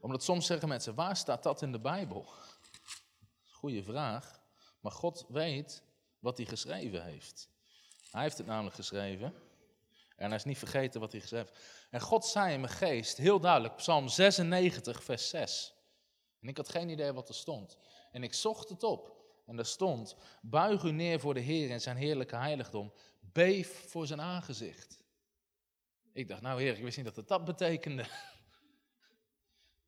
Omdat 0.00 0.22
soms 0.22 0.46
zeggen 0.46 0.68
mensen, 0.68 0.94
waar 0.94 1.16
staat 1.16 1.42
dat 1.42 1.62
in 1.62 1.72
de 1.72 1.80
Bijbel? 1.80 2.28
Goeie 3.66 3.84
vraag. 3.84 4.40
Maar 4.80 4.92
God 4.92 5.24
weet 5.28 5.82
wat 6.18 6.36
hij 6.36 6.46
geschreven 6.46 7.04
heeft. 7.04 7.48
Hij 8.10 8.22
heeft 8.22 8.38
het 8.38 8.46
namelijk 8.46 8.74
geschreven. 8.74 9.34
En 10.16 10.26
hij 10.26 10.36
is 10.36 10.44
niet 10.44 10.58
vergeten 10.58 11.00
wat 11.00 11.12
hij 11.12 11.20
geschreven 11.20 11.48
heeft. 11.54 11.88
En 11.90 12.00
God 12.00 12.24
zei 12.24 12.52
in 12.52 12.60
mijn 12.60 12.72
geest, 12.72 13.16
heel 13.16 13.40
duidelijk, 13.40 13.76
Psalm 13.76 14.08
96, 14.08 15.04
vers 15.04 15.28
6. 15.28 15.74
En 16.40 16.48
ik 16.48 16.56
had 16.56 16.68
geen 16.68 16.88
idee 16.88 17.12
wat 17.12 17.28
er 17.28 17.34
stond. 17.34 17.76
En 18.12 18.22
ik 18.22 18.34
zocht 18.34 18.68
het 18.68 18.82
op. 18.82 19.16
En 19.46 19.58
er 19.58 19.66
stond, 19.66 20.16
buig 20.42 20.82
u 20.82 20.90
neer 20.92 21.20
voor 21.20 21.34
de 21.34 21.40
Heer 21.40 21.70
in 21.70 21.80
zijn 21.80 21.96
heerlijke 21.96 22.36
heiligdom. 22.36 22.92
Beef 23.20 23.90
voor 23.90 24.06
zijn 24.06 24.20
aangezicht. 24.20 24.98
Ik 26.12 26.28
dacht, 26.28 26.42
nou 26.42 26.60
heer, 26.60 26.76
ik 26.76 26.82
wist 26.82 26.96
niet 26.96 27.06
dat 27.06 27.16
het 27.16 27.28
dat 27.28 27.44
betekende. 27.44 28.06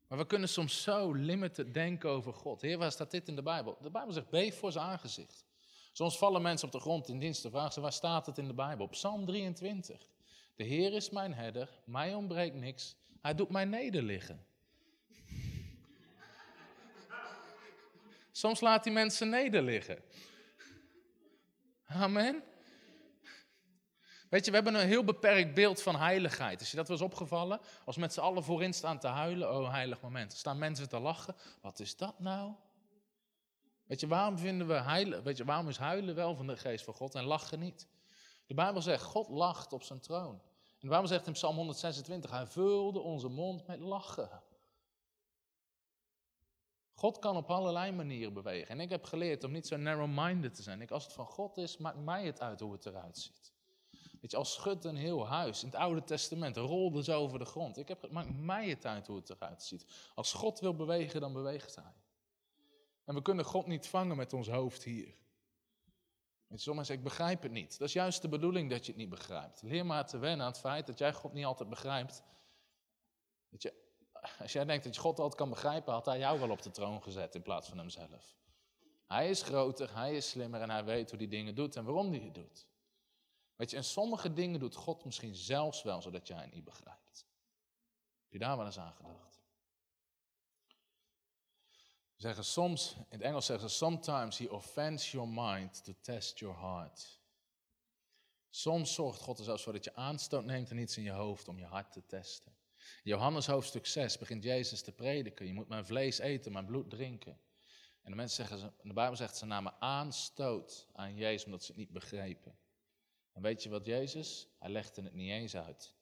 Maar 0.09 0.17
we 0.17 0.25
kunnen 0.25 0.49
soms 0.49 0.81
zo 0.81 1.13
limited 1.13 1.73
denken 1.73 2.09
over 2.09 2.33
God. 2.33 2.61
Heer, 2.61 2.77
waar 2.77 2.91
staat 2.91 3.11
dit 3.11 3.27
in 3.27 3.35
de 3.35 3.43
Bijbel? 3.43 3.77
De 3.81 3.89
Bijbel 3.89 4.13
zegt, 4.13 4.29
beef 4.29 4.57
voor 4.57 4.71
zijn 4.71 4.85
aangezicht. 4.85 5.45
Soms 5.91 6.17
vallen 6.17 6.41
mensen 6.41 6.67
op 6.67 6.73
de 6.73 6.79
grond 6.79 7.09
in 7.09 7.19
dienst 7.19 7.41
te 7.41 7.49
vragen 7.49 7.73
ze, 7.73 7.81
waar 7.81 7.93
staat 7.93 8.25
het 8.25 8.37
in 8.37 8.47
de 8.47 8.53
Bijbel? 8.53 8.87
Psalm 8.87 9.25
23. 9.25 10.09
De 10.55 10.63
Heer 10.63 10.93
is 10.93 11.09
mijn 11.09 11.33
herder, 11.33 11.69
mij 11.83 12.13
ontbreekt 12.13 12.55
niks. 12.55 12.95
Hij 13.21 13.35
doet 13.35 13.49
mij 13.49 13.65
nederliggen. 13.65 14.45
Soms 18.31 18.59
laat 18.59 18.83
hij 18.83 18.93
mensen 18.93 19.29
nederliggen. 19.29 20.01
Amen. 21.85 22.43
Weet 24.29 24.45
je, 24.45 24.51
we 24.51 24.55
hebben 24.55 24.75
een 24.75 24.87
heel 24.87 25.03
beperkt 25.03 25.53
beeld 25.53 25.81
van 25.81 25.95
heiligheid. 25.95 26.61
Is 26.61 26.71
je 26.71 26.77
dat 26.77 26.87
wel 26.87 26.97
eens 26.97 27.05
opgevallen? 27.05 27.59
Als 27.85 27.97
met 27.97 28.13
z'n 28.13 28.19
allen 28.19 28.43
voorin 28.43 28.73
staan 28.73 28.99
te 28.99 29.07
huilen, 29.07 29.55
oh 29.55 29.71
heilig 29.71 30.01
moment. 30.01 30.33
staan 30.33 30.57
mensen 30.57 30.89
te 30.89 30.99
lachen. 30.99 31.35
Wat 31.61 31.79
is 31.79 31.97
dat 31.97 32.19
nou? 32.19 32.53
Weet 33.85 33.99
je, 33.99 34.07
waarom 34.07 34.37
vinden 34.37 34.67
we 34.67 34.73
heilig, 34.73 35.21
weet 35.21 35.37
je, 35.37 35.45
waarom 35.45 35.69
is 35.69 35.77
huilen 35.77 36.15
wel 36.15 36.35
van 36.35 36.47
de 36.47 36.57
geest 36.57 36.83
van 36.83 36.93
God 36.93 37.15
en 37.15 37.23
lachen 37.23 37.59
niet? 37.59 37.87
De 38.45 38.53
Bijbel 38.53 38.81
zegt, 38.81 39.03
God 39.03 39.29
lacht 39.29 39.73
op 39.73 39.83
zijn 39.83 39.99
troon. 39.99 40.33
En 40.33 40.79
de 40.79 40.87
Bijbel 40.87 41.07
zegt 41.07 41.27
in 41.27 41.33
Psalm 41.33 41.55
126, 41.55 42.31
hij 42.31 42.47
vulde 42.47 42.99
onze 42.99 43.27
mond 43.27 43.67
met 43.67 43.79
lachen. 43.79 44.41
God 46.93 47.19
kan 47.19 47.35
op 47.35 47.51
allerlei 47.51 47.91
manieren 47.91 48.33
bewegen. 48.33 48.69
En 48.69 48.79
ik 48.79 48.89
heb 48.89 49.03
geleerd 49.03 49.43
om 49.43 49.51
niet 49.51 49.67
zo 49.67 49.77
narrow-minded 49.77 50.55
te 50.55 50.61
zijn. 50.61 50.81
Ik, 50.81 50.91
als 50.91 51.03
het 51.03 51.13
van 51.13 51.25
God 51.25 51.57
is, 51.57 51.77
maakt 51.77 51.97
mij 51.97 52.25
het 52.25 52.41
uit 52.41 52.59
hoe 52.59 52.71
het 52.71 52.85
eruit 52.85 53.17
ziet. 53.17 53.53
Weet 54.21 54.31
je, 54.31 54.37
als 54.37 54.53
schudt 54.53 54.85
een 54.85 54.95
heel 54.95 55.27
huis 55.27 55.63
in 55.63 55.69
het 55.69 55.77
Oude 55.77 56.03
Testament, 56.03 56.57
rolde 56.57 57.03
zo 57.03 57.19
over 57.19 57.39
de 57.39 57.45
grond. 57.45 57.77
Ik 57.77 57.87
heb, 57.87 58.01
het 58.01 58.11
maakt 58.11 58.37
mij 58.37 58.69
het 58.69 58.85
uit 58.85 59.07
hoe 59.07 59.15
het 59.15 59.29
eruit 59.29 59.63
ziet. 59.63 59.85
Als 60.15 60.33
God 60.33 60.59
wil 60.59 60.75
bewegen, 60.75 61.21
dan 61.21 61.33
beweegt 61.33 61.75
hij. 61.75 61.93
En 63.05 63.15
we 63.15 63.21
kunnen 63.21 63.45
God 63.45 63.67
niet 63.67 63.87
vangen 63.87 64.17
met 64.17 64.33
ons 64.33 64.47
hoofd 64.47 64.83
hier. 64.83 65.15
Weet 66.47 66.63
je, 66.63 66.73
zeggen, 66.73 66.95
ik 66.95 67.03
begrijp 67.03 67.41
het 67.41 67.51
niet. 67.51 67.77
Dat 67.77 67.87
is 67.87 67.93
juist 67.93 68.21
de 68.21 68.29
bedoeling 68.29 68.69
dat 68.69 68.85
je 68.85 68.91
het 68.91 69.01
niet 69.01 69.09
begrijpt. 69.09 69.61
Leer 69.61 69.85
maar 69.85 70.07
te 70.07 70.17
wennen 70.17 70.45
aan 70.45 70.51
het 70.51 70.61
feit 70.61 70.87
dat 70.87 70.97
jij 70.97 71.13
God 71.13 71.33
niet 71.33 71.45
altijd 71.45 71.69
begrijpt. 71.69 72.23
Weet 73.49 73.61
je, 73.61 73.73
als 74.39 74.51
jij 74.51 74.65
denkt 74.65 74.83
dat 74.83 74.95
je 74.95 75.01
God 75.01 75.19
altijd 75.19 75.35
kan 75.35 75.49
begrijpen, 75.49 75.93
had 75.93 76.05
hij 76.05 76.19
jou 76.19 76.39
wel 76.39 76.49
op 76.49 76.61
de 76.61 76.71
troon 76.71 77.03
gezet 77.03 77.35
in 77.35 77.41
plaats 77.41 77.69
van 77.69 77.77
hemzelf. 77.77 78.37
Hij 79.07 79.29
is 79.29 79.41
groter, 79.41 79.95
hij 79.95 80.15
is 80.15 80.29
slimmer 80.29 80.61
en 80.61 80.69
hij 80.69 80.83
weet 80.83 81.09
hoe 81.09 81.19
hij 81.19 81.27
dingen 81.27 81.55
doet 81.55 81.75
en 81.75 81.83
waarom 81.83 82.11
hij 82.11 82.19
het 82.19 82.33
doet. 82.33 82.67
Weet 83.59 83.69
je, 83.69 83.77
en 83.77 83.83
sommige 83.83 84.33
dingen 84.33 84.59
doet 84.59 84.75
God 84.75 85.05
misschien 85.05 85.35
zelfs 85.35 85.83
wel, 85.83 86.01
zodat 86.01 86.27
jij 86.27 86.41
het 86.41 86.53
niet 86.53 86.63
begrijpt. 86.63 87.27
Heb 88.23 88.31
je 88.31 88.39
daar 88.39 88.57
wel 88.57 88.65
eens 88.65 88.79
aan 88.79 88.93
gedacht? 88.93 89.41
Zeggen 92.15 92.45
soms, 92.45 92.93
in 92.93 93.03
het 93.09 93.21
Engels 93.21 93.45
zeggen 93.45 93.69
ze, 93.69 93.75
sometimes 93.75 94.37
he 94.37 94.51
offends 94.51 95.11
your 95.11 95.27
mind 95.27 95.83
to 95.83 95.93
test 96.01 96.39
your 96.39 96.59
heart. 96.59 97.21
Soms 98.49 98.93
zorgt 98.93 99.21
God 99.21 99.37
er 99.37 99.43
zelfs 99.43 99.63
voor 99.63 99.73
dat 99.73 99.83
je 99.83 99.95
aanstoot 99.95 100.45
neemt 100.45 100.69
en 100.69 100.77
iets 100.77 100.97
in 100.97 101.03
je 101.03 101.11
hoofd 101.11 101.47
om 101.47 101.57
je 101.57 101.65
hart 101.65 101.91
te 101.91 102.05
testen. 102.05 102.55
Johannes 103.03 103.47
hoofdstuk 103.47 103.85
6 103.85 104.17
begint 104.17 104.43
Jezus 104.43 104.81
te 104.81 104.91
prediken. 104.91 105.45
Je 105.45 105.53
moet 105.53 105.67
mijn 105.67 105.85
vlees 105.85 106.19
eten, 106.19 106.51
mijn 106.51 106.65
bloed 106.65 106.89
drinken. 106.89 107.39
En 108.01 108.11
de 108.11 108.15
mensen 108.15 108.47
zeggen, 108.47 108.73
de 108.81 108.93
Bijbel 108.93 109.15
zegt, 109.15 109.37
ze 109.37 109.45
namen 109.45 109.81
aanstoot 109.81 110.87
aan 110.93 111.15
Jezus 111.15 111.45
omdat 111.45 111.63
ze 111.63 111.71
het 111.71 111.79
niet 111.79 111.91
begrepen. 111.91 112.59
En 113.39 113.45
weet 113.45 113.63
je 113.63 113.69
wat 113.69 113.85
Jezus? 113.85 114.47
Hij 114.57 114.69
legde 114.69 115.01
het 115.01 115.13
niet 115.13 115.29
eens 115.29 115.55
uit. 115.55 115.95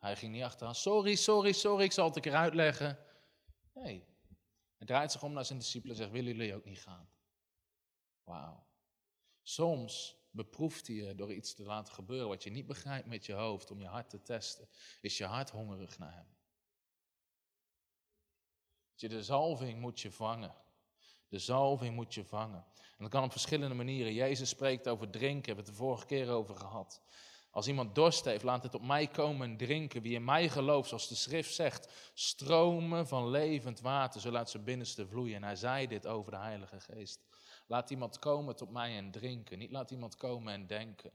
Hij 0.00 0.16
ging 0.16 0.32
niet 0.32 0.42
achteraan, 0.42 0.74
sorry, 0.74 1.14
sorry, 1.14 1.52
sorry, 1.52 1.84
ik 1.84 1.92
zal 1.92 2.06
het 2.06 2.16
een 2.16 2.22
keer 2.22 2.34
uitleggen. 2.34 2.98
Nee, 3.74 4.06
hij 4.76 4.86
draait 4.86 5.12
zich 5.12 5.22
om 5.22 5.32
naar 5.32 5.44
zijn 5.44 5.58
discipelen 5.58 5.96
en 5.96 6.02
zegt, 6.02 6.12
willen 6.12 6.36
jullie 6.36 6.54
ook 6.54 6.64
niet 6.64 6.80
gaan? 6.80 7.10
Wauw. 8.24 8.66
Soms 9.42 10.16
beproeft 10.30 10.86
hij 10.86 10.96
je 10.96 11.14
door 11.14 11.32
iets 11.32 11.54
te 11.54 11.62
laten 11.62 11.94
gebeuren 11.94 12.28
wat 12.28 12.42
je 12.42 12.50
niet 12.50 12.66
begrijpt 12.66 13.06
met 13.06 13.26
je 13.26 13.32
hoofd, 13.32 13.70
om 13.70 13.80
je 13.80 13.86
hart 13.86 14.10
te 14.10 14.22
testen. 14.22 14.68
Is 15.00 15.18
je 15.18 15.24
hart 15.24 15.50
hongerig 15.50 15.98
naar 15.98 16.14
hem? 16.14 16.36
Je, 18.94 19.08
de 19.08 19.22
zalving 19.22 19.80
moet 19.80 20.00
je 20.00 20.12
vangen. 20.12 20.54
De 21.28 21.38
zalving 21.38 21.94
moet 21.94 22.14
je 22.14 22.24
vangen. 22.24 22.64
En 22.76 23.04
dat 23.04 23.08
kan 23.10 23.24
op 23.24 23.30
verschillende 23.30 23.74
manieren. 23.74 24.12
Jezus 24.12 24.48
spreekt 24.48 24.88
over 24.88 25.10
drinken, 25.10 25.46
hebben 25.46 25.64
we 25.64 25.70
het 25.70 25.78
de 25.78 25.84
vorige 25.84 26.06
keer 26.06 26.30
over 26.30 26.56
gehad. 26.56 27.02
Als 27.50 27.68
iemand 27.68 27.94
dorst 27.94 28.24
heeft, 28.24 28.42
laat 28.42 28.62
het 28.62 28.74
op 28.74 28.82
mij 28.82 29.06
komen 29.06 29.50
en 29.50 29.56
drinken. 29.56 30.02
Wie 30.02 30.14
in 30.14 30.24
mij 30.24 30.48
gelooft, 30.48 30.88
zoals 30.88 31.08
de 31.08 31.14
schrift 31.14 31.54
zegt, 31.54 32.10
stromen 32.14 33.06
van 33.06 33.30
levend 33.30 33.80
water, 33.80 34.20
zo 34.20 34.30
laat 34.30 34.50
ze 34.50 34.58
binnenste 34.58 35.06
vloeien. 35.06 35.36
En 35.36 35.42
hij 35.42 35.56
zei 35.56 35.86
dit 35.86 36.06
over 36.06 36.32
de 36.32 36.38
Heilige 36.38 36.80
Geest. 36.80 37.26
Laat 37.66 37.90
iemand 37.90 38.18
komen 38.18 38.56
tot 38.56 38.70
mij 38.70 38.96
en 38.96 39.10
drinken, 39.10 39.58
niet 39.58 39.70
laat 39.70 39.90
iemand 39.90 40.16
komen 40.16 40.52
en 40.52 40.66
denken. 40.66 41.12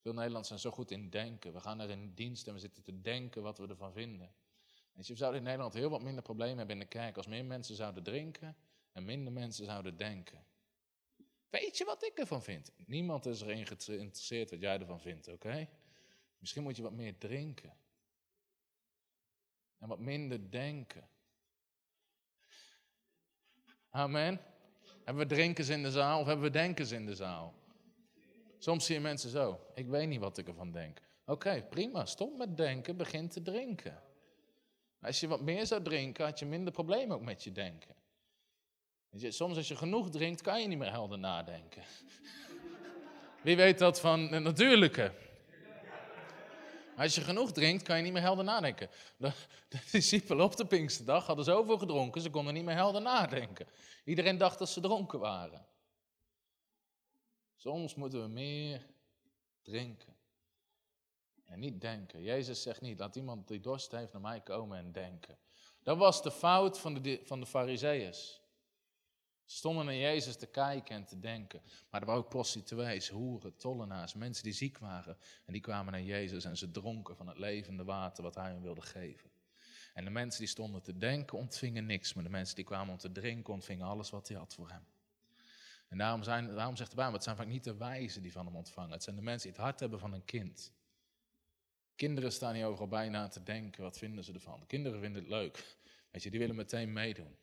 Veel 0.00 0.12
Nederlanders 0.12 0.48
zijn 0.48 0.60
zo 0.60 0.70
goed 0.70 0.90
in 0.90 1.10
denken. 1.10 1.52
We 1.52 1.60
gaan 1.60 1.80
er 1.80 1.90
in 1.90 2.14
dienst 2.14 2.46
en 2.46 2.54
we 2.54 2.60
zitten 2.60 2.82
te 2.82 3.00
denken 3.00 3.42
wat 3.42 3.58
we 3.58 3.66
ervan 3.68 3.92
vinden. 3.92 4.34
Je, 4.92 5.12
we 5.12 5.18
zouden 5.18 5.40
in 5.40 5.46
Nederland 5.46 5.74
heel 5.74 5.90
wat 5.90 6.02
minder 6.02 6.22
problemen 6.22 6.58
hebben 6.58 6.76
in 6.76 6.82
de 6.82 6.88
kerk 6.88 7.16
als 7.16 7.26
meer 7.26 7.44
mensen 7.44 7.76
zouden 7.76 8.02
drinken 8.02 8.56
en 8.96 9.04
minder 9.04 9.32
mensen 9.32 9.64
zouden 9.64 9.96
denken. 9.96 10.44
Weet 11.50 11.78
je 11.78 11.84
wat 11.84 12.04
ik 12.04 12.18
ervan 12.18 12.42
vind? 12.42 12.72
Niemand 12.86 13.26
is 13.26 13.40
erin 13.40 13.66
geïnteresseerd 13.66 14.50
wat 14.50 14.60
jij 14.60 14.78
ervan 14.78 15.00
vindt, 15.00 15.28
oké? 15.28 15.68
Misschien 16.38 16.62
moet 16.62 16.76
je 16.76 16.82
wat 16.82 16.92
meer 16.92 17.18
drinken. 17.18 17.76
En 19.78 19.88
wat 19.88 19.98
minder 19.98 20.50
denken. 20.50 21.08
Amen. 23.90 24.40
Hebben 25.04 25.28
we 25.28 25.34
drinkers 25.34 25.68
in 25.68 25.82
de 25.82 25.90
zaal 25.90 26.20
of 26.20 26.26
hebben 26.26 26.44
we 26.44 26.50
denkers 26.50 26.90
in 26.90 27.06
de 27.06 27.14
zaal? 27.14 27.54
Soms 28.58 28.86
zie 28.86 28.94
je 28.94 29.00
mensen 29.00 29.30
zo. 29.30 29.60
Ik 29.74 29.86
weet 29.86 30.08
niet 30.08 30.20
wat 30.20 30.38
ik 30.38 30.48
ervan 30.48 30.72
denk. 30.72 31.00
Oké, 31.24 31.66
prima. 31.70 32.04
Stop 32.04 32.36
met 32.36 32.56
denken, 32.56 32.96
begin 32.96 33.28
te 33.28 33.42
drinken. 33.42 34.02
Als 35.00 35.20
je 35.20 35.26
wat 35.26 35.40
meer 35.40 35.66
zou 35.66 35.82
drinken, 35.82 36.24
had 36.24 36.38
je 36.38 36.46
minder 36.46 36.72
problemen 36.72 37.16
ook 37.16 37.24
met 37.24 37.44
je 37.44 37.52
denken. 37.52 37.95
Soms 39.18 39.56
als 39.56 39.68
je 39.68 39.76
genoeg 39.76 40.10
drinkt, 40.10 40.40
kan 40.40 40.60
je 40.60 40.68
niet 40.68 40.78
meer 40.78 40.90
helder 40.90 41.18
nadenken. 41.18 41.82
Wie 43.42 43.56
weet 43.56 43.78
dat 43.78 44.00
van 44.00 44.30
de 44.30 44.38
natuurlijke? 44.38 45.12
Als 46.96 47.14
je 47.14 47.20
genoeg 47.20 47.52
drinkt, 47.52 47.82
kan 47.82 47.96
je 47.96 48.02
niet 48.02 48.12
meer 48.12 48.22
helder 48.22 48.44
nadenken. 48.44 48.88
De, 49.16 49.32
de 49.68 49.78
discipelen 49.90 50.44
op 50.44 50.56
de 50.56 50.66
Pinksterdag 50.66 51.26
hadden 51.26 51.44
zoveel 51.44 51.78
gedronken, 51.78 52.20
ze 52.20 52.30
konden 52.30 52.54
niet 52.54 52.64
meer 52.64 52.74
helder 52.74 53.02
nadenken. 53.02 53.66
Iedereen 54.04 54.38
dacht 54.38 54.58
dat 54.58 54.68
ze 54.68 54.80
dronken 54.80 55.18
waren. 55.18 55.66
Soms 57.56 57.94
moeten 57.94 58.22
we 58.22 58.28
meer 58.28 58.86
drinken. 59.62 60.16
En 61.44 61.58
niet 61.58 61.80
denken. 61.80 62.22
Jezus 62.22 62.62
zegt 62.62 62.80
niet, 62.80 62.98
laat 62.98 63.16
iemand 63.16 63.48
die 63.48 63.60
dorst 63.60 63.90
heeft 63.90 64.12
naar 64.12 64.22
mij 64.22 64.40
komen 64.40 64.78
en 64.78 64.92
denken. 64.92 65.38
Dat 65.82 65.96
was 65.96 66.22
de 66.22 66.30
fout 66.30 66.78
van 66.78 67.02
de, 67.02 67.20
van 67.24 67.40
de 67.40 67.46
fariseeërs. 67.46 68.40
Ze 69.46 69.56
stonden 69.56 69.84
naar 69.84 69.94
Jezus 69.94 70.36
te 70.36 70.46
kijken 70.46 70.94
en 70.94 71.04
te 71.04 71.18
denken. 71.18 71.62
Maar 71.90 72.00
er 72.00 72.06
waren 72.06 72.22
ook 72.22 72.28
prostituees, 72.28 73.08
hoeren, 73.08 73.56
tollenaars, 73.56 74.14
mensen 74.14 74.44
die 74.44 74.52
ziek 74.52 74.78
waren. 74.78 75.18
En 75.44 75.52
die 75.52 75.62
kwamen 75.62 75.92
naar 75.92 76.02
Jezus 76.02 76.44
en 76.44 76.56
ze 76.56 76.70
dronken 76.70 77.16
van 77.16 77.28
het 77.28 77.38
levende 77.38 77.84
water 77.84 78.22
wat 78.22 78.34
hij 78.34 78.50
hen 78.50 78.62
wilde 78.62 78.82
geven. 78.82 79.30
En 79.94 80.04
de 80.04 80.10
mensen 80.10 80.40
die 80.40 80.48
stonden 80.48 80.82
te 80.82 80.96
denken 80.96 81.38
ontvingen 81.38 81.86
niks, 81.86 82.14
maar 82.14 82.24
de 82.24 82.30
mensen 82.30 82.54
die 82.54 82.64
kwamen 82.64 82.92
om 82.92 82.98
te 82.98 83.12
drinken 83.12 83.52
ontvingen 83.52 83.86
alles 83.86 84.10
wat 84.10 84.28
hij 84.28 84.36
had 84.36 84.54
voor 84.54 84.70
hem. 84.70 84.86
En 85.88 85.98
daarom, 85.98 86.22
zijn, 86.22 86.46
daarom 86.54 86.76
zegt 86.76 86.90
de 86.90 86.96
Bijbel, 86.96 87.14
het 87.14 87.22
zijn 87.22 87.36
vaak 87.36 87.46
niet 87.46 87.64
de 87.64 87.76
wijzen 87.76 88.22
die 88.22 88.32
van 88.32 88.46
hem 88.46 88.56
ontvangen. 88.56 88.90
Het 88.92 89.02
zijn 89.02 89.16
de 89.16 89.22
mensen 89.22 89.48
die 89.48 89.56
het 89.56 89.66
hart 89.66 89.80
hebben 89.80 89.98
van 89.98 90.12
een 90.12 90.24
kind. 90.24 90.72
Kinderen 91.96 92.32
staan 92.32 92.54
hier 92.54 92.66
overal 92.66 92.88
bijna 92.88 93.28
te 93.28 93.42
denken, 93.42 93.82
wat 93.82 93.98
vinden 93.98 94.24
ze 94.24 94.32
ervan? 94.32 94.66
Kinderen 94.66 95.00
vinden 95.00 95.22
het 95.22 95.30
leuk. 95.30 95.76
Weet 96.10 96.22
je, 96.22 96.30
die 96.30 96.40
willen 96.40 96.56
meteen 96.56 96.92
meedoen. 96.92 97.36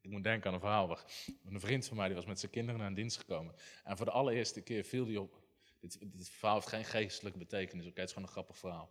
Ik 0.00 0.10
moet 0.10 0.24
denken 0.24 0.48
aan 0.48 0.54
een 0.54 0.60
verhaal. 0.60 0.98
Een 1.44 1.60
vriend 1.60 1.86
van 1.86 1.96
mij 1.96 2.06
die 2.06 2.16
was 2.16 2.26
met 2.26 2.40
zijn 2.40 2.52
kinderen 2.52 2.80
naar 2.80 2.88
een 2.88 2.94
dienst 2.94 3.18
gekomen. 3.18 3.54
En 3.84 3.96
voor 3.96 4.06
de 4.06 4.12
allereerste 4.12 4.60
keer 4.60 4.84
viel 4.84 5.06
hij 5.06 5.16
op. 5.16 5.38
Dit, 5.80 5.98
dit 6.00 6.28
verhaal 6.30 6.54
heeft 6.54 6.68
geen 6.68 6.84
geestelijke 6.84 7.38
betekenis, 7.38 7.86
oké? 7.86 8.00
Het 8.00 8.08
is 8.08 8.14
gewoon 8.14 8.28
een 8.28 8.34
grappig 8.34 8.58
verhaal. 8.58 8.90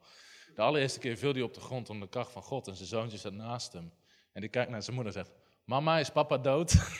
De 0.55 0.61
allereerste 0.61 0.99
keer 0.99 1.17
viel 1.17 1.33
hij 1.33 1.41
op 1.41 1.53
de 1.53 1.59
grond 1.59 1.89
onder 1.89 2.07
de 2.07 2.13
kracht 2.13 2.31
van 2.31 2.41
God 2.41 2.67
en 2.67 2.75
zijn 2.75 2.87
zoontje 2.87 3.17
zat 3.17 3.33
naast 3.33 3.73
hem. 3.73 3.93
En 4.31 4.41
die 4.41 4.49
kijkt 4.49 4.71
naar 4.71 4.83
zijn 4.83 4.95
moeder 4.95 5.15
en 5.15 5.25
zegt: 5.25 5.37
Mama, 5.63 5.99
is 5.99 6.11
papa 6.11 6.37
dood? 6.37 6.73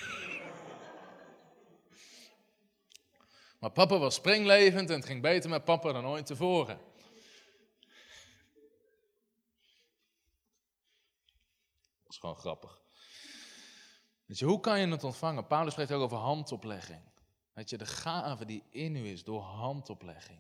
maar 3.60 3.72
papa 3.72 3.98
was 3.98 4.16
springlevend 4.16 4.90
en 4.90 4.96
het 4.96 5.06
ging 5.06 5.22
beter 5.22 5.50
met 5.50 5.64
papa 5.64 5.92
dan 5.92 6.06
ooit 6.06 6.26
tevoren. 6.26 6.78
Dat 12.04 12.10
is 12.10 12.18
gewoon 12.18 12.36
grappig. 12.36 12.79
Je, 14.38 14.46
hoe 14.46 14.60
kan 14.60 14.80
je 14.80 14.88
het 14.88 15.04
ontvangen? 15.04 15.48
Paulus 15.48 15.72
spreekt 15.72 15.92
ook 15.92 16.02
over 16.02 16.18
handoplegging. 16.18 17.02
Weet 17.54 17.70
je, 17.70 17.78
de 17.78 17.86
gave 17.86 18.46
die 18.46 18.64
in 18.70 18.96
u 18.96 19.08
is 19.08 19.24
door 19.24 19.42
handoplegging. 19.42 20.40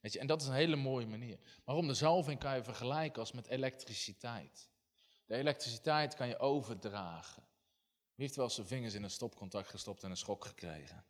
Weet 0.00 0.12
je, 0.12 0.18
en 0.18 0.26
dat 0.26 0.40
is 0.40 0.46
een 0.46 0.54
hele 0.54 0.76
mooie 0.76 1.06
manier. 1.06 1.38
Waarom 1.64 1.86
de 1.86 1.94
zalving 1.94 2.40
kan 2.40 2.56
je 2.56 2.64
vergelijken 2.64 3.20
als 3.20 3.32
met 3.32 3.46
elektriciteit. 3.46 4.68
De 5.26 5.34
elektriciteit 5.34 6.14
kan 6.14 6.28
je 6.28 6.38
overdragen. 6.38 7.42
Wie 8.14 8.26
heeft 8.26 8.36
wel 8.36 8.50
zijn 8.50 8.66
vingers 8.66 8.94
in 8.94 9.02
een 9.02 9.10
stopcontact 9.10 9.68
gestopt 9.68 10.02
en 10.02 10.10
een 10.10 10.16
schok 10.16 10.44
gekregen? 10.44 11.04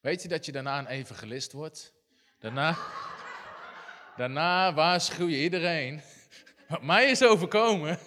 Weet 0.00 0.22
je 0.22 0.28
dat 0.28 0.46
je 0.46 0.52
daarna 0.52 0.78
een 0.78 0.86
evangelist 0.86 1.52
wordt? 1.52 1.92
Daarna, 2.38 2.76
daarna 4.16 4.74
waarschuw 4.74 5.26
je 5.26 5.42
iedereen. 5.42 6.02
Wat 6.68 6.82
mij 6.82 7.10
is 7.10 7.24
overkomen. 7.24 7.98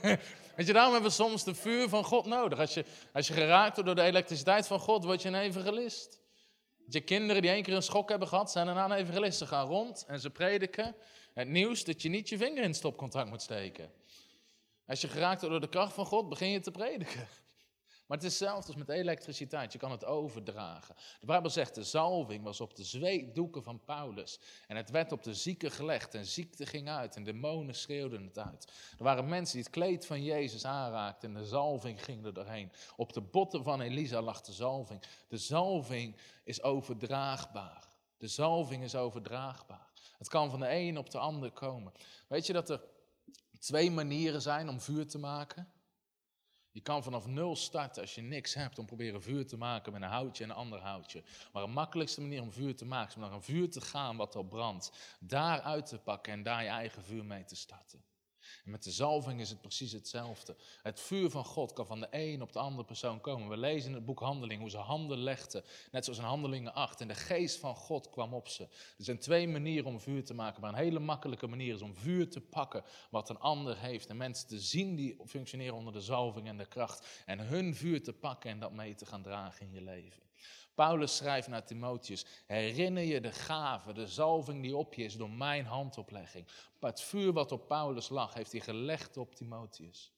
Weet 0.56 0.68
je, 0.68 0.74
daarom 0.74 0.94
hebben 0.94 1.10
we 1.10 1.16
soms 1.16 1.44
de 1.44 1.56
vuur 1.56 1.90
van 1.90 2.04
God 2.04 2.26
nodig. 2.26 2.60
Als 2.60 2.74
je, 2.74 2.86
als 3.14 3.28
je 3.28 3.34
geraakt 3.34 3.76
wordt 3.76 3.86
door 3.86 3.96
de 3.96 4.10
elektriciteit 4.10 4.68
van 4.68 4.80
God, 4.80 5.04
word 5.04 5.22
je 5.22 5.28
een 5.28 5.36
evangelist. 5.36 6.22
Je 6.88 7.02
kinderen 7.02 7.42
die 7.42 7.52
één 7.52 7.64
keer 7.64 7.76
een 7.76 7.84
schok 7.84 8.10
hebben 8.10 8.28
gehad, 8.28 8.52
zijn 8.52 8.66
daarna 8.66 8.86
een 8.86 8.92
evangelist. 8.92 9.38
Ze 9.38 9.48
gaan 9.48 9.68
rond 9.68 10.06
en 10.08 10.20
ze 10.20 10.30
prediken 10.30 10.96
het 11.34 11.48
nieuws 11.48 11.84
dat 11.84 12.02
je 12.02 12.10
niet 12.10 12.30
je 12.30 12.38
vinger 12.38 12.64
in 12.64 12.68
het 12.68 12.76
stopcontact 12.76 13.30
moet 13.30 13.42
steken. 13.42 13.92
Als 14.88 15.02
je 15.02 15.08
geraakt 15.08 15.42
wordt 15.42 15.52
door 15.52 15.62
de 15.62 15.78
kracht 15.78 15.94
van 15.94 16.06
God, 16.06 16.30
begin 16.30 16.50
je 16.50 16.60
te 16.60 16.72
prediken. 16.72 17.28
Maar 18.14 18.22
het 18.22 18.32
is 18.32 18.40
hetzelfde 18.40 18.68
als 18.68 18.86
met 18.86 18.90
elektriciteit. 18.90 19.74
Je 19.74 19.80
kan 19.80 19.92
het 19.92 20.06
overdragen. 20.06 20.96
De 21.20 21.26
Bijbel 21.26 21.50
zegt, 21.50 21.76
de 21.76 21.84
zalving 21.84 22.44
was 22.44 22.62
op 22.62 22.76
de 22.76 22.84
zweetdoeken 22.84 23.64
van 23.64 23.84
Paulus. 23.84 24.40
En 24.68 24.76
het 24.76 24.90
werd 24.90 25.12
op 25.12 25.24
de 25.24 25.34
zieken 25.34 25.72
gelegd. 25.72 26.16
En 26.16 26.26
ziekte 26.26 26.66
ging 26.66 26.90
uit. 26.90 27.16
En 27.16 27.24
demonen 27.24 27.76
schreeuwden 27.76 28.24
het 28.24 28.38
uit. 28.38 28.72
Er 28.98 29.04
waren 29.04 29.30
mensen 29.30 29.56
die 29.56 29.64
het 29.64 29.74
kleed 29.74 30.06
van 30.06 30.24
Jezus 30.24 30.66
aanraakten. 30.66 31.30
En 31.30 31.42
de 31.42 31.48
zalving 31.48 32.04
ging 32.04 32.26
er 32.26 32.34
doorheen. 32.34 32.72
Op 32.96 33.14
de 33.14 33.22
botten 33.22 33.64
van 33.64 33.82
Elisa 33.82 34.22
lag 34.22 34.42
de 34.42 34.54
zalving. 34.54 35.04
De 35.28 35.38
zalving 35.38 36.16
is 36.44 36.62
overdraagbaar. 36.62 37.88
De 38.18 38.28
zalving 38.28 38.84
is 38.84 38.96
overdraagbaar. 38.96 39.92
Het 40.18 40.30
kan 40.30 40.50
van 40.50 40.60
de 40.60 40.70
een 40.70 40.98
op 40.98 41.10
de 41.10 41.18
ander 41.18 41.52
komen. 41.52 41.92
Weet 42.28 42.46
je 42.46 42.54
dat 42.54 42.70
er 42.70 42.84
twee 43.60 43.92
manieren 43.92 44.42
zijn 44.42 44.70
om 44.70 44.82
vuur 44.82 45.08
te 45.08 45.18
maken? 45.18 45.73
Je 46.74 46.82
kan 46.82 47.04
vanaf 47.04 47.26
nul 47.26 47.56
starten 47.56 48.02
als 48.02 48.16
je 48.16 48.22
niks 48.22 48.54
hebt 48.54 48.80
om 48.80 48.86
proberen 48.86 49.22
vuur 49.22 49.48
te 49.48 49.58
maken 49.58 49.92
met 49.92 50.02
een 50.02 50.08
houtje 50.08 50.44
en 50.44 50.50
een 50.50 50.56
ander 50.56 50.80
houtje. 50.80 51.24
Maar 51.52 51.66
de 51.66 51.72
makkelijkste 51.72 52.22
manier 52.22 52.42
om 52.42 52.52
vuur 52.52 52.76
te 52.76 52.86
maken 52.86 53.10
is 53.10 53.16
om 53.16 53.22
naar 53.22 53.32
een 53.32 53.44
vuur 53.44 53.70
te 53.70 53.82
gaan 53.82 54.18
wat 54.18 54.36
al 54.36 54.44
brandt. 54.44 55.18
Daar 55.20 55.62
uit 55.62 55.86
te 55.86 56.00
pakken 56.00 56.34
en 56.34 56.44
daar 56.44 56.64
je 56.64 56.70
eigen 56.70 57.04
vuur 57.04 57.26
mee 57.26 57.44
te 57.44 57.56
starten. 57.56 58.04
En 58.66 58.72
met 58.72 58.84
de 58.84 58.92
zalving 58.92 59.40
is 59.40 59.50
het 59.50 59.62
precies 59.62 59.92
hetzelfde. 59.92 60.56
Het 60.82 61.00
vuur 61.00 61.30
van 61.30 61.46
God 61.46 61.74
kan 61.74 61.86
van 61.86 62.00
de 62.00 62.08
een 62.12 62.42
op 62.42 62.54
de 62.54 62.60
andere 62.60 62.86
persoon 62.86 63.22
komen. 63.22 63.50
We 63.50 63.58
lezen 63.58 63.90
in 63.90 63.96
het 63.96 64.06
boek 64.06 64.20
Handeling 64.20 64.60
hoe 64.62 64.70
ze 64.70 64.78
handen 64.78 65.18
legden, 65.18 65.64
net 65.92 66.04
zoals 66.04 66.20
in 66.20 66.26
Handelingen 66.26 66.74
8. 66.74 67.02
En 67.02 67.08
de 67.08 67.16
geest 67.16 67.60
van 67.60 67.76
God 67.76 68.10
kwam 68.10 68.34
op 68.34 68.48
ze. 68.48 68.64
Er 68.64 69.04
zijn 69.04 69.20
twee 69.20 69.48
manieren 69.48 69.90
om 69.90 70.00
vuur 70.00 70.26
te 70.26 70.34
maken, 70.34 70.62
maar 70.62 70.70
een 70.70 70.76
hele 70.76 71.00
makkelijke 71.00 71.48
manier 71.48 71.74
is 71.74 71.82
om 71.82 71.96
vuur 71.96 72.30
te 72.30 72.42
pakken 72.42 72.84
wat 73.10 73.30
een 73.30 73.40
ander 73.40 73.78
heeft. 73.78 74.10
En 74.10 74.18
mensen 74.18 74.48
te 74.48 74.60
zien 74.60 74.96
die 74.96 75.18
functioneren 75.26 75.76
onder 75.76 75.94
de 75.94 76.02
zalving 76.02 76.48
en 76.48 76.58
de 76.58 76.66
kracht. 76.66 77.24
En 77.26 77.40
hun 77.40 77.76
vuur 77.76 78.04
te 78.04 78.14
pakken 78.14 78.50
en 78.50 78.60
dat 78.60 78.74
mee 78.74 78.96
te 78.96 79.06
gaan 79.06 79.22
dragen 79.22 79.66
in 79.66 79.72
je 79.72 79.82
leven. 79.82 80.22
Paulus 80.76 81.16
schrijft 81.16 81.48
naar 81.48 81.66
Timotheus: 81.66 82.26
Herinner 82.46 83.04
je 83.04 83.22
de 83.22 83.32
gave, 83.32 83.94
de 83.94 84.08
zalving 84.08 84.62
die 84.62 84.76
op 84.76 84.94
je 84.94 85.04
is 85.04 85.16
door 85.16 85.30
mijn 85.30 85.66
handoplegging. 85.66 86.48
Het 86.80 87.02
vuur 87.02 87.34
wat 87.34 87.52
op 87.52 87.68
Paulus 87.68 88.10
lag, 88.10 88.34
heeft 88.34 88.52
hij 88.52 88.62
gelegd 88.62 89.18
op 89.18 89.36
Timotheus. 89.36 90.14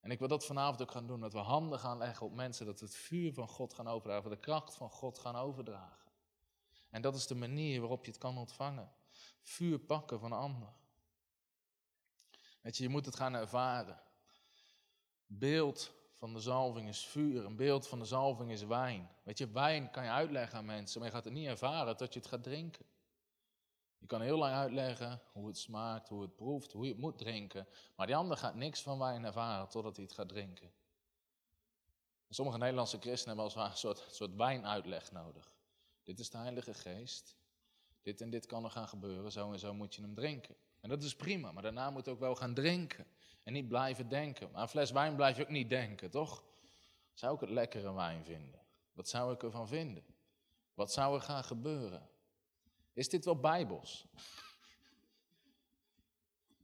En 0.00 0.10
ik 0.10 0.18
wil 0.18 0.28
dat 0.28 0.46
vanavond 0.46 0.82
ook 0.82 0.90
gaan 0.90 1.06
doen, 1.06 1.20
dat 1.20 1.32
we 1.32 1.38
handen 1.38 1.78
gaan 1.78 1.98
leggen 1.98 2.26
op 2.26 2.32
mensen, 2.32 2.66
dat 2.66 2.80
we 2.80 2.86
het 2.86 2.94
vuur 2.94 3.32
van 3.32 3.48
God 3.48 3.74
gaan 3.74 3.88
overdragen, 3.88 4.30
de 4.30 4.40
kracht 4.40 4.74
van 4.74 4.90
God 4.90 5.18
gaan 5.18 5.36
overdragen. 5.36 6.10
En 6.90 7.02
dat 7.02 7.14
is 7.14 7.26
de 7.26 7.34
manier 7.34 7.80
waarop 7.80 8.04
je 8.04 8.10
het 8.10 8.20
kan 8.20 8.38
ontvangen. 8.38 8.92
Vuur 9.42 9.78
pakken 9.78 10.20
van 10.20 10.32
een 10.32 10.38
ander. 10.38 10.72
Weet 12.60 12.76
je, 12.76 12.82
je 12.82 12.88
moet 12.88 13.06
het 13.06 13.16
gaan 13.16 13.34
ervaren. 13.34 14.00
Beeld 15.26 15.92
van 16.22 16.32
de 16.32 16.40
zalving 16.40 16.88
is 16.88 17.06
vuur, 17.06 17.44
een 17.44 17.56
beeld 17.56 17.88
van 17.88 17.98
de 17.98 18.04
zalving 18.04 18.50
is 18.50 18.64
wijn. 18.64 19.10
Weet 19.22 19.38
je, 19.38 19.50
wijn 19.50 19.90
kan 19.90 20.04
je 20.04 20.10
uitleggen 20.10 20.58
aan 20.58 20.64
mensen, 20.64 21.00
maar 21.00 21.08
je 21.08 21.14
gaat 21.14 21.24
het 21.24 21.32
niet 21.32 21.46
ervaren 21.46 21.96
tot 21.96 22.12
je 22.12 22.18
het 22.18 22.28
gaat 22.28 22.42
drinken. 22.42 22.84
Je 23.98 24.06
kan 24.06 24.20
heel 24.20 24.38
lang 24.38 24.54
uitleggen 24.54 25.20
hoe 25.32 25.46
het 25.46 25.58
smaakt, 25.58 26.08
hoe 26.08 26.22
het 26.22 26.36
proeft, 26.36 26.72
hoe 26.72 26.84
je 26.84 26.90
het 26.90 27.00
moet 27.00 27.18
drinken, 27.18 27.68
maar 27.96 28.06
die 28.06 28.16
ander 28.16 28.36
gaat 28.36 28.54
niks 28.54 28.82
van 28.82 28.98
wijn 28.98 29.24
ervaren 29.24 29.68
totdat 29.68 29.96
hij 29.96 30.04
het 30.04 30.14
gaat 30.14 30.28
drinken. 30.28 30.72
sommige 32.28 32.58
Nederlandse 32.58 32.98
christenen 33.00 33.36
hebben 33.38 33.62
als 33.62 33.70
een 33.70 33.76
soort, 33.76 34.14
soort 34.14 34.34
wijnuitleg 34.34 35.12
nodig. 35.12 35.56
Dit 36.02 36.18
is 36.18 36.30
de 36.30 36.38
Heilige 36.38 36.74
Geest, 36.74 37.36
dit 38.02 38.20
en 38.20 38.30
dit 38.30 38.46
kan 38.46 38.64
er 38.64 38.70
gaan 38.70 38.88
gebeuren, 38.88 39.32
zo 39.32 39.52
en 39.52 39.58
zo 39.58 39.74
moet 39.74 39.94
je 39.94 40.02
hem 40.02 40.14
drinken. 40.14 40.56
En 40.80 40.88
dat 40.88 41.02
is 41.02 41.16
prima, 41.16 41.52
maar 41.52 41.62
daarna 41.62 41.90
moet 41.90 42.04
je 42.04 42.10
ook 42.10 42.20
wel 42.20 42.34
gaan 42.34 42.54
drinken. 42.54 43.06
En 43.42 43.52
niet 43.52 43.68
blijven 43.68 44.08
denken. 44.08 44.50
Maar 44.50 44.62
een 44.62 44.68
fles 44.68 44.90
wijn 44.90 45.16
blijf 45.16 45.36
je 45.36 45.42
ook 45.42 45.48
niet 45.48 45.68
denken, 45.68 46.10
toch? 46.10 46.44
Zou 47.12 47.34
ik 47.34 47.40
het 47.40 47.50
lekkere 47.50 47.92
wijn 47.92 48.24
vinden? 48.24 48.60
Wat 48.92 49.08
zou 49.08 49.34
ik 49.34 49.42
ervan 49.42 49.68
vinden? 49.68 50.04
Wat 50.74 50.92
zou 50.92 51.14
er 51.14 51.22
gaan 51.22 51.44
gebeuren? 51.44 52.08
Is 52.92 53.08
dit 53.08 53.24
wel 53.24 53.40
bijbels? 53.40 54.06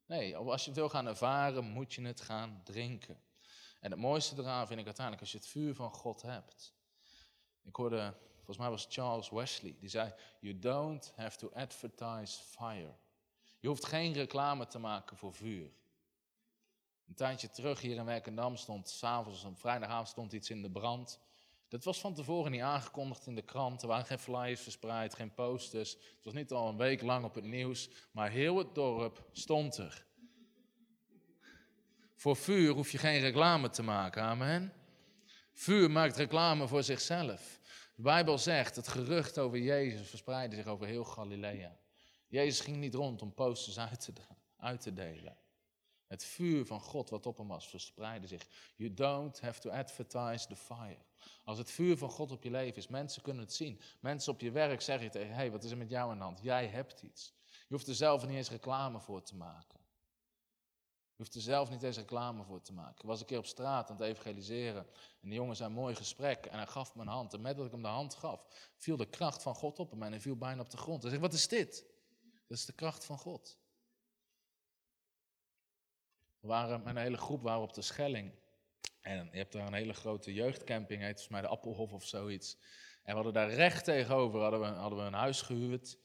Nee, 0.06 0.36
als 0.36 0.62
je 0.62 0.70
het 0.70 0.78
wil 0.78 0.88
gaan 0.88 1.06
ervaren, 1.06 1.64
moet 1.64 1.94
je 1.94 2.02
het 2.02 2.20
gaan 2.20 2.60
drinken. 2.64 3.22
En 3.80 3.90
het 3.90 4.00
mooiste 4.00 4.36
eraan 4.38 4.66
vind 4.66 4.80
ik 4.80 4.86
uiteindelijk 4.86 5.24
als 5.24 5.32
je 5.32 5.38
het 5.38 5.48
vuur 5.48 5.74
van 5.74 5.90
God 5.90 6.22
hebt. 6.22 6.74
Ik 7.62 7.76
hoorde, 7.76 8.14
volgens 8.34 8.56
mij 8.56 8.70
was 8.70 8.86
Charles 8.88 9.30
Wesley, 9.30 9.76
die 9.78 9.88
zei: 9.88 10.14
You 10.40 10.58
don't 10.58 11.12
have 11.16 11.38
to 11.38 11.50
advertise 11.54 12.42
fire. 12.42 12.94
Je 13.60 13.68
hoeft 13.68 13.86
geen 13.86 14.12
reclame 14.12 14.66
te 14.66 14.78
maken 14.78 15.16
voor 15.16 15.34
vuur. 15.34 15.70
Een 17.08 17.14
tijdje 17.14 17.50
terug 17.50 17.80
hier 17.80 17.96
in 17.96 18.04
Werkendam 18.04 18.56
stond, 18.56 18.88
s'avonds, 18.88 19.44
op 19.44 19.58
vrijdagavond 19.58 20.08
stond 20.08 20.32
iets 20.32 20.50
in 20.50 20.62
de 20.62 20.70
brand. 20.70 21.20
Dat 21.68 21.84
was 21.84 22.00
van 22.00 22.14
tevoren 22.14 22.50
niet 22.50 22.60
aangekondigd 22.60 23.26
in 23.26 23.34
de 23.34 23.42
krant. 23.42 23.82
Er 23.82 23.88
waren 23.88 24.06
geen 24.06 24.18
flyers 24.18 24.60
verspreid, 24.60 25.14
geen 25.14 25.34
posters. 25.34 25.92
Het 25.92 26.24
was 26.24 26.34
niet 26.34 26.52
al 26.52 26.68
een 26.68 26.76
week 26.76 27.02
lang 27.02 27.24
op 27.24 27.34
het 27.34 27.44
nieuws, 27.44 27.90
maar 28.12 28.30
heel 28.30 28.58
het 28.58 28.74
dorp 28.74 29.28
stond 29.32 29.76
er. 29.76 30.06
Voor 32.14 32.36
vuur 32.36 32.72
hoef 32.72 32.90
je 32.92 32.98
geen 32.98 33.20
reclame 33.20 33.70
te 33.70 33.82
maken, 33.82 34.22
amen. 34.22 34.72
Vuur 35.52 35.90
maakt 35.90 36.16
reclame 36.16 36.68
voor 36.68 36.82
zichzelf. 36.82 37.60
De 37.94 38.02
Bijbel 38.02 38.38
zegt, 38.38 38.76
het 38.76 38.88
gerucht 38.88 39.38
over 39.38 39.58
Jezus 39.58 40.08
verspreidde 40.08 40.56
zich 40.56 40.66
over 40.66 40.86
heel 40.86 41.04
Galilea. 41.04 41.78
Jezus 42.26 42.60
ging 42.60 42.76
niet 42.76 42.94
rond 42.94 43.22
om 43.22 43.34
posters 43.34 43.78
uit 43.78 44.00
te, 44.00 44.12
uit 44.56 44.80
te 44.80 44.92
delen. 44.92 45.36
Het 46.08 46.24
vuur 46.24 46.66
van 46.66 46.80
God 46.80 47.10
wat 47.10 47.26
op 47.26 47.38
hem 47.38 47.48
was, 47.48 47.68
verspreidde 47.68 48.26
zich. 48.26 48.46
You 48.76 48.94
don't 48.94 49.40
have 49.40 49.60
to 49.60 49.70
advertise 49.70 50.46
the 50.46 50.56
fire. 50.56 50.98
Als 51.44 51.58
het 51.58 51.70
vuur 51.70 51.98
van 51.98 52.10
God 52.10 52.30
op 52.32 52.42
je 52.42 52.50
leven 52.50 52.76
is, 52.76 52.88
mensen 52.88 53.22
kunnen 53.22 53.42
het 53.42 53.52
zien. 53.52 53.80
Mensen 54.00 54.32
op 54.32 54.40
je 54.40 54.50
werk 54.50 54.80
zeggen 54.80 55.10
tegen, 55.10 55.34
hey, 55.34 55.50
wat 55.50 55.64
is 55.64 55.70
er 55.70 55.76
met 55.76 55.90
jou 55.90 56.10
aan 56.10 56.18
de 56.18 56.24
hand? 56.24 56.40
Jij 56.42 56.66
hebt 56.66 57.02
iets. 57.02 57.32
Je 57.44 57.74
hoeft 57.74 57.86
er 57.86 57.94
zelf 57.94 58.26
niet 58.26 58.36
eens 58.36 58.50
reclame 58.50 59.00
voor 59.00 59.22
te 59.22 59.36
maken. 59.36 59.80
Je 61.18 61.24
hoeft 61.24 61.34
er 61.34 61.40
zelf 61.40 61.70
niet 61.70 61.82
eens 61.82 61.96
reclame 61.96 62.44
voor 62.44 62.62
te 62.62 62.72
maken. 62.72 62.94
Ik 62.96 63.06
was 63.06 63.20
een 63.20 63.26
keer 63.26 63.38
op 63.38 63.46
straat 63.46 63.90
aan 63.90 63.96
het 63.96 64.04
evangeliseren. 64.04 64.86
En 65.20 65.28
de 65.28 65.34
jongen 65.34 65.56
zei, 65.56 65.70
mooi 65.70 65.94
gesprek. 65.94 66.46
En 66.46 66.56
hij 66.56 66.66
gaf 66.66 66.94
me 66.94 67.02
een 67.02 67.08
hand. 67.08 67.34
En 67.34 67.40
met 67.40 67.56
dat 67.56 67.66
ik 67.66 67.72
hem 67.72 67.82
de 67.82 67.88
hand 67.88 68.14
gaf, 68.14 68.70
viel 68.76 68.96
de 68.96 69.06
kracht 69.06 69.42
van 69.42 69.54
God 69.54 69.78
op 69.78 69.90
hem. 69.90 70.02
En 70.02 70.10
hij 70.10 70.20
viel 70.20 70.36
bijna 70.36 70.60
op 70.60 70.70
de 70.70 70.76
grond. 70.76 71.02
Hij 71.02 71.10
zei, 71.10 71.22
wat 71.22 71.32
is 71.32 71.48
dit? 71.48 71.84
Dat 72.46 72.58
is 72.58 72.64
de 72.64 72.72
kracht 72.72 73.04
van 73.04 73.18
God. 73.18 73.58
Waren 76.40 76.82
met 76.82 76.96
een 76.96 77.02
hele 77.02 77.16
groep 77.16 77.42
waren 77.42 77.62
op 77.62 77.74
de 77.74 77.82
Schelling. 77.82 78.32
En 79.00 79.28
je 79.32 79.38
hebt 79.38 79.52
daar 79.52 79.66
een 79.66 79.74
hele 79.74 79.92
grote 79.92 80.32
jeugdcamping, 80.32 81.00
heet 81.00 81.08
volgens 81.08 81.28
mij 81.28 81.40
de 81.40 81.48
Appelhof 81.48 81.92
of 81.92 82.04
zoiets. 82.04 82.56
En 83.02 83.14
we 83.14 83.22
hadden 83.22 83.32
daar 83.32 83.50
recht 83.50 83.84
tegenover 83.84 84.40
hadden 84.40 84.60
we, 84.60 84.66
hadden 84.66 84.98
we 84.98 85.04
een 85.04 85.12
huis 85.12 85.42
gehuurd. 85.42 85.98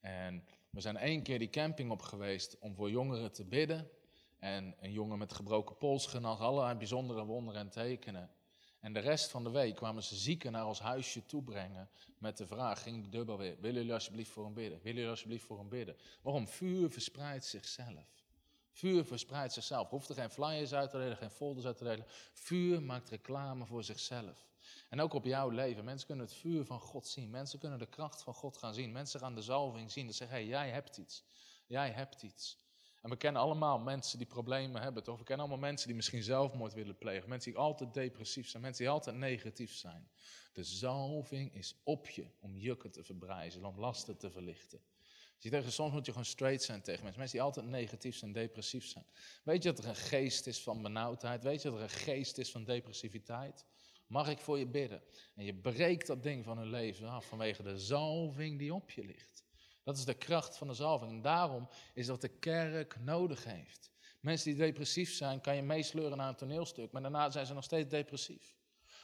En 0.00 0.44
we 0.70 0.80
zijn 0.80 0.96
één 0.96 1.22
keer 1.22 1.38
die 1.38 1.50
camping 1.50 1.90
op 1.90 2.02
geweest 2.02 2.58
om 2.58 2.74
voor 2.74 2.90
jongeren 2.90 3.32
te 3.32 3.44
bidden. 3.44 3.90
En 4.38 4.74
een 4.80 4.92
jongen 4.92 5.18
met 5.18 5.32
gebroken 5.32 5.76
pols 5.76 6.06
genas, 6.06 6.38
allerlei 6.38 6.74
bijzondere 6.74 7.24
wonderen 7.24 7.60
en 7.60 7.70
tekenen. 7.70 8.30
En 8.80 8.92
de 8.92 9.00
rest 9.00 9.30
van 9.30 9.44
de 9.44 9.50
week 9.50 9.76
kwamen 9.76 10.02
ze 10.02 10.16
zieken 10.16 10.52
naar 10.52 10.66
ons 10.66 10.80
huisje 10.80 11.26
toebrengen 11.26 11.90
met 12.18 12.36
de 12.36 12.46
vraag, 12.46 12.82
ging 12.82 13.02
de 13.02 13.08
dubbel 13.08 13.38
weer, 13.38 13.56
willen 13.60 13.76
jullie 13.76 13.92
alsjeblieft 13.92 14.30
voor 14.30 14.44
hem 14.44 14.54
bidden? 14.54 14.78
Willen 14.78 14.94
jullie 14.94 15.10
alsjeblieft 15.10 15.44
voor 15.44 15.58
hem 15.58 15.68
bidden? 15.68 15.96
Waarom? 16.22 16.48
Vuur 16.48 16.90
verspreidt 16.90 17.44
zichzelf. 17.44 18.19
Vuur 18.80 19.04
verspreidt 19.04 19.52
zichzelf. 19.52 19.88
Hoeft 19.88 20.08
er 20.08 20.14
geen 20.14 20.30
flyers 20.30 20.74
uit 20.74 20.90
te 20.90 20.98
delen, 20.98 21.16
geen 21.16 21.30
folders 21.30 21.66
uit 21.66 21.76
te 21.76 21.84
delen. 21.84 22.06
Vuur 22.32 22.82
maakt 22.82 23.08
reclame 23.08 23.66
voor 23.66 23.84
zichzelf. 23.84 24.48
En 24.88 25.00
ook 25.00 25.14
op 25.14 25.24
jouw 25.24 25.48
leven. 25.48 25.84
Mensen 25.84 26.06
kunnen 26.06 26.24
het 26.24 26.34
vuur 26.34 26.64
van 26.64 26.80
God 26.80 27.06
zien. 27.06 27.30
Mensen 27.30 27.58
kunnen 27.58 27.78
de 27.78 27.86
kracht 27.86 28.22
van 28.22 28.34
God 28.34 28.56
gaan 28.56 28.74
zien. 28.74 28.92
Mensen 28.92 29.20
gaan 29.20 29.34
de 29.34 29.42
zalving 29.42 29.90
zien. 29.90 30.06
Dat 30.06 30.14
zeggen, 30.14 30.36
hé, 30.36 30.42
hey, 30.42 30.52
jij 30.52 30.70
hebt 30.70 30.96
iets. 30.96 31.24
Jij 31.66 31.90
hebt 31.90 32.22
iets. 32.22 32.58
En 33.02 33.10
we 33.10 33.16
kennen 33.16 33.42
allemaal 33.42 33.78
mensen 33.78 34.18
die 34.18 34.26
problemen 34.26 34.82
hebben, 34.82 35.02
toch? 35.02 35.18
We 35.18 35.24
kennen 35.24 35.46
allemaal 35.46 35.68
mensen 35.68 35.86
die 35.86 35.96
misschien 35.96 36.22
zelfmoord 36.22 36.72
willen 36.72 36.98
plegen. 36.98 37.28
Mensen 37.28 37.50
die 37.50 37.60
altijd 37.60 37.94
depressief 37.94 38.48
zijn. 38.48 38.62
Mensen 38.62 38.84
die 38.84 38.92
altijd 38.92 39.16
negatief 39.16 39.74
zijn. 39.74 40.10
De 40.52 40.64
zalving 40.64 41.54
is 41.54 41.74
op 41.84 42.08
je 42.08 42.26
om 42.40 42.56
jukken 42.56 42.90
te 42.90 43.04
verbrijzen, 43.04 43.64
om 43.64 43.78
lasten 43.78 44.16
te 44.16 44.30
verlichten. 44.30 44.80
Je 45.42 45.50
tegen, 45.50 45.72
soms 45.72 45.92
moet 45.92 46.06
je 46.06 46.10
gewoon 46.12 46.26
straight 46.26 46.62
zijn 46.62 46.82
tegen 46.82 47.02
mensen. 47.02 47.20
Mensen 47.20 47.38
die 47.38 47.46
altijd 47.46 47.66
negatief 47.66 48.16
zijn, 48.16 48.32
depressief 48.32 48.86
zijn. 48.86 49.04
Weet 49.44 49.62
je 49.62 49.72
dat 49.72 49.84
er 49.84 49.88
een 49.90 49.96
geest 49.96 50.46
is 50.46 50.62
van 50.62 50.82
benauwdheid? 50.82 51.42
Weet 51.42 51.62
je 51.62 51.68
dat 51.68 51.78
er 51.78 51.84
een 51.84 51.90
geest 51.90 52.38
is 52.38 52.50
van 52.50 52.64
depressiviteit? 52.64 53.64
Mag 54.06 54.28
ik 54.28 54.38
voor 54.38 54.58
je 54.58 54.66
bidden? 54.66 55.02
En 55.34 55.44
je 55.44 55.54
breekt 55.54 56.06
dat 56.06 56.22
ding 56.22 56.44
van 56.44 56.58
hun 56.58 56.70
leven 56.70 57.08
af 57.08 57.26
vanwege 57.26 57.62
de 57.62 57.78
zalving 57.78 58.58
die 58.58 58.74
op 58.74 58.90
je 58.90 59.04
ligt. 59.04 59.44
Dat 59.84 59.96
is 59.96 60.04
de 60.04 60.14
kracht 60.14 60.56
van 60.56 60.66
de 60.66 60.74
zalving. 60.74 61.10
En 61.10 61.22
daarom 61.22 61.68
is 61.94 62.06
dat 62.06 62.20
de 62.20 62.28
kerk 62.28 62.96
nodig 63.00 63.44
heeft. 63.44 63.90
Mensen 64.20 64.50
die 64.50 64.64
depressief 64.64 65.12
zijn, 65.12 65.40
kan 65.40 65.56
je 65.56 65.62
meesleuren 65.62 66.16
naar 66.16 66.28
een 66.28 66.36
toneelstuk, 66.36 66.92
maar 66.92 67.02
daarna 67.02 67.30
zijn 67.30 67.46
ze 67.46 67.54
nog 67.54 67.64
steeds 67.64 67.88
depressief. 67.88 68.58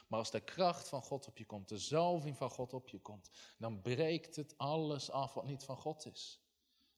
Maar 0.07 0.19
als 0.19 0.31
de 0.31 0.41
kracht 0.41 0.89
van 0.89 1.03
God 1.03 1.27
op 1.27 1.39
je 1.39 1.47
komt, 1.47 1.69
de 1.69 1.79
zalving 1.79 2.37
van 2.37 2.51
God 2.51 2.73
op 2.73 2.89
je 2.89 2.99
komt, 2.99 3.31
dan 3.59 3.81
breekt 3.81 4.37
het 4.37 4.59
alles 4.59 5.11
af 5.11 5.35
wat 5.35 5.45
niet 5.45 5.65
van 5.65 5.77
God 5.77 6.07
is. 6.07 6.41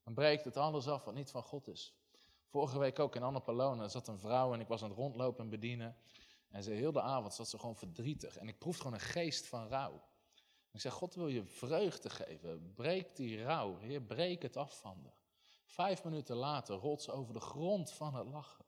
Dan 0.05 0.15
breekt 0.15 0.45
het 0.45 0.57
alles 0.57 0.89
af 0.89 1.05
wat 1.05 1.15
niet 1.15 1.31
van 1.31 1.43
God 1.43 1.69
is. 1.69 1.95
Vorige 2.47 2.79
week 2.79 2.99
ook 2.99 3.17
in 3.17 3.23
Annapolona 3.23 3.89
zat 3.89 4.09
een 4.09 4.19
vrouw 4.19 4.55
en 4.55 4.61
ik 4.61 4.69
was 4.69 4.83
aan 4.83 4.89
het 4.89 4.99
rondlopen 4.99 5.45
en 5.45 5.51
bedienen. 5.51 5.97
En 6.49 6.63
ze 6.63 6.71
heel 6.71 6.93
de 6.93 7.01
avond 7.01 7.35
zat 7.35 7.49
ze 7.49 7.59
gewoon 7.59 7.77
verdrietig. 7.77 8.37
En 8.37 8.49
ik 8.49 8.59
proefde 8.59 8.83
gewoon 8.83 8.99
een 8.99 9.05
geest 9.05 9.47
van 9.47 9.69
rouw. 9.69 10.03
Ik 10.73 10.81
zeg, 10.81 10.93
God 10.93 11.15
wil 11.15 11.29
je 11.29 11.45
vreugde 11.45 12.11
geven. 12.11 12.75
Breek 12.75 13.17
die 13.17 13.43
rouw. 13.43 13.77
Heer, 13.77 14.03
breek 14.03 14.43
het 14.43 14.57
af 14.57 14.81
van 14.81 15.01
haar. 15.03 15.19
Vijf 15.65 16.05
minuten 16.05 16.37
later 16.37 16.77
rolt 16.77 17.03
ze 17.03 17.13
over 17.13 17.35
de 17.35 17.41
grond 17.41 17.93
van 17.93 18.15
het 18.15 18.27
lachen. 18.27 18.65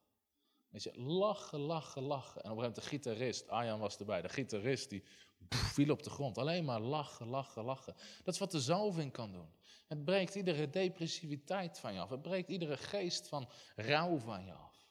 Weet 0.70 0.82
je, 0.82 1.00
lachen, 1.00 1.58
lachen, 1.58 2.02
lachen. 2.02 2.42
En 2.42 2.50
op 2.50 2.56
een 2.56 2.62
gegeven 2.62 2.82
moment 2.90 3.02
de 3.02 3.14
gitarist, 3.14 3.48
Arjan 3.48 3.78
was 3.78 3.98
erbij, 3.98 4.22
de 4.22 4.28
gitarist 4.28 4.90
die 4.90 5.04
viel 5.48 5.90
op 5.90 6.02
de 6.02 6.10
grond. 6.10 6.38
Alleen 6.38 6.64
maar 6.64 6.80
lachen, 6.80 7.26
lachen, 7.26 7.64
lachen. 7.64 7.94
Dat 8.24 8.34
is 8.34 8.40
wat 8.40 8.50
de 8.50 8.60
zalving 8.60 9.12
kan 9.12 9.32
doen. 9.32 9.52
Het 9.86 10.04
breekt 10.04 10.34
iedere 10.34 10.70
depressiviteit 10.70 11.78
van 11.78 11.92
je 11.94 12.00
af. 12.00 12.10
Het 12.10 12.22
breekt 12.22 12.48
iedere 12.48 12.76
geest 12.76 13.28
van 13.28 13.48
rouw 13.76 14.18
van 14.18 14.44
je 14.44 14.52
af. 14.52 14.88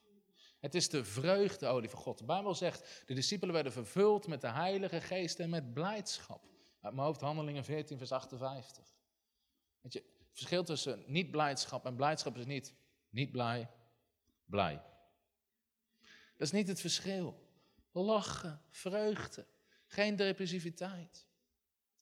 Het 0.59 0.75
is 0.75 0.89
de 0.89 1.05
vreugdeolie 1.05 1.89
van 1.89 1.99
God. 1.99 2.17
De 2.17 2.25
Bijbel 2.25 2.55
zegt, 2.55 3.03
de 3.05 3.13
discipelen 3.13 3.53
werden 3.53 3.71
vervuld 3.71 4.27
met 4.27 4.41
de 4.41 4.49
heilige 4.49 5.01
geest 5.01 5.39
en 5.39 5.49
met 5.49 5.73
blijdschap. 5.73 6.47
Uit 6.81 6.93
mijn 6.93 7.05
hoofd 7.05 7.21
Handelingen 7.21 7.63
14 7.63 7.97
vers 7.97 8.11
58. 8.11 8.85
Weet 9.81 9.93
je, 9.93 9.99
het 9.99 10.37
verschil 10.37 10.63
tussen 10.63 11.03
niet 11.07 11.31
blijdschap 11.31 11.85
en 11.85 11.95
blijdschap 11.95 12.37
is 12.37 12.45
niet 12.45 12.73
niet 13.09 13.31
blij, 13.31 13.69
blij. 14.45 14.81
Dat 16.39 16.47
is 16.47 16.53
niet 16.53 16.67
het 16.67 16.79
verschil. 16.79 17.47
Lachen, 17.91 18.61
vreugde, 18.69 19.45
geen 19.87 20.15
depressiviteit. 20.15 21.25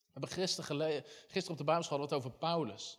We 0.04 0.10
hebben 0.12 0.30
gisteren, 0.30 1.04
gisteren 1.04 1.50
op 1.50 1.56
de 1.56 1.64
Bijbelschool 1.64 1.98
wat 1.98 2.12
over 2.12 2.30
Paulus. 2.30 2.98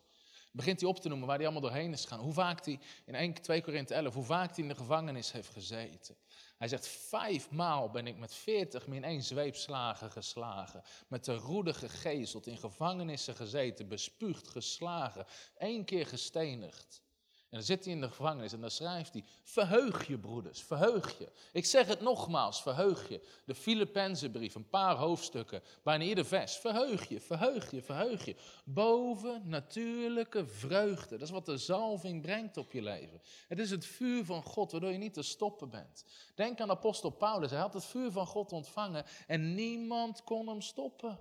Begint 0.52 0.80
hij 0.80 0.90
op 0.90 1.00
te 1.00 1.08
noemen 1.08 1.28
waar 1.28 1.36
hij 1.36 1.46
allemaal 1.46 1.70
doorheen 1.70 1.92
is 1.92 2.02
gegaan. 2.02 2.20
Hoe 2.20 2.34
vaak 2.34 2.66
hij, 2.66 2.80
in 3.06 3.16
1, 3.16 3.34
2 3.34 3.62
Korinthe 3.62 3.94
11, 3.94 4.14
hoe 4.14 4.24
vaak 4.24 4.50
hij 4.50 4.64
in 4.64 4.68
de 4.68 4.76
gevangenis 4.76 5.32
heeft 5.32 5.50
gezeten. 5.50 6.16
Hij 6.58 6.68
zegt, 6.68 6.88
vijfmaal 6.88 7.90
ben 7.90 8.08
ik 8.08 8.18
met 8.18 8.34
veertig 8.34 8.88
min 8.88 9.04
één 9.04 9.24
zweepslagen 9.24 10.12
geslagen. 10.12 10.84
Met 11.08 11.26
de 11.26 11.36
roede 11.36 11.74
gegezeld, 11.74 12.48
in 12.48 12.58
gevangenissen 12.58 13.36
gezeten, 13.36 13.88
bespuugd, 13.88 14.48
geslagen. 14.48 15.26
één 15.58 15.86
keer 15.86 16.06
gestenigd. 16.06 17.02
En 17.50 17.58
dan 17.58 17.66
zit 17.66 17.84
hij 17.84 17.94
in 17.94 18.02
de 18.02 18.08
gevangenis 18.08 18.54
en 18.54 18.62
dan 18.62 18.72
schrijft 18.72 19.14
hij: 19.14 19.24
Verheug 19.44 20.08
je, 20.08 20.18
broeders, 20.18 20.62
verheug 20.62 21.18
je. 21.18 21.32
Ik 21.52 21.66
zeg 21.66 21.88
het 21.88 22.02
nogmaals, 22.02 22.62
verheug 22.62 23.10
je. 23.10 23.22
De 23.46 23.56
Filippense 23.56 24.30
brief, 24.30 24.56
een 24.56 24.70
paar 24.70 24.96
hoofdstukken, 24.96 25.62
bijna 25.84 26.04
ieder 26.04 26.26
vers. 26.26 26.56
Verheug 26.56 27.08
je, 27.08 27.20
verheug 27.20 27.72
je, 27.72 27.82
verheug 27.82 28.26
je. 28.26 28.36
Boven 28.64 29.42
natuurlijke 29.46 30.48
vreugde. 30.48 31.18
Dat 31.18 31.28
is 31.28 31.34
wat 31.34 31.46
de 31.46 31.58
zalving 31.58 32.22
brengt 32.22 32.58
op 32.58 32.72
je 32.72 32.82
leven. 32.82 33.22
Het 33.48 33.60
is 33.60 33.72
het 33.72 33.86
vuur 33.86 34.26
van 34.26 34.44
God, 34.44 34.72
waardoor 34.72 34.92
je 34.92 34.98
niet 34.98 35.14
te 35.14 35.24
stoppen 35.24 35.70
bent. 35.70 36.06
Denk 36.36 36.62
aan 36.62 36.70
apostel 36.70 37.10
Paulus. 37.10 37.50
Hij 37.50 37.60
had 37.60 37.74
het 37.74 37.86
vuur 37.86 38.12
van 38.12 38.28
God 38.28 38.52
ontvangen 38.52 39.06
en 39.28 39.56
niemand 39.56 40.24
kon 40.24 40.48
hem 40.48 40.62
stoppen. 40.62 41.20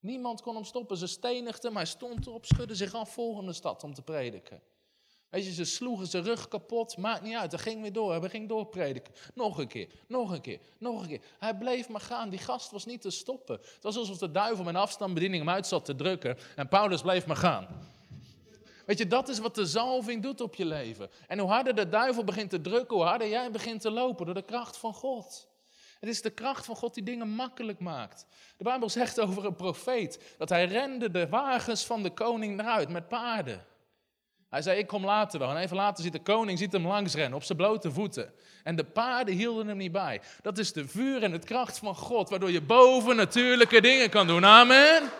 Niemand 0.00 0.42
kon 0.42 0.54
hem 0.54 0.64
stoppen. 0.64 0.96
Ze 0.96 1.06
stenigden, 1.06 1.72
maar 1.72 1.82
hij 1.82 1.90
stond 1.90 2.26
erop, 2.26 2.44
schudde 2.44 2.74
zich 2.74 2.94
af, 2.94 3.12
volgende 3.12 3.52
stad 3.52 3.84
om 3.84 3.94
te 3.94 4.02
prediken. 4.02 4.62
Weet 5.34 5.44
je, 5.44 5.52
ze 5.52 5.64
sloegen 5.64 6.06
zijn 6.06 6.24
rug 6.24 6.48
kapot, 6.48 6.96
maakt 6.96 7.22
niet 7.22 7.36
uit. 7.36 7.50
Hij 7.50 7.60
ging 7.60 7.82
weer 7.82 7.92
door, 7.92 8.20
hij 8.20 8.28
ging 8.28 8.48
doorprediken. 8.48 9.14
Nog 9.34 9.58
een 9.58 9.66
keer, 9.66 9.88
nog 10.06 10.30
een 10.30 10.40
keer, 10.40 10.58
nog 10.78 11.02
een 11.02 11.08
keer. 11.08 11.20
Hij 11.38 11.54
bleef 11.54 11.88
maar 11.88 12.00
gaan, 12.00 12.30
die 12.30 12.38
gast 12.38 12.70
was 12.70 12.84
niet 12.84 13.00
te 13.00 13.10
stoppen. 13.10 13.54
Het 13.54 13.82
was 13.82 13.96
alsof 13.96 14.18
de 14.18 14.30
duivel 14.30 14.64
met 14.64 14.74
afstandsbediening 14.74 15.44
hem 15.44 15.54
uit 15.54 15.66
zat 15.66 15.84
te 15.84 15.94
drukken 15.94 16.38
en 16.56 16.68
Paulus 16.68 17.02
bleef 17.02 17.26
maar 17.26 17.36
gaan. 17.36 17.66
Weet 18.86 18.98
je, 18.98 19.06
dat 19.06 19.28
is 19.28 19.38
wat 19.38 19.54
de 19.54 19.66
zalving 19.66 20.22
doet 20.22 20.40
op 20.40 20.54
je 20.54 20.64
leven. 20.64 21.10
En 21.26 21.38
hoe 21.38 21.50
harder 21.50 21.74
de 21.74 21.88
duivel 21.88 22.24
begint 22.24 22.50
te 22.50 22.60
drukken, 22.60 22.96
hoe 22.96 23.06
harder 23.06 23.28
jij 23.28 23.50
begint 23.50 23.80
te 23.80 23.90
lopen 23.90 24.26
door 24.26 24.34
de 24.34 24.42
kracht 24.42 24.76
van 24.76 24.94
God. 24.94 25.48
Het 26.00 26.08
is 26.08 26.22
de 26.22 26.30
kracht 26.30 26.64
van 26.64 26.76
God 26.76 26.94
die 26.94 27.02
dingen 27.02 27.28
makkelijk 27.28 27.80
maakt. 27.80 28.26
De 28.56 28.64
Bijbel 28.64 28.88
zegt 28.88 29.20
over 29.20 29.44
een 29.44 29.56
profeet 29.56 30.34
dat 30.38 30.48
hij 30.48 30.64
rende 30.64 31.10
de 31.10 31.28
wagens 31.28 31.84
van 31.84 32.02
de 32.02 32.10
koning 32.10 32.60
eruit 32.60 32.88
met 32.88 33.08
paarden. 33.08 33.72
Hij 34.54 34.62
zei, 34.62 34.78
ik 34.78 34.86
kom 34.86 35.04
later 35.04 35.38
wel. 35.38 35.50
En 35.50 35.56
even 35.56 35.76
later 35.76 36.04
ziet 36.04 36.12
de 36.12 36.22
koning 36.22 36.58
ziet 36.58 36.72
hem 36.72 36.86
langs 36.86 37.14
rennen 37.14 37.34
op 37.34 37.42
zijn 37.42 37.58
blote 37.58 37.92
voeten. 37.92 38.32
En 38.62 38.76
de 38.76 38.84
paarden 38.84 39.34
hielden 39.34 39.66
hem 39.66 39.76
niet 39.76 39.92
bij. 39.92 40.20
Dat 40.42 40.58
is 40.58 40.72
de 40.72 40.88
vuur 40.88 41.22
en 41.22 41.32
het 41.32 41.44
kracht 41.44 41.78
van 41.78 41.96
God, 41.96 42.28
waardoor 42.28 42.50
je 42.50 42.60
boven 42.60 43.16
natuurlijke 43.16 43.80
dingen 43.80 44.10
kan 44.10 44.26
doen. 44.26 44.44
Amen. 44.44 45.10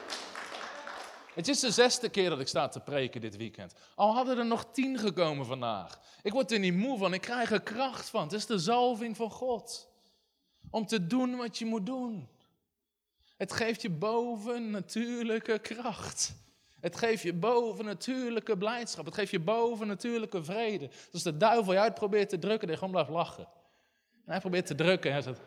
Het 1.35 1.49
is 1.49 1.61
de 1.61 1.71
zesde 1.71 2.09
keer 2.09 2.31
dat 2.31 2.41
ik 2.41 2.49
sta 2.49 2.69
te 2.69 2.81
preken 2.81 3.21
dit 3.21 3.37
weekend. 3.37 3.75
Al 3.95 4.15
hadden 4.15 4.39
er 4.39 4.47
nog 4.47 4.67
tien 4.73 4.99
gekomen 4.99 5.47
vandaag. 5.47 6.01
Ik 6.23 6.33
word 6.33 6.53
er 6.53 6.59
niet 6.59 6.75
moe 6.75 6.99
van, 6.99 7.15
ik 7.15 7.21
krijg 7.21 7.51
er 7.51 7.61
kracht 7.61 8.09
van. 8.09 8.23
Het 8.23 8.33
is 8.33 8.47
de 8.47 8.59
zalving 8.59 9.17
van 9.17 9.31
God. 9.31 9.89
Om 10.71 10.87
te 10.87 11.07
doen 11.07 11.37
wat 11.37 11.59
je 11.59 11.67
moet 11.67 11.87
doen. 11.87 12.29
Het 13.37 13.53
geeft 13.53 13.83
je 13.83 13.91
boven 13.91 14.71
natuurlijke 14.71 15.59
kracht. 15.59 16.35
Het 16.85 16.97
geeft 16.97 17.23
je 17.23 17.33
bovennatuurlijke 17.33 18.57
blijdschap. 18.57 19.05
Het 19.05 19.15
geeft 19.15 19.31
je 19.31 19.41
bovennatuurlijke 19.41 20.45
vrede. 20.45 20.91
Dus 21.11 21.23
de 21.23 21.37
duivel 21.37 21.73
je 21.73 21.79
uit 21.79 21.95
probeert 21.95 22.29
te 22.29 22.39
drukken, 22.39 22.69
dan 22.69 22.77
gewoon 22.77 22.93
blijft 22.93 23.11
lachen. 23.11 23.49
En 24.25 24.31
hij 24.31 24.41
probeert 24.41 24.67
te 24.67 24.75
drukken. 24.75 25.13
Hij, 25.13 25.23
zegt, 25.23 25.41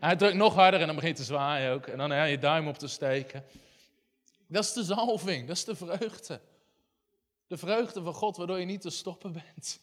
hij 0.00 0.16
drukt 0.16 0.34
nog 0.34 0.54
harder 0.54 0.80
en 0.80 0.86
dan 0.86 0.94
begint 0.94 1.16
te 1.16 1.24
zwaaien 1.24 1.72
ook. 1.72 1.86
En 1.86 1.98
dan 1.98 2.10
ja, 2.10 2.24
je 2.24 2.38
duim 2.38 2.68
op 2.68 2.78
te 2.78 2.88
steken. 2.88 3.44
Dat 4.46 4.64
is 4.64 4.72
de 4.72 4.82
zalving, 4.82 5.46
dat 5.46 5.56
is 5.56 5.64
de 5.64 5.76
vreugde. 5.76 6.40
De 7.46 7.56
vreugde 7.56 8.02
van 8.02 8.14
God, 8.14 8.36
waardoor 8.36 8.58
je 8.58 8.66
niet 8.66 8.80
te 8.80 8.90
stoppen 8.90 9.32
bent. 9.32 9.80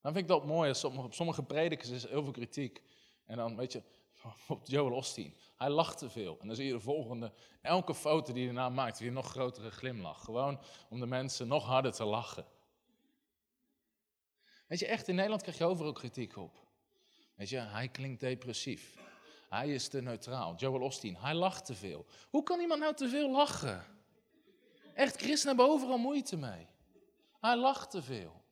Dan 0.00 0.12
vind 0.12 0.24
ik 0.24 0.28
dat 0.28 0.46
mooi. 0.46 0.74
Op 0.82 1.14
sommige 1.14 1.42
predikers 1.42 1.90
is 1.90 2.08
heel 2.08 2.22
veel 2.22 2.32
kritiek. 2.32 2.82
En 3.26 3.36
dan, 3.36 3.56
weet 3.56 3.72
je, 3.72 3.82
op 4.48 4.66
Joel 4.66 4.92
Osteen. 4.92 5.34
Hij 5.56 5.70
lacht 5.70 5.98
te 5.98 6.10
veel. 6.10 6.38
En 6.40 6.46
dan 6.46 6.56
zie 6.56 6.66
je 6.66 6.72
de 6.72 6.80
volgende, 6.80 7.32
elke 7.62 7.94
foto 7.94 8.32
die 8.32 8.44
hij 8.44 8.54
daarna 8.54 8.68
maakt, 8.68 8.98
weer 8.98 9.08
een 9.08 9.14
nog 9.14 9.30
grotere 9.30 9.70
glimlach. 9.70 10.24
Gewoon 10.24 10.60
om 10.88 11.00
de 11.00 11.06
mensen 11.06 11.48
nog 11.48 11.64
harder 11.64 11.92
te 11.92 12.04
lachen. 12.04 12.44
Weet 14.66 14.78
je, 14.78 14.86
echt 14.86 15.08
in 15.08 15.14
Nederland 15.14 15.42
krijg 15.42 15.58
je 15.58 15.64
overal 15.64 15.92
kritiek 15.92 16.36
op. 16.36 16.64
Weet 17.34 17.48
je, 17.48 17.58
hij 17.58 17.88
klinkt 17.88 18.20
depressief. 18.20 18.94
Hij 19.48 19.68
is 19.74 19.88
te 19.88 20.00
neutraal. 20.00 20.54
Joel 20.54 20.80
Osteen, 20.80 21.16
hij 21.16 21.34
lacht 21.34 21.64
te 21.64 21.74
veel. 21.74 22.06
Hoe 22.30 22.42
kan 22.42 22.60
iemand 22.60 22.80
nou 22.80 22.94
te 22.94 23.08
veel 23.08 23.30
lachen? 23.30 23.84
Echt, 24.94 25.16
christenen 25.16 25.56
hebben 25.56 25.74
overal 25.74 25.98
moeite 25.98 26.36
mee. 26.36 26.66
Hij 27.40 27.56
lacht 27.56 27.90
te 27.90 28.02
veel. 28.02 28.44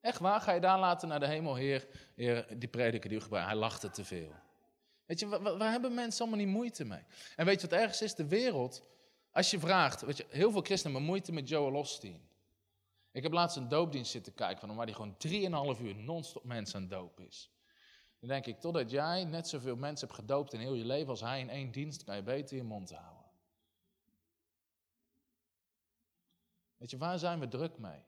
Echt 0.00 0.18
waar, 0.18 0.40
ga 0.40 0.52
je 0.52 0.60
daar 0.60 0.78
laten 0.78 1.08
naar 1.08 1.20
de 1.20 1.26
hemel, 1.26 1.54
Heer, 1.54 1.86
die 2.56 2.68
prediker 2.68 3.08
die 3.08 3.18
u 3.18 3.22
gebruikt, 3.22 3.48
hij 3.48 3.58
lachte 3.58 3.90
te 3.90 4.04
veel. 4.04 4.32
Weet 5.06 5.20
je, 5.20 5.26
waar, 5.28 5.58
waar, 5.58 5.70
hebben 5.70 5.94
mensen 5.94 6.20
allemaal 6.20 6.44
niet 6.44 6.54
moeite 6.54 6.84
mee? 6.84 7.02
En 7.36 7.46
weet 7.46 7.60
je 7.60 7.68
wat 7.68 7.78
ergens 7.78 8.02
is? 8.02 8.14
De 8.14 8.28
wereld, 8.28 8.82
als 9.30 9.50
je 9.50 9.58
vraagt, 9.58 10.00
weet 10.00 10.16
je, 10.16 10.26
heel 10.28 10.50
veel 10.50 10.60
christenen 10.60 10.92
hebben 10.92 11.10
moeite 11.10 11.32
met 11.32 11.48
Joel 11.48 11.74
Osteen. 11.74 12.28
Ik 13.12 13.22
heb 13.22 13.32
laatst 13.32 13.56
een 13.56 13.68
doopdienst 13.68 14.10
zitten 14.10 14.34
kijken 14.34 14.66
van 14.66 14.76
waar 14.76 14.86
hij 14.86 14.94
gewoon 14.94 15.76
3,5 15.76 15.82
uur 15.82 15.94
non-stop 15.94 16.44
mensen 16.44 16.80
aan 16.80 16.88
doop 16.88 17.20
is. 17.20 17.50
Dan 18.20 18.28
denk 18.28 18.46
ik, 18.46 18.60
totdat 18.60 18.90
jij 18.90 19.24
net 19.24 19.48
zoveel 19.48 19.76
mensen 19.76 20.06
hebt 20.06 20.20
gedoopt 20.20 20.52
in 20.52 20.60
heel 20.60 20.74
je 20.74 20.84
leven 20.84 21.08
als 21.08 21.20
hij 21.20 21.40
in 21.40 21.50
één 21.50 21.70
dienst, 21.70 22.04
kan 22.04 22.16
je 22.16 22.22
beter 22.22 22.56
je 22.56 22.62
mond 22.62 22.90
houden. 22.90 23.24
Weet 26.76 26.90
je, 26.90 26.98
waar 26.98 27.18
zijn 27.18 27.40
we 27.40 27.48
druk 27.48 27.78
mee? 27.78 28.04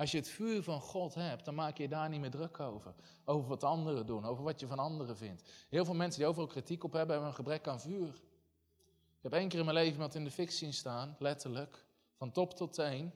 Als 0.00 0.10
je 0.10 0.16
het 0.16 0.28
vuur 0.28 0.62
van 0.62 0.80
God 0.80 1.14
hebt, 1.14 1.44
dan 1.44 1.54
maak 1.54 1.78
je 1.78 1.88
daar 1.88 2.08
niet 2.08 2.20
meer 2.20 2.30
druk 2.30 2.60
over. 2.60 2.94
Over 3.24 3.48
wat 3.48 3.64
anderen 3.64 4.06
doen, 4.06 4.24
over 4.24 4.44
wat 4.44 4.60
je 4.60 4.66
van 4.66 4.78
anderen 4.78 5.16
vindt. 5.16 5.42
Heel 5.68 5.84
veel 5.84 5.94
mensen 5.94 6.20
die 6.20 6.28
overal 6.28 6.48
kritiek 6.48 6.84
op 6.84 6.92
hebben, 6.92 7.10
hebben 7.10 7.28
een 7.28 7.36
gebrek 7.36 7.68
aan 7.68 7.80
vuur. 7.80 8.08
Ik 8.08 9.22
heb 9.22 9.32
één 9.32 9.48
keer 9.48 9.58
in 9.58 9.64
mijn 9.64 9.76
leven 9.76 9.92
iemand 9.92 10.14
in 10.14 10.24
de 10.24 10.30
fik 10.30 10.50
zien 10.50 10.72
staan, 10.72 11.16
letterlijk, 11.18 11.84
van 12.16 12.32
top 12.32 12.54
tot 12.54 12.72
teen, 12.72 13.12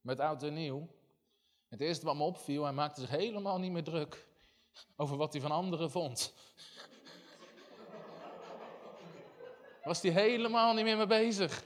met 0.00 0.20
oud 0.20 0.42
en 0.42 0.54
nieuw. 0.54 0.88
Het 1.68 1.80
eerste 1.80 2.04
wat 2.04 2.16
me 2.16 2.22
opviel, 2.22 2.64
hij 2.64 2.72
maakte 2.72 3.00
zich 3.00 3.10
helemaal 3.10 3.58
niet 3.58 3.72
meer 3.72 3.84
druk 3.84 4.26
over 4.96 5.16
wat 5.16 5.32
hij 5.32 5.42
van 5.42 5.50
anderen 5.50 5.90
vond. 5.90 6.32
Was 9.84 10.02
hij 10.02 10.10
helemaal 10.10 10.74
niet 10.74 10.84
meer 10.84 10.96
mee 10.96 11.06
bezig. 11.06 11.64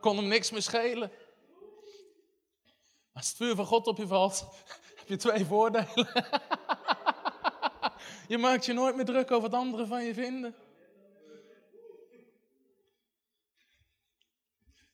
Kon 0.00 0.16
hem 0.16 0.26
niks 0.26 0.50
meer 0.50 0.62
schelen. 0.62 1.10
Als 3.12 3.28
het 3.28 3.36
vuur 3.36 3.54
van 3.54 3.66
God 3.66 3.86
op 3.86 3.98
je 3.98 4.06
valt, 4.06 4.46
heb 4.98 5.08
je 5.08 5.16
twee 5.16 5.44
voordelen. 5.44 5.88
je 8.28 8.38
maakt 8.38 8.64
je 8.64 8.72
nooit 8.72 8.96
meer 8.96 9.04
druk 9.04 9.30
over 9.30 9.50
wat 9.50 9.60
anderen 9.60 9.86
van 9.86 10.04
je 10.04 10.14
vinden. 10.14 10.54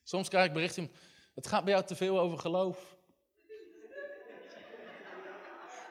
Soms 0.03 0.29
krijg 0.29 0.45
ik 0.45 0.53
berichten, 0.53 0.91
het 1.35 1.47
gaat 1.47 1.63
bij 1.63 1.73
jou 1.73 1.85
te 1.85 1.95
veel 1.95 2.19
over 2.19 2.39
geloof. 2.39 2.97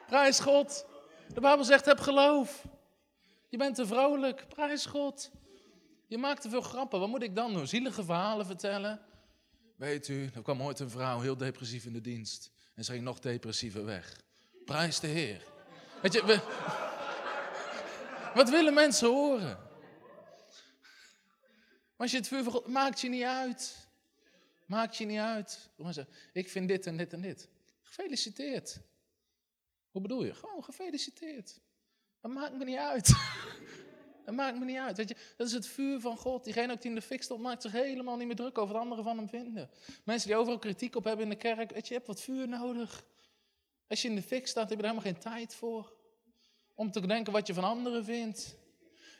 Prijs 0.07 0.39
God. 0.39 0.85
De 1.33 1.41
Bijbel 1.41 1.65
zegt, 1.65 1.85
heb 1.85 1.99
geloof. 1.99 2.65
Je 3.49 3.57
bent 3.57 3.75
te 3.75 3.85
vrolijk. 3.85 4.47
Prijs 4.47 4.85
God. 4.85 5.31
Je 6.07 6.17
maakt 6.17 6.41
te 6.41 6.49
veel 6.49 6.61
grappen. 6.61 6.99
Wat 6.99 7.09
moet 7.09 7.23
ik 7.23 7.35
dan 7.35 7.53
doen? 7.53 7.67
Zielige 7.67 8.03
verhalen 8.03 8.45
vertellen? 8.45 9.01
Weet 9.79 10.07
u, 10.07 10.29
er 10.33 10.41
kwam 10.41 10.61
ooit 10.61 10.79
een 10.79 10.89
vrouw 10.89 11.19
heel 11.19 11.37
depressief 11.37 11.85
in 11.85 11.93
de 11.93 12.01
dienst. 12.01 12.51
En 12.73 12.83
ze 12.85 12.91
ging 12.91 13.03
nog 13.03 13.19
depressiever 13.19 13.85
weg. 13.85 14.21
Prijs 14.65 14.99
de 14.99 15.07
Heer. 15.07 15.43
Weet 16.01 16.13
je, 16.13 16.25
we, 16.25 16.35
wat 18.33 18.49
willen 18.49 18.73
mensen 18.73 19.07
horen? 19.07 19.59
Als 21.95 22.11
je 22.11 22.17
het 22.17 22.27
vuur 22.27 22.43
van 22.43 22.63
maakt 22.65 23.01
je 23.01 23.09
niet 23.09 23.23
uit. 23.23 23.87
Maakt 24.65 24.97
je 24.97 25.05
niet 25.05 25.19
uit. 25.19 25.69
Ik 26.33 26.49
vind 26.49 26.67
dit 26.67 26.85
en 26.85 26.97
dit 26.97 27.13
en 27.13 27.21
dit. 27.21 27.47
Gefeliciteerd. 27.81 28.79
Hoe 29.91 30.01
bedoel 30.01 30.23
je? 30.23 30.33
Gewoon 30.33 30.63
gefeliciteerd. 30.63 31.59
Dat 32.21 32.31
maakt 32.31 32.57
me 32.57 32.63
niet 32.63 32.77
uit. 32.77 33.13
Dat 34.29 34.37
maakt 34.37 34.59
me 34.59 34.65
niet 34.65 34.77
uit. 34.77 34.97
Weet 34.97 35.09
je, 35.09 35.15
dat 35.37 35.47
is 35.47 35.53
het 35.53 35.67
vuur 35.67 35.99
van 35.99 36.17
God. 36.17 36.43
Diegene 36.43 36.73
ook 36.73 36.81
die 36.81 36.89
in 36.89 36.95
de 36.95 37.01
fik 37.01 37.23
stond, 37.23 37.41
maakt 37.41 37.61
zich 37.61 37.71
helemaal 37.71 38.17
niet 38.17 38.27
meer 38.27 38.35
druk 38.35 38.57
over 38.57 38.73
wat 38.73 38.81
anderen 38.81 39.03
van 39.03 39.17
hem 39.17 39.29
vinden. 39.29 39.69
Mensen 40.03 40.27
die 40.27 40.37
overal 40.37 40.59
kritiek 40.59 40.95
op 40.95 41.03
hebben 41.03 41.23
in 41.23 41.29
de 41.29 41.37
kerk, 41.37 41.71
weet 41.71 41.87
je, 41.87 41.87
je 41.87 41.93
hebt 41.93 42.07
wat 42.07 42.21
vuur 42.21 42.47
nodig. 42.47 43.03
Als 43.87 44.01
je 44.01 44.07
in 44.07 44.15
de 44.15 44.21
fik 44.21 44.47
staat, 44.47 44.69
heb 44.69 44.79
je 44.79 44.85
er 44.85 44.89
helemaal 44.91 45.11
geen 45.11 45.21
tijd 45.21 45.55
voor. 45.55 45.93
Om 46.75 46.91
te 46.91 47.07
denken 47.07 47.33
wat 47.33 47.47
je 47.47 47.53
van 47.53 47.63
anderen 47.63 48.05
vindt. 48.05 48.55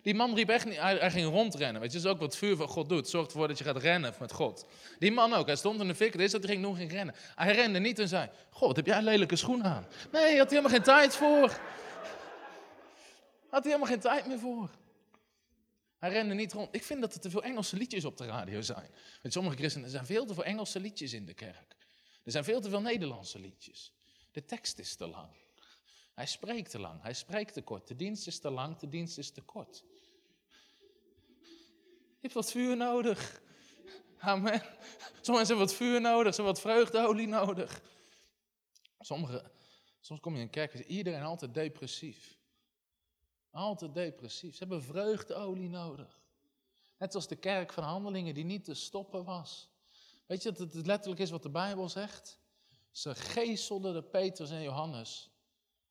Die 0.01 0.15
man 0.15 0.35
riep 0.35 0.49
echt 0.49 0.65
niet, 0.65 0.79
hij, 0.79 1.11
ging 1.11 1.29
rondrennen. 1.29 1.81
Weet 1.81 1.91
je, 1.91 1.97
dat 1.97 2.05
is 2.05 2.13
ook 2.13 2.19
wat 2.19 2.37
vuur 2.37 2.55
van 2.55 2.67
God 2.67 2.89
doet. 2.89 3.09
Zorgt 3.09 3.31
ervoor 3.31 3.47
dat 3.47 3.57
je 3.57 3.63
gaat 3.63 3.77
rennen 3.77 4.13
met 4.19 4.31
God. 4.31 4.65
Die 4.99 5.11
man 5.11 5.33
ook, 5.33 5.45
hij 5.45 5.55
stond 5.55 5.81
in 5.81 5.87
de 5.87 5.95
fik, 5.95 6.11
dit 6.11 6.21
is 6.21 6.31
dat 6.31 6.43
hij 6.43 6.55
ging 6.55 6.91
rennen. 6.91 7.15
Hij 7.35 7.53
rende 7.53 7.79
niet 7.79 7.99
en 7.99 8.07
zei, 8.07 8.29
God, 8.49 8.75
heb 8.75 8.85
jij 8.85 8.97
een 8.97 9.03
lelijke 9.03 9.35
schoen 9.35 9.63
aan? 9.63 9.87
Nee, 10.11 10.21
hij 10.21 10.37
had 10.37 10.49
helemaal 10.49 10.71
geen 10.71 10.83
tijd 10.83 11.15
voor. 11.15 11.59
Had 13.49 13.63
hij 13.63 13.71
helemaal 13.71 13.87
geen 13.87 13.99
tijd 13.99 14.27
meer 14.27 14.39
voor. 14.39 14.69
Hij 15.99 16.09
rende 16.09 16.33
niet 16.33 16.53
rond. 16.53 16.75
Ik 16.75 16.83
vind 16.83 17.01
dat 17.01 17.13
er 17.13 17.19
te 17.19 17.29
veel 17.29 17.43
Engelse 17.43 17.77
liedjes 17.77 18.05
op 18.05 18.17
de 18.17 18.25
radio 18.25 18.61
zijn. 18.61 18.91
Met 19.21 19.33
sommige 19.33 19.55
christenen, 19.55 19.85
er 19.85 19.91
zijn 19.91 20.05
veel 20.05 20.25
te 20.25 20.33
veel 20.33 20.43
Engelse 20.43 20.79
liedjes 20.79 21.13
in 21.13 21.25
de 21.25 21.33
kerk. 21.33 21.75
Er 22.23 22.31
zijn 22.31 22.43
veel 22.43 22.61
te 22.61 22.69
veel 22.69 22.81
Nederlandse 22.81 23.39
liedjes. 23.39 23.93
De 24.31 24.45
tekst 24.45 24.79
is 24.79 24.95
te 24.95 25.07
lang. 25.07 25.29
Hij 26.13 26.25
spreekt 26.25 26.71
te 26.71 26.79
lang, 26.79 27.01
hij 27.01 27.13
spreekt 27.13 27.53
te 27.53 27.61
kort. 27.61 27.87
De 27.87 27.95
dienst 27.95 28.27
is 28.27 28.39
te 28.39 28.49
lang, 28.49 28.77
de 28.77 28.89
dienst 28.89 29.17
is 29.17 29.31
te 29.31 29.41
kort. 29.41 29.83
Je 31.41 32.25
hebt 32.25 32.33
wat 32.33 32.51
vuur 32.51 32.77
nodig. 32.77 33.41
Amen. 34.17 34.61
Sommige 34.61 35.31
mensen 35.31 35.47
hebben 35.47 35.65
wat 35.65 35.73
vuur 35.73 36.01
nodig, 36.01 36.35
ze 36.35 36.41
hebben 36.41 36.61
wat 36.61 36.61
vreugdeolie 36.61 37.27
nodig. 37.27 37.81
Sommige, 38.99 39.51
soms 39.99 40.19
kom 40.19 40.33
je 40.33 40.39
in 40.39 40.45
een 40.45 40.51
kerk 40.51 40.73
en 40.73 40.79
is 40.79 40.85
iedereen 40.85 41.23
altijd 41.23 41.53
depressief. 41.53 42.38
Altijd 43.51 43.93
depressief. 43.93 44.53
Ze 44.53 44.59
hebben 44.59 44.83
vreugdeolie 44.83 45.69
nodig. 45.69 46.21
Net 46.97 47.15
als 47.15 47.27
de 47.27 47.35
kerk 47.35 47.73
van 47.73 47.83
handelingen 47.83 48.33
die 48.33 48.43
niet 48.43 48.63
te 48.63 48.73
stoppen 48.73 49.23
was. 49.23 49.69
Weet 50.25 50.43
je 50.43 50.51
dat 50.51 50.73
het 50.73 50.85
letterlijk 50.85 51.21
is 51.21 51.29
wat 51.29 51.43
de 51.43 51.49
Bijbel 51.49 51.89
zegt? 51.89 52.39
Ze 52.91 53.15
geeselden 53.15 53.93
de 53.93 54.03
Petrus 54.03 54.49
en 54.49 54.61
Johannes. 54.61 55.29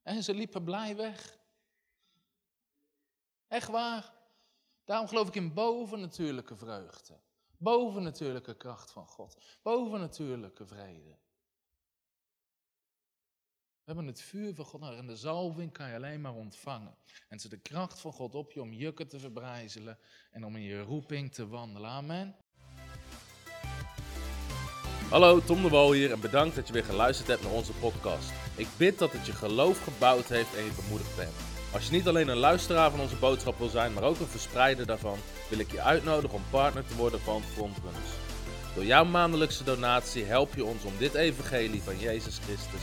En 0.03 0.23
ze 0.23 0.35
liepen 0.35 0.65
blij 0.65 0.97
weg. 0.97 1.39
Echt 3.49 3.69
waar. 3.69 4.13
Daarom 4.85 5.09
geloof 5.09 5.29
ik 5.29 5.35
in 5.35 5.55
bovennatuurlijke 5.55 6.57
vreugde. 6.57 7.21
Bovennatuurlijke 7.57 8.55
kracht 8.57 8.91
van 8.91 9.07
God. 9.07 9.37
Bovennatuurlijke 9.63 10.67
vrede. 10.67 11.17
We 13.89 13.95
hebben 13.95 14.13
het 14.13 14.23
vuur 14.23 14.55
van 14.55 14.65
God 14.65 14.83
en 14.83 15.07
de 15.07 15.17
zalving 15.17 15.73
kan 15.73 15.89
je 15.89 15.95
alleen 15.95 16.21
maar 16.21 16.35
ontvangen. 16.35 16.95
En 17.29 17.39
ze 17.39 17.49
de 17.49 17.59
kracht 17.59 18.01
van 18.01 18.13
God 18.13 18.35
op 18.35 18.53
je 18.53 18.61
om 18.61 18.73
jukken 18.73 19.09
te 19.09 19.19
verbrijzelen 19.19 19.99
en 20.31 20.45
om 20.45 20.57
in 20.57 20.63
je 20.63 20.81
roeping 20.81 21.33
te 21.33 21.49
wandelen. 21.49 21.91
Amen. 21.91 22.37
Hallo, 25.11 25.41
Tom 25.45 25.63
de 25.63 25.69
Wol 25.69 25.93
hier 25.93 26.13
en 26.13 26.21
bedankt 26.21 26.57
dat 26.57 26.67
je 26.67 26.73
weer 26.73 26.85
geluisterd 26.85 27.29
hebt 27.29 27.43
naar 27.43 27.53
onze 27.53 27.73
podcast. 27.73 28.33
Ik 28.57 28.69
bid 28.77 28.99
dat 28.99 29.13
het 29.13 29.27
je 29.27 29.33
geloof 29.33 29.83
gebouwd 29.83 30.29
heeft 30.29 30.57
en 30.57 30.65
je 30.65 30.81
bemoedigd 30.83 31.17
bent. 31.17 31.35
Als 31.73 31.87
je 31.87 31.93
niet 31.93 32.09
alleen 32.09 32.29
een 32.29 32.37
luisteraar 32.37 32.91
van 32.91 33.01
onze 33.01 33.17
boodschap 33.17 33.59
wil 33.59 33.69
zijn, 33.69 33.93
maar 33.93 34.03
ook 34.03 34.21
een 34.21 34.27
verspreider 34.27 34.87
daarvan, 34.87 35.19
wil 35.51 35.59
ik 35.59 35.71
je 35.71 35.81
uitnodigen 35.81 36.37
om 36.37 36.45
partner 36.51 36.87
te 36.87 36.97
worden 36.97 37.21
van 37.21 37.43
Frontrunners. 37.43 38.11
Door 38.75 38.85
jouw 38.85 39.05
maandelijkse 39.05 39.65
donatie 39.65 40.25
help 40.25 40.55
je 40.55 40.65
ons 40.65 40.85
om 40.85 40.93
dit 40.99 41.15
evangelie 41.15 41.83
van 41.83 41.99
Jezus 41.99 42.39
Christus 42.39 42.83